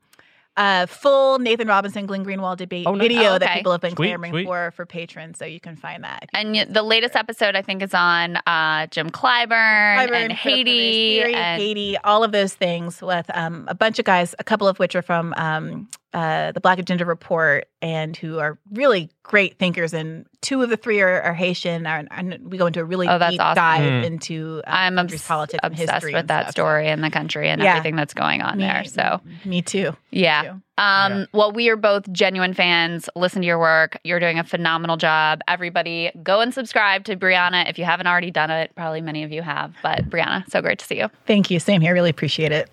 [0.58, 3.08] uh, full Nathan Robinson, Glenn Greenwald debate Oh, nice.
[3.10, 4.46] video Oh, that people have been Sweet, clamoring sweet.
[4.46, 5.38] for for patrons.
[5.38, 6.30] So you can find that.
[6.34, 9.50] and y- the latest episode, I think, is on uh, Jim Clyburn,
[9.98, 11.20] Clyburn, and Haiti.
[11.20, 14.68] Theory, and Haiti, all of those things with um, a bunch of guys, a couple
[14.68, 19.60] of which are from um, uh, the Black Agenda Report and who are really great
[19.60, 19.94] thinkers.
[19.94, 21.86] And two of the three are, are Haitian.
[21.86, 23.56] And, and we go into a really Oh, deep awesome.
[23.56, 24.06] dive Mm.
[24.06, 26.52] into uh, I'm obs- politics and obsessed history with and that stuff.
[26.54, 27.72] story and the country and Yeah.
[27.72, 28.86] everything that's going on Me- there.
[28.86, 29.94] So, me too.
[30.12, 30.44] yeah.
[30.44, 30.50] too.
[30.52, 31.26] Um, Yeah.
[31.34, 33.10] Well, we are both genuine fans.
[33.18, 33.98] Listen to your work.
[34.06, 35.42] You're doing a phenomenal job.
[35.50, 38.72] Everybody, go and subscribe to Briahna if you haven't already done it.
[38.78, 41.10] Probably many of you have, but Briahna, so great to see you.
[41.28, 41.60] Thank you.
[41.60, 41.94] Same here.
[41.94, 42.70] Really appreciate it.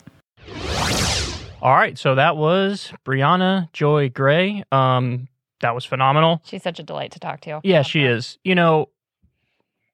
[1.62, 4.64] All right, so that was Briahna Joy Gray.
[4.72, 5.28] Um,
[5.60, 6.42] that was phenomenal.
[6.44, 7.60] She's such a delight to talk to.
[7.62, 8.10] Yeah, Love she her.
[8.10, 8.36] is.
[8.42, 8.88] You know,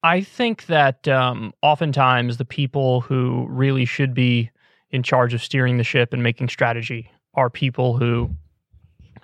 [0.03, 4.51] I think that um, oftentimes the people who really should be
[4.90, 8.31] in charge of steering the ship and making strategy are people who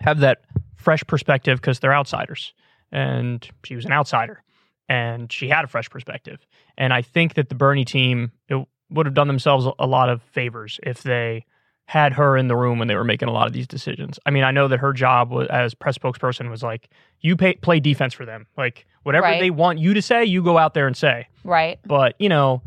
[0.00, 0.42] have that
[0.76, 2.52] fresh perspective because they're outsiders.
[2.92, 4.42] And she was an outsider
[4.86, 6.46] and she had a fresh perspective.
[6.76, 10.22] And I think that the Bernie team it would have done themselves a lot of
[10.22, 11.46] favors if they
[11.86, 14.18] had her in the room when they were making a lot of these decisions.
[14.24, 16.88] I mean, I know that her job was, as press spokesperson was like,
[17.20, 18.46] you pay, play defense for them.
[18.56, 19.40] Like, whatever Right.
[19.40, 21.28] they want you to say, you go out there and say.
[21.44, 21.78] Right.
[21.84, 22.62] But, you know,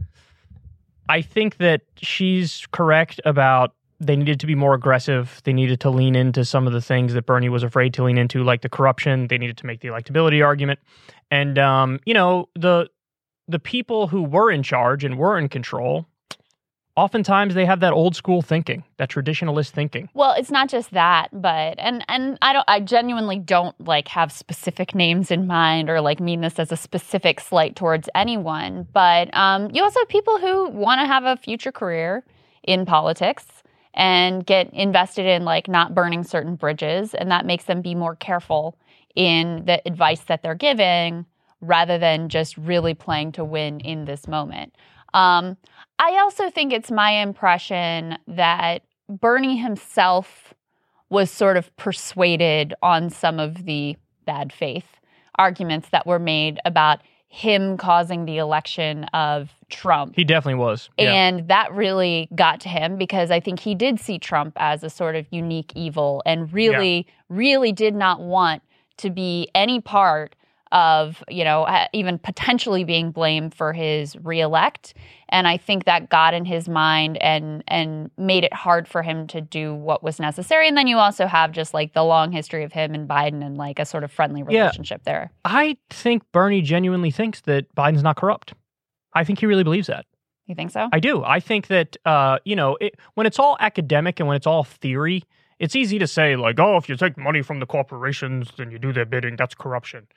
[1.09, 5.41] I think that she's correct about they needed to be more aggressive.
[5.45, 8.19] They needed to lean into some of the things that Bernie was afraid to lean
[8.19, 9.27] into, like the corruption.
[9.27, 10.79] They needed to make the electability argument.
[11.31, 12.89] And um, you know, the
[13.47, 16.05] the people who were in charge and were in control,
[16.97, 20.09] oftentimes they have that old school thinking, that traditionalist thinking.
[20.15, 24.31] Well, it's not just that, but and and I don't I genuinely don't like have
[24.31, 29.33] specific names in mind or like mean this as a specific slight towards anyone, but
[29.37, 32.25] um you also have people who want to have a future career
[32.63, 33.45] in politics
[33.93, 38.15] and get invested in like not burning certain bridges and that makes them be more
[38.15, 38.75] careful
[39.15, 41.25] in the advice that they're giving
[41.61, 44.73] rather than just really playing to win in this moment.
[45.13, 45.57] Um,
[45.99, 50.53] I also think it's my impression that Bernie himself
[51.09, 53.95] was sort of persuaded on some of the
[54.25, 54.97] bad faith
[55.37, 56.99] arguments that were made about
[57.29, 60.15] him causing the election of Trump.
[60.15, 60.89] He definitely was.
[60.97, 61.11] Yeah.
[61.11, 64.89] And that really got to him because I think he did see Trump as a
[64.89, 68.63] sort of unique evil and really, really did not want
[68.97, 70.35] to be any part
[70.71, 74.93] of, you know, even potentially being blamed for his reelect.
[75.29, 79.27] And I think that got in his mind and and made it hard for him
[79.27, 80.67] to do what was necessary.
[80.67, 83.57] And then you also have just like the long history of him and Biden and
[83.57, 84.61] like a sort of friendly Yeah.
[84.61, 85.31] relationship there.
[85.43, 88.53] I think Bernie genuinely thinks that Biden's not corrupt.
[89.13, 90.05] I think he really believes that.
[90.45, 90.87] You think so?
[90.93, 91.23] I do.
[91.25, 94.63] I think that uh, you know, it, when it's all academic and when it's all
[94.63, 95.23] theory,
[95.59, 98.79] it's easy to say like, "Oh, if you take money from the corporations, then you
[98.79, 99.35] do their bidding.
[99.35, 100.07] That's corruption."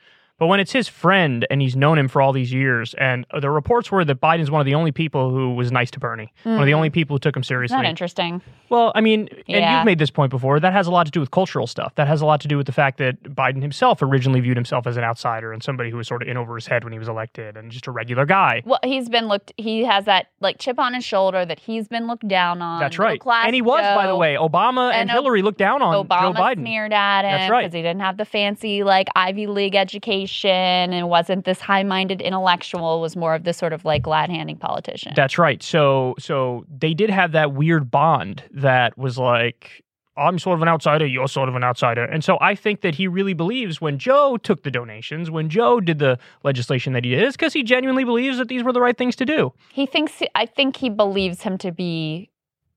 [0.40, 3.50] But when it's his friend and he's known him for all these years, and the
[3.50, 6.60] reports were that Biden's one of the only people who was nice to Bernie, one
[6.60, 6.76] of the hmm.
[6.76, 7.86] only people who took him seriously.
[7.86, 8.40] interesting?
[8.70, 9.76] Well, I mean, and Yeah.
[9.76, 10.58] you've made this point before.
[10.58, 11.94] That has a lot to do with cultural stuff.
[11.96, 14.86] That has a lot to do with the fact that Biden himself originally viewed himself
[14.86, 16.98] as an outsider and somebody who was sort of in over his head when he
[16.98, 18.62] was elected and just a regular guy.
[18.64, 19.52] Well, he's been looked.
[19.58, 22.80] He has that like chip on his shoulder that he's been looked down on.
[22.80, 23.20] That's right.
[23.26, 24.36] And he was, by the way.
[24.36, 26.60] Obama and, And Hillary looked down on Obama Joe Biden.
[26.60, 27.62] sneered at him That's right.
[27.64, 33.00] because he didn't have the fancy like Ivy League education and wasn't this high-minded intellectual.
[33.00, 35.12] Was more of this sort of like glad-handing politician.
[35.16, 35.62] That's right.
[35.62, 39.84] So so they did have that weird bond that was like
[40.16, 42.04] I'm sort of an outsider, you're sort of an outsider.
[42.04, 45.80] And so I think that he really believes when Joe took the donations, when Joe
[45.80, 48.80] did the legislation that he did, it's because he genuinely believes that these were the
[48.82, 50.20] right things to do he thinks.
[50.34, 52.28] I think he believes him to be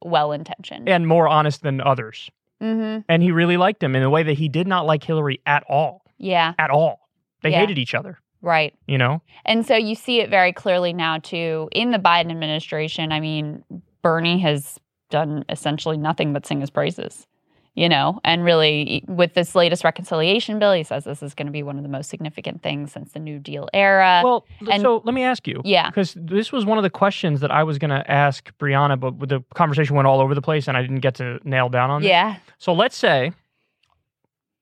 [0.03, 0.87] well-intentioned.
[0.89, 2.29] and more honest than others.
[2.61, 5.41] hmm And he really liked him in a way that he did not like Hillary
[5.45, 6.03] at all.
[6.17, 6.53] Yeah.
[6.59, 7.02] At all.
[7.43, 7.59] They Yeah.
[7.59, 8.73] hated each other, Right.
[8.87, 9.21] you know?
[9.45, 13.11] And so you see it very clearly now too in the Biden administration.
[13.11, 13.63] I mean,
[14.01, 14.79] Bernie has
[15.09, 17.27] done essentially nothing but sing his praises.
[17.75, 21.51] You know, and really with this latest reconciliation bill, he says this is going to
[21.51, 24.21] be one of the most significant things since the New Deal era.
[24.23, 25.59] Well, and- so let me ask you.
[25.65, 25.89] yeah.
[25.89, 29.27] Because this was one of the questions that I was going to ask Briahna, but
[29.27, 32.03] the conversation went all over the place and I didn't get to nail down on
[32.03, 32.09] it.
[32.09, 32.35] Yeah.
[32.59, 33.31] So let's say,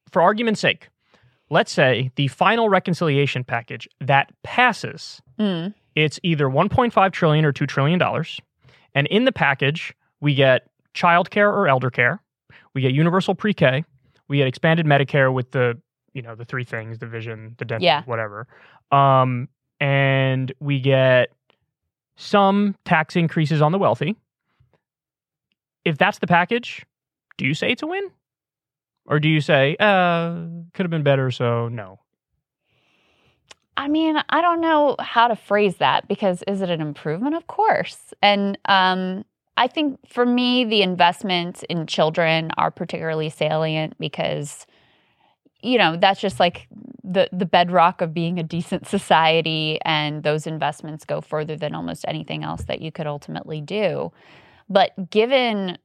[0.10, 0.88] for argument's sake,
[1.52, 5.74] let's say the final reconciliation package that passes, Mm.
[5.96, 8.40] it's either 1.5 trillion or 2 trillion dollars.
[8.96, 12.22] And in the package, we get childcare or elder care,
[12.74, 13.84] we get universal pre-K,
[14.28, 15.80] we get expanded Medicare with the,
[16.14, 18.04] you know, the three things, the vision, the dental, Yeah.
[18.06, 18.48] whatever.
[18.92, 19.48] Um,
[19.80, 21.30] and we get
[22.16, 24.16] some tax increases on the wealthy.
[25.84, 26.86] If that's the package,
[27.38, 28.10] do you say it's a win?
[29.06, 32.00] Or do you say, uh, could have been better, so no?
[33.78, 37.36] I mean, I don't know how to phrase that because is it an improvement?
[37.36, 38.14] Of course.
[38.22, 39.26] And um,
[39.58, 44.68] I think for me, the investments in children are particularly salient because,
[45.62, 46.68] you know, that's just like
[47.04, 52.06] the the bedrock of being a decent society, and those investments go further than almost
[52.08, 54.12] anything else that you could ultimately do.
[54.70, 55.78] But given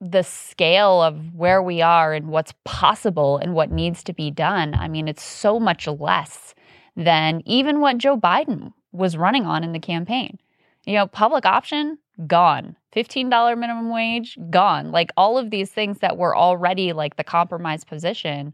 [0.00, 4.74] the scale of where we are and what's possible and what needs to be done,
[4.74, 6.54] I mean, it's so much less
[6.96, 10.38] than even what Joe Biden was running on in the campaign.
[10.86, 12.76] You know, public option, gone.
[12.94, 14.90] $15 minimum wage, gone.
[14.90, 18.52] Like all of these things that were already like the compromise position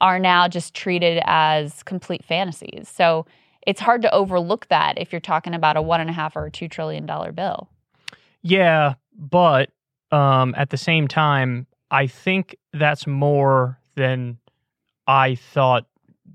[0.00, 2.88] are now just treated as complete fantasies.
[2.88, 3.26] So
[3.66, 6.46] it's hard to overlook that if you're talking about a one and a half or
[6.46, 7.68] a two trillion dollar bill.
[8.42, 9.70] Yeah, but
[10.12, 14.38] um, at the same time, I think that's more than
[15.06, 15.86] I thought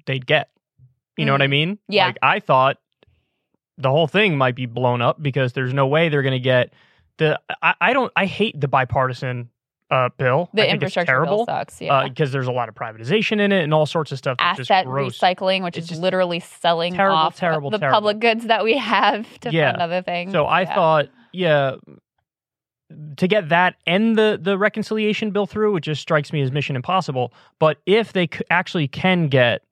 [0.05, 0.49] they'd get.
[1.17, 1.77] You know what I mean?
[1.87, 2.07] Yeah.
[2.07, 2.77] Like I thought
[3.77, 6.73] the whole thing might be blown up because there's no way they're going to get
[7.17, 7.39] the.
[7.61, 8.11] I, I don't.
[8.15, 9.49] I hate the bipartisan
[9.91, 10.49] uh, bill.
[10.53, 11.81] The infrastructure terrible bill sucks.
[11.81, 12.07] Yeah.
[12.07, 14.37] because there's a lot of privatization in it and all sorts of stuff.
[14.39, 17.97] Asset recycling, which It's is literally selling terrible, off terrible, the terrible.
[17.97, 19.71] public goods that we have to Yeah.
[19.73, 20.31] fund other things.
[20.31, 20.75] So I Yeah.
[20.75, 21.75] thought, yeah,
[23.17, 26.75] to get that and the the reconciliation bill through, it just strikes me as mission
[26.75, 27.33] impossible.
[27.59, 29.63] But if they c- actually can get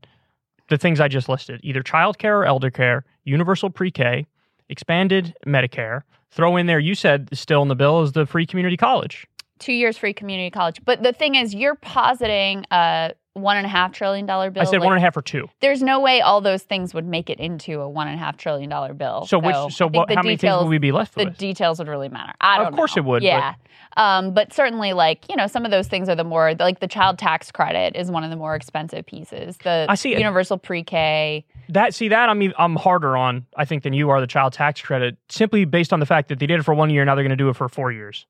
[0.70, 4.26] the things I just listed, either childcare or elder care, universal pre-K,
[4.70, 6.80] expanded Medicare, throw in there.
[6.80, 9.26] You said still in the bill is the free community college.
[9.58, 10.80] two years free community college.
[10.86, 14.61] But the thing is, you're positing a one and a half trillion dollar bill.
[14.61, 15.49] I said Like, one and a half or two.
[15.60, 18.38] There's no way all those things would make it into a one and a half
[18.38, 19.26] trillion dollar bill.
[19.26, 19.56] So which?
[19.73, 20.10] So what?
[20.10, 21.34] How many things would we be left The with?
[21.34, 22.34] The details would really matter.
[22.41, 22.69] I don't know.
[22.69, 23.01] Of course know.
[23.01, 23.53] it would, but- Yeah.
[23.97, 26.88] Um, but certainly, like you know, some of those things are the more like the
[26.88, 29.57] child tax credit is one of the more expensive pieces.
[29.57, 31.43] The I see universal pre-K.
[31.69, 34.53] That see that I'm ev- I'm harder on I think than you are the child
[34.53, 37.15] tax credit simply based on the fact that they did it for one year now
[37.15, 38.26] they're going to do it for four years.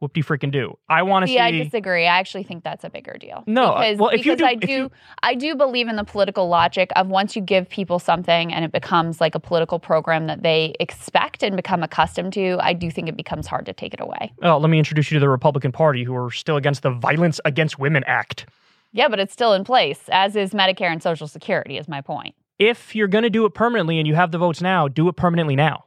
[0.00, 0.78] Whoop de freaking do.
[0.88, 1.40] I want to See.
[1.40, 2.06] I disagree.
[2.06, 3.42] I actually think that's a bigger deal.
[3.48, 4.90] No, uh, because, well, if you do- I do, you-
[5.24, 8.70] I do believe in the political logic of once you give people something and it
[8.70, 12.58] becomes like a political program that they expect and become accustomed to.
[12.60, 14.32] I do think it becomes hard to take it away.
[14.42, 17.40] oh, let me introduce you to the Republican Party, who are still against the Violence
[17.44, 18.46] Against Women Act.
[18.92, 21.76] Yeah, but it's still in place, as is Medicare and Social Security.
[21.76, 22.34] Is my point.
[22.60, 25.16] If you're going to do it permanently and you have the votes now, do it
[25.16, 25.84] permanently now.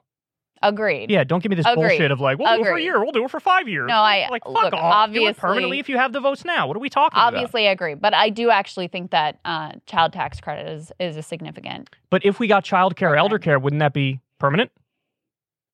[0.63, 1.09] Agreed.
[1.09, 1.87] Yeah, don't give me this Agreed.
[1.89, 3.87] bullshit of like, we'll do it for a year, we'll do it for five years.
[3.87, 4.71] No, I- like fuck look, off.
[4.71, 6.67] do obviously- it permanently if you have the votes now.
[6.67, 7.33] What are we talking about?
[7.33, 11.17] Obviously, I agree, but I do actually think that uh, child tax credit is is
[11.17, 11.89] a significant.
[12.09, 14.71] But if we got child care, elder care, wouldn't that be permanent?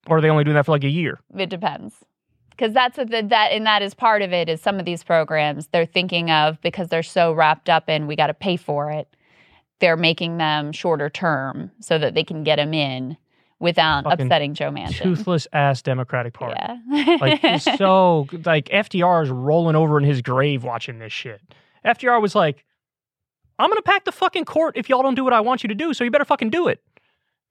[0.07, 1.19] Or are they only doing that for like a year?
[1.37, 1.95] It depends.
[2.51, 4.47] Because that's what the, that, and that is part of it.
[4.49, 8.15] Is some of these programs they're thinking of because they're so wrapped up in we
[8.15, 9.07] got to pay for it.
[9.79, 13.17] They're making them shorter term so that they can get them in
[13.59, 15.03] without Fucking upsetting Joe Manchin.
[15.03, 16.55] Toothless ass Democratic Party.
[16.59, 17.17] Yeah.
[17.19, 21.41] Like he's so like FDR is rolling over in his grave watching this shit.
[21.85, 22.65] FDR was like,
[23.59, 25.75] "I'm gonna pack the fucking court if y'all don't do what I want you to
[25.75, 26.81] do, so you better fucking do it."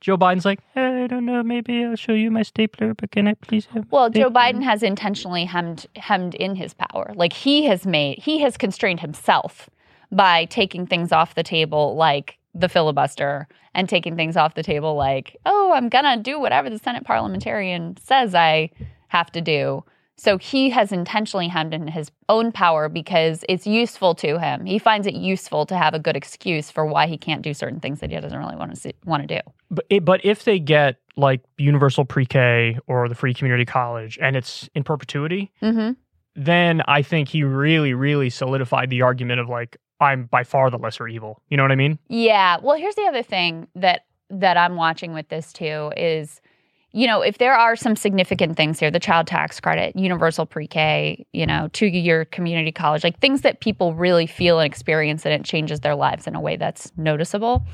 [0.00, 3.34] Joe Biden's like, I don't know, maybe I'll show you my stapler, but can I
[3.34, 3.86] please have?
[3.90, 4.28] Well, Joe?
[4.28, 7.12] Biden has intentionally hemmed hemmed in his power.
[7.14, 9.70] Like he has made he has constrained himself
[10.12, 14.94] by taking things off the table like the filibuster and taking things off the table
[14.94, 18.70] like, "Oh, I'm going to do whatever the Senate parliamentarian says I
[19.08, 19.84] have to do."
[20.18, 24.64] So he has intentionally hemmed in his own power because it's useful to him.
[24.64, 27.80] He finds it useful to have a good excuse for why he can't do certain
[27.80, 29.40] things that he doesn't really want to see, want to do.
[29.70, 34.36] But it, but if they get like universal pre-K or the free community college and
[34.36, 35.92] it's in perpetuity, hmm
[36.36, 40.78] then I think he really, really solidified the argument of like I'm by far the
[40.78, 41.42] lesser evil.
[41.48, 41.98] You know what I mean?
[42.08, 42.58] Yeah.
[42.62, 46.40] Well, here's the other thing that that I'm watching with this too is
[46.96, 51.26] you know, if there are some significant things here, the child tax credit, universal pre-K,
[51.34, 55.44] you know, two-year community college, like things that people really feel and experience and it
[55.44, 57.66] changes their lives in a way that's noticeable.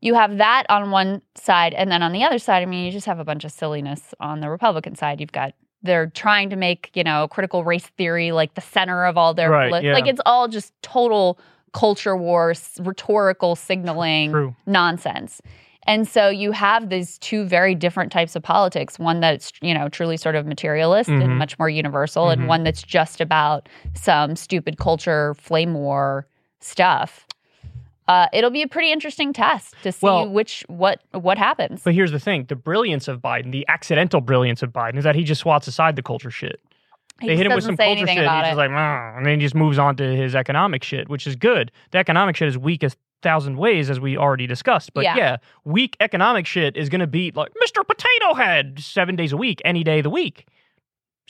[0.00, 2.90] You have that on one side, and then on the other side, I mean, you
[2.90, 5.20] just have a bunch of silliness on the Republican side.
[5.20, 9.16] You've got they're trying to make you know critical race theory like the center of
[9.16, 9.92] all their Right, yeah.
[9.92, 11.38] like it's all just total
[11.72, 14.56] culture war, rhetorical signaling True.
[14.66, 15.40] nonsense.
[15.86, 19.88] And so you have these two very different types of politics, one that's, you know,
[19.88, 21.22] truly sort of materialist Mhm.
[21.24, 22.32] and much more universal Mhm.
[22.32, 26.26] and one that's just about some stupid culture flame war
[26.60, 27.26] stuff.
[28.10, 31.82] Uh, it'll be a pretty interesting test to see Well- which what what happens.
[31.84, 35.14] But here's the thing: the brilliance of Biden, the accidental brilliance of Biden, is that
[35.14, 36.60] he just swats aside the culture shit.
[37.20, 38.18] He They hit him with some culture shit.
[38.18, 41.26] And He's just like, and then he just moves on to his economic shit, which
[41.26, 41.70] is good.
[41.92, 42.90] The economic shit is weak a
[43.22, 44.92] thousand ways, as we already discussed.
[44.94, 45.16] But Yeah.
[45.16, 47.86] yeah, weak economic shit is going to beat like Mr.
[47.86, 50.46] Potato Head seven days a week, any day of the week.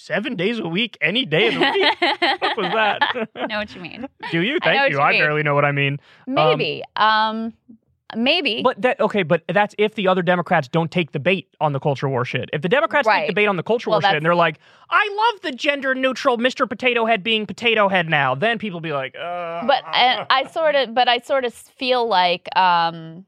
[0.03, 2.41] Seven days a week, any day of the week.
[2.41, 3.29] what was that?
[3.37, 4.09] I know what you mean.
[4.31, 4.59] Do you?
[4.65, 4.97] Thank what you.
[4.97, 6.01] you I barely know what I mean.
[6.27, 6.83] Maybe.
[6.97, 7.53] Um,
[8.17, 8.63] maybe.
[8.63, 11.79] But that okay, but that's if the other Democrats don't take the bait on the
[11.81, 12.49] culture war shit.
[12.55, 14.59] If the Democrats take the bait on the culture Well, war shit and they're like,
[14.89, 16.67] I love the gender neutral Mr.
[16.67, 20.77] Potato Head being Potato Head now, then people be like, uh but and I sort
[20.77, 23.27] of, but I sort of feel like um,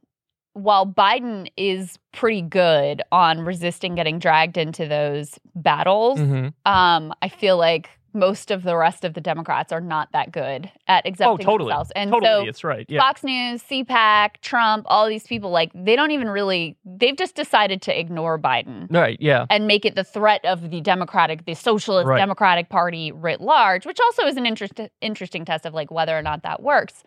[0.55, 6.53] while Biden is pretty good on resisting getting dragged into those battles, Mhm.
[6.67, 10.71] um, I feel like most of the rest of the Democrats are not that good
[10.87, 11.71] at Oh, accepting totally.
[11.71, 11.91] themselves.
[11.97, 12.85] And totally, so it's right.
[12.87, 13.01] Yeah.
[13.01, 17.81] Fox News, CPAC, Trump, all these people, like they don't even really, they've just decided
[17.83, 19.47] to ignore Biden Right, yeah.
[19.49, 22.19] and make it the threat of the Democratic, the Socialist Right.
[22.19, 26.21] Democratic Party writ large, which also is an interest, interesting test of like whether or
[26.23, 27.03] not that works.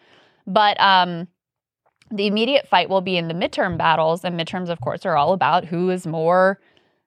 [0.47, 1.27] But um,
[2.11, 5.33] the immediate fight will be in the midterm battles, and midterms, of course, are all
[5.33, 6.59] about who is more,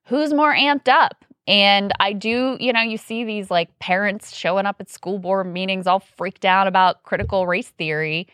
[0.07, 1.25] who's more amped up.
[1.47, 5.47] And I do, you know, you see these like parents showing up at school board
[5.47, 8.29] meetings all freaked out about critical race theory.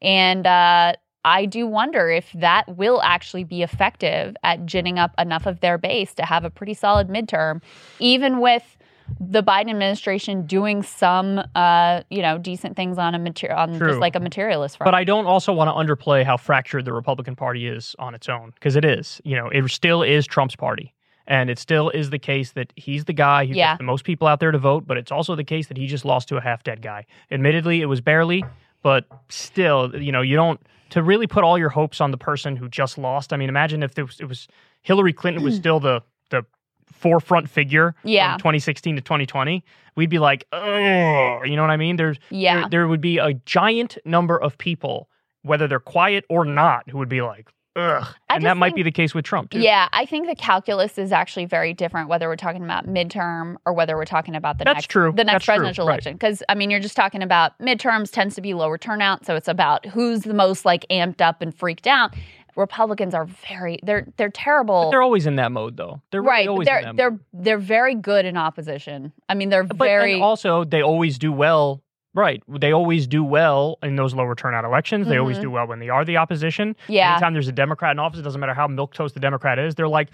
[0.00, 0.92] And uh,
[1.24, 5.78] I do wonder if that will actually be effective at ginning up enough of their
[5.78, 7.60] base to have a pretty solid midterm,
[7.98, 8.76] even with
[9.18, 13.88] the Biden administration doing some, uh, you know, decent things on a material, on True.
[13.88, 14.86] just like a materialist front.
[14.86, 18.28] But I don't also want to underplay how fractured the Republican Party is on its
[18.28, 19.20] own, because it is.
[19.24, 20.94] You know, it still is Trump's party.
[21.26, 23.72] And it still is the case that he's the guy who Yeah.
[23.72, 25.86] gets the most people out there to vote, but it's also the case that he
[25.86, 27.06] just lost to a half dead guy.
[27.30, 28.44] Admittedly, it was barely,
[28.82, 30.60] but still, you know, you don't
[30.90, 33.32] to really put all your hopes on the person who just lost.
[33.32, 34.48] I mean, imagine if there was, it was
[34.82, 36.44] Hillary Clinton was still the the
[36.92, 38.32] forefront figure Yeah.
[38.32, 39.64] from 2016 to 2020.
[39.96, 41.96] We'd be like, Ugh, you know what I mean?
[41.96, 42.60] There's yeah.
[42.60, 45.08] there, there would be a giant number of people,
[45.42, 48.04] whether they're quiet or not, who would be like, ugh.
[48.28, 49.60] I And that just might be the case with Trump, too.
[49.60, 53.72] Yeah, I think the calculus is actually very different whether we're talking about midterm or
[53.72, 55.12] whether we're talking about the That's next true.
[55.12, 55.94] the next That's presidential Right.
[55.94, 56.12] election.
[56.14, 59.48] Because I mean, you're just talking about midterms tends to be lower turnout, so it's
[59.48, 62.14] about who's the most like amped up and freaked out.
[62.60, 64.84] Republicans are very they're they're terrible.
[64.84, 66.00] But they're always in that mode, though.
[66.10, 67.20] They're really right, always they're in that they're mode.
[67.32, 69.12] they're very good in opposition.
[69.28, 71.82] I mean, they're But very also, they always do well.
[72.12, 72.42] Right.
[72.48, 75.06] They always do well in those lower turnout elections.
[75.06, 75.42] They always Mhm.
[75.42, 76.74] do well when they are the opposition.
[76.88, 77.12] yeah.
[77.12, 79.86] Anytime there's a Democrat in office, it doesn't matter how milquetoast the Democrat is, they're
[79.86, 80.08] like,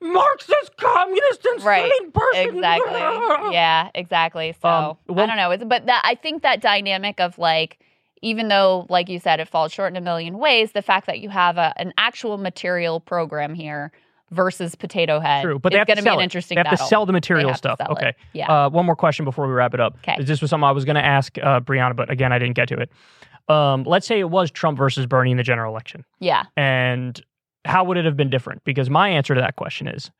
[0.00, 2.12] Marxist, communist, insane Right.
[2.14, 2.56] person.
[2.56, 2.92] exactly
[3.52, 7.18] yeah exactly so Um, well- i don't know it's, but that i think that dynamic
[7.20, 7.78] of like
[8.22, 11.20] even though like you said it falls short in a million ways the fact that
[11.20, 13.90] you have a, an actual material program here
[14.30, 16.24] versus potato head True, but they is have to going to be an it.
[16.24, 16.84] interesting They have battle.
[16.86, 17.80] to sell the material stuff.
[17.80, 17.88] it.
[17.88, 18.12] Okay.
[18.34, 20.00] yeah Uh, one more question before we wrap it up.
[20.02, 20.16] 'Kay.
[20.22, 22.68] This was something I was going to ask uh, Briahna, but again, I didn't get
[22.68, 22.90] to it.
[23.48, 27.18] Um, let's say it was Trump versus Bernie in the general election, yeah and
[27.64, 28.62] how would it have been different?
[28.64, 30.10] Because my answer to that question is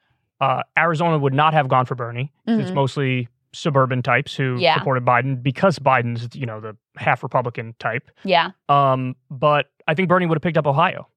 [0.41, 2.33] uh, Arizona would not have gone for Bernie.
[2.47, 2.75] It's Mhm.
[2.75, 4.75] mostly suburban types who Yeah.
[4.79, 8.11] supported Biden because Biden's, you know, the half Republican type.
[8.25, 11.09] yeah Um, but I think Bernie would have picked up Ohio,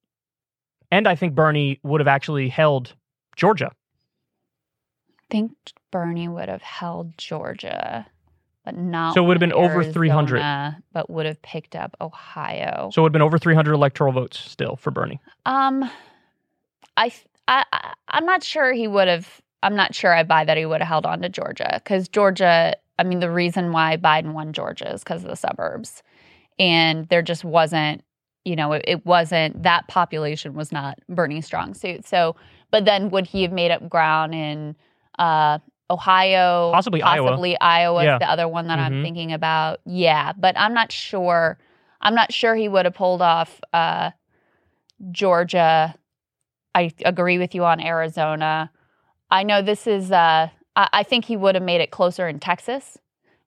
[0.91, 2.95] and I think Bernie would have actually held
[3.35, 3.71] Georgia.
[5.19, 5.51] i think
[5.91, 8.05] bernie would have held georgia
[8.65, 10.41] but not So it would have been over 300.
[10.91, 14.37] But would have picked up ohio So it would have been over 300 electoral votes
[14.37, 15.19] still for Bernie.
[15.47, 15.89] Um,
[16.97, 17.11] I,
[17.47, 17.63] I
[18.09, 19.41] I'm not sure he would have.
[19.63, 22.75] I'm not sure I buy that he would have held on to Georgia because Georgia.
[22.99, 26.03] I mean, the reason why Biden won Georgia is because of the suburbs,
[26.59, 28.03] and there just wasn't.
[28.43, 32.07] You know, it, it wasn't that population was not Bernie's strong suit.
[32.07, 32.35] So,
[32.71, 34.75] but then would he have made up ground in
[35.19, 35.59] uh,
[35.91, 37.29] Ohio, Possibly Iowa.
[37.29, 38.17] possibly Iowa, is Yeah.
[38.17, 39.03] the other one that I'm Mhm.
[39.03, 39.79] thinking about.
[39.85, 41.59] Yeah, but I'm not sure.
[42.01, 44.09] I'm not sure he would have pulled off uh,
[45.11, 45.95] Georgia
[46.73, 48.71] I agree with you on Arizona.
[49.31, 50.11] I know this is.
[50.11, 52.97] Uh, I, I think he would have made it closer in Texas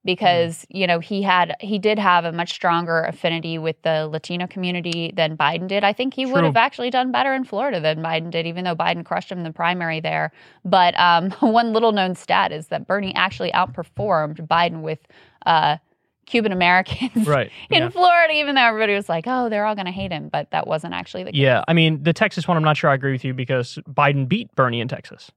[0.04, 4.46] because you know he had he did have a much stronger affinity with the Latino
[4.46, 5.82] community than Biden did.
[5.84, 8.76] I think he would have actually done better in Florida than Biden did, even though
[8.76, 10.32] Biden crushed him in the primary there.
[10.64, 15.00] But um, one little known stat is that Bernie actually outperformed Biden with
[15.46, 15.78] uh,
[16.26, 17.50] Cuban Americans Right.
[17.70, 17.88] in yeah.
[17.88, 20.66] Florida, even though everybody was like, "Oh, they're all going to hate him," but that
[20.66, 21.40] wasn't actually the case.
[21.40, 22.56] Yeah, I mean the Texas one.
[22.56, 25.30] I'm not sure I agree with you because Biden beat Bernie in Texas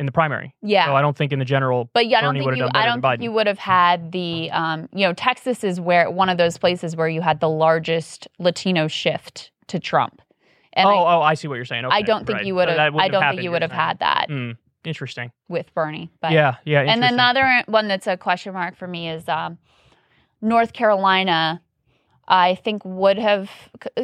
[0.00, 0.54] in the primary.
[0.62, 0.86] Yeah.
[0.86, 1.90] So I don't think in the general.
[1.92, 2.68] But yeah, I don't Bernie think you.
[2.74, 4.50] I don't think you would have had the.
[4.50, 8.26] Um, you know, Texas is where one of those places where you had the largest
[8.38, 10.22] Latino shift to Trump,
[10.72, 11.84] and oh, I, oh, I see what you're saying.
[11.84, 12.46] I don't think right.
[12.46, 12.96] you would have.
[12.96, 14.52] I don't think you would have had that Hmm,
[14.84, 15.30] interesting.
[15.48, 16.10] with Bernie.
[16.22, 16.80] But yeah, yeah.
[16.80, 17.16] and then interesting.
[17.18, 19.58] the other one that's a question mark for me is um,
[20.40, 21.60] North Carolina.
[22.26, 23.50] I think would have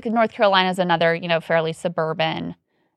[0.04, 2.54] North Carolina is another you know fairly suburban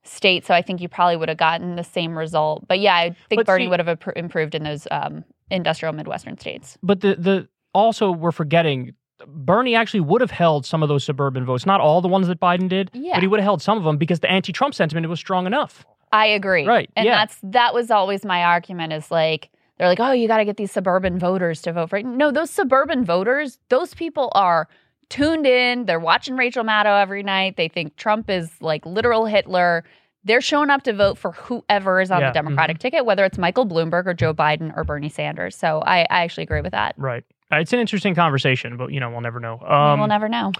[0.09, 2.67] state, so I think you probably would have gotten the same result.
[2.67, 6.37] But yeah, I think But Bernie see- would have improved in those um, industrial Midwestern
[6.37, 6.77] states.
[6.83, 8.93] But the the also we're forgetting
[9.27, 12.39] Bernie actually would have held some of those suburban votes, not all the ones that
[12.39, 13.15] Biden did, Yeah.
[13.15, 15.85] but he would have held some of them because the anti-Trump sentiment was strong enough.
[16.13, 16.65] I agree.
[16.65, 17.15] Right, And yeah.
[17.15, 20.57] that's that was always my argument is like they're like, "Oh, you got to get
[20.57, 24.67] these suburban voters to vote for it." No, those suburban voters, those people are
[25.09, 25.85] tuned in.
[25.85, 27.57] They're watching Rachel Maddow every night.
[27.57, 29.83] They think Trump is like literal Hitler.
[30.23, 32.33] They're showing up to vote for whoever is on Yeah, mm-hmm.
[32.33, 35.55] the Democratic ticket, whether it's Michael Bloomberg or Joe Biden or Bernie Sanders.
[35.55, 36.95] So I, I actually agree with that.
[36.97, 37.23] Right.
[37.51, 39.59] Uh, It's an interesting conversation, but you know we'll never know.
[39.59, 40.51] Um, will never know.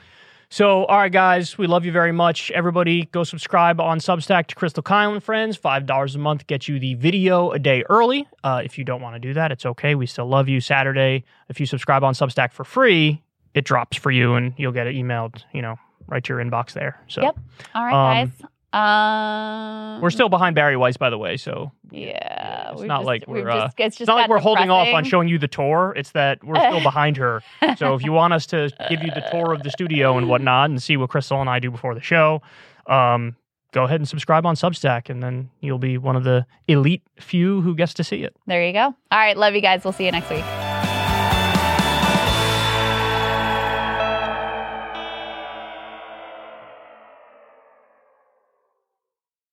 [0.51, 2.49] So, all right, guys, we love you very much.
[2.49, 5.55] Everybody, go subscribe on Substack to Krystal Kyle and Friends.
[5.55, 8.27] Five dollars a month gets you the video a day early.
[8.43, 9.93] Uh, if you don't want to do that, it's okay.
[9.93, 10.59] We still love you.
[10.59, 13.21] Saturday, if you subscribe on Substack for free,
[13.53, 15.43] it drops for you, and you'll get it emailed.
[15.53, 15.75] You know,
[16.07, 16.99] right to your inbox there.
[17.07, 17.37] So Yep.
[17.75, 18.49] All right, um, guys.
[18.71, 21.37] Um, we're still behind Bari Weiss, by the way.
[21.37, 22.71] So yeah.
[22.71, 24.87] it's not just- like we're, uh, just, it's just it's not like we're holding off
[24.93, 25.93] on showing you the tour.
[25.95, 27.41] It's that we're still behind her.
[27.77, 30.69] So if you want us to give you the tour of the studio and whatnot
[30.69, 32.41] and see what Krystal and I do before the show,
[32.87, 33.35] um,
[33.71, 37.61] go ahead and subscribe on Substack, and then you'll be one of the elite few
[37.61, 38.35] who gets to see it.
[38.47, 38.85] There you go.
[38.85, 39.37] All right.
[39.37, 39.83] Love you guys.
[39.83, 40.45] We'll see you next week.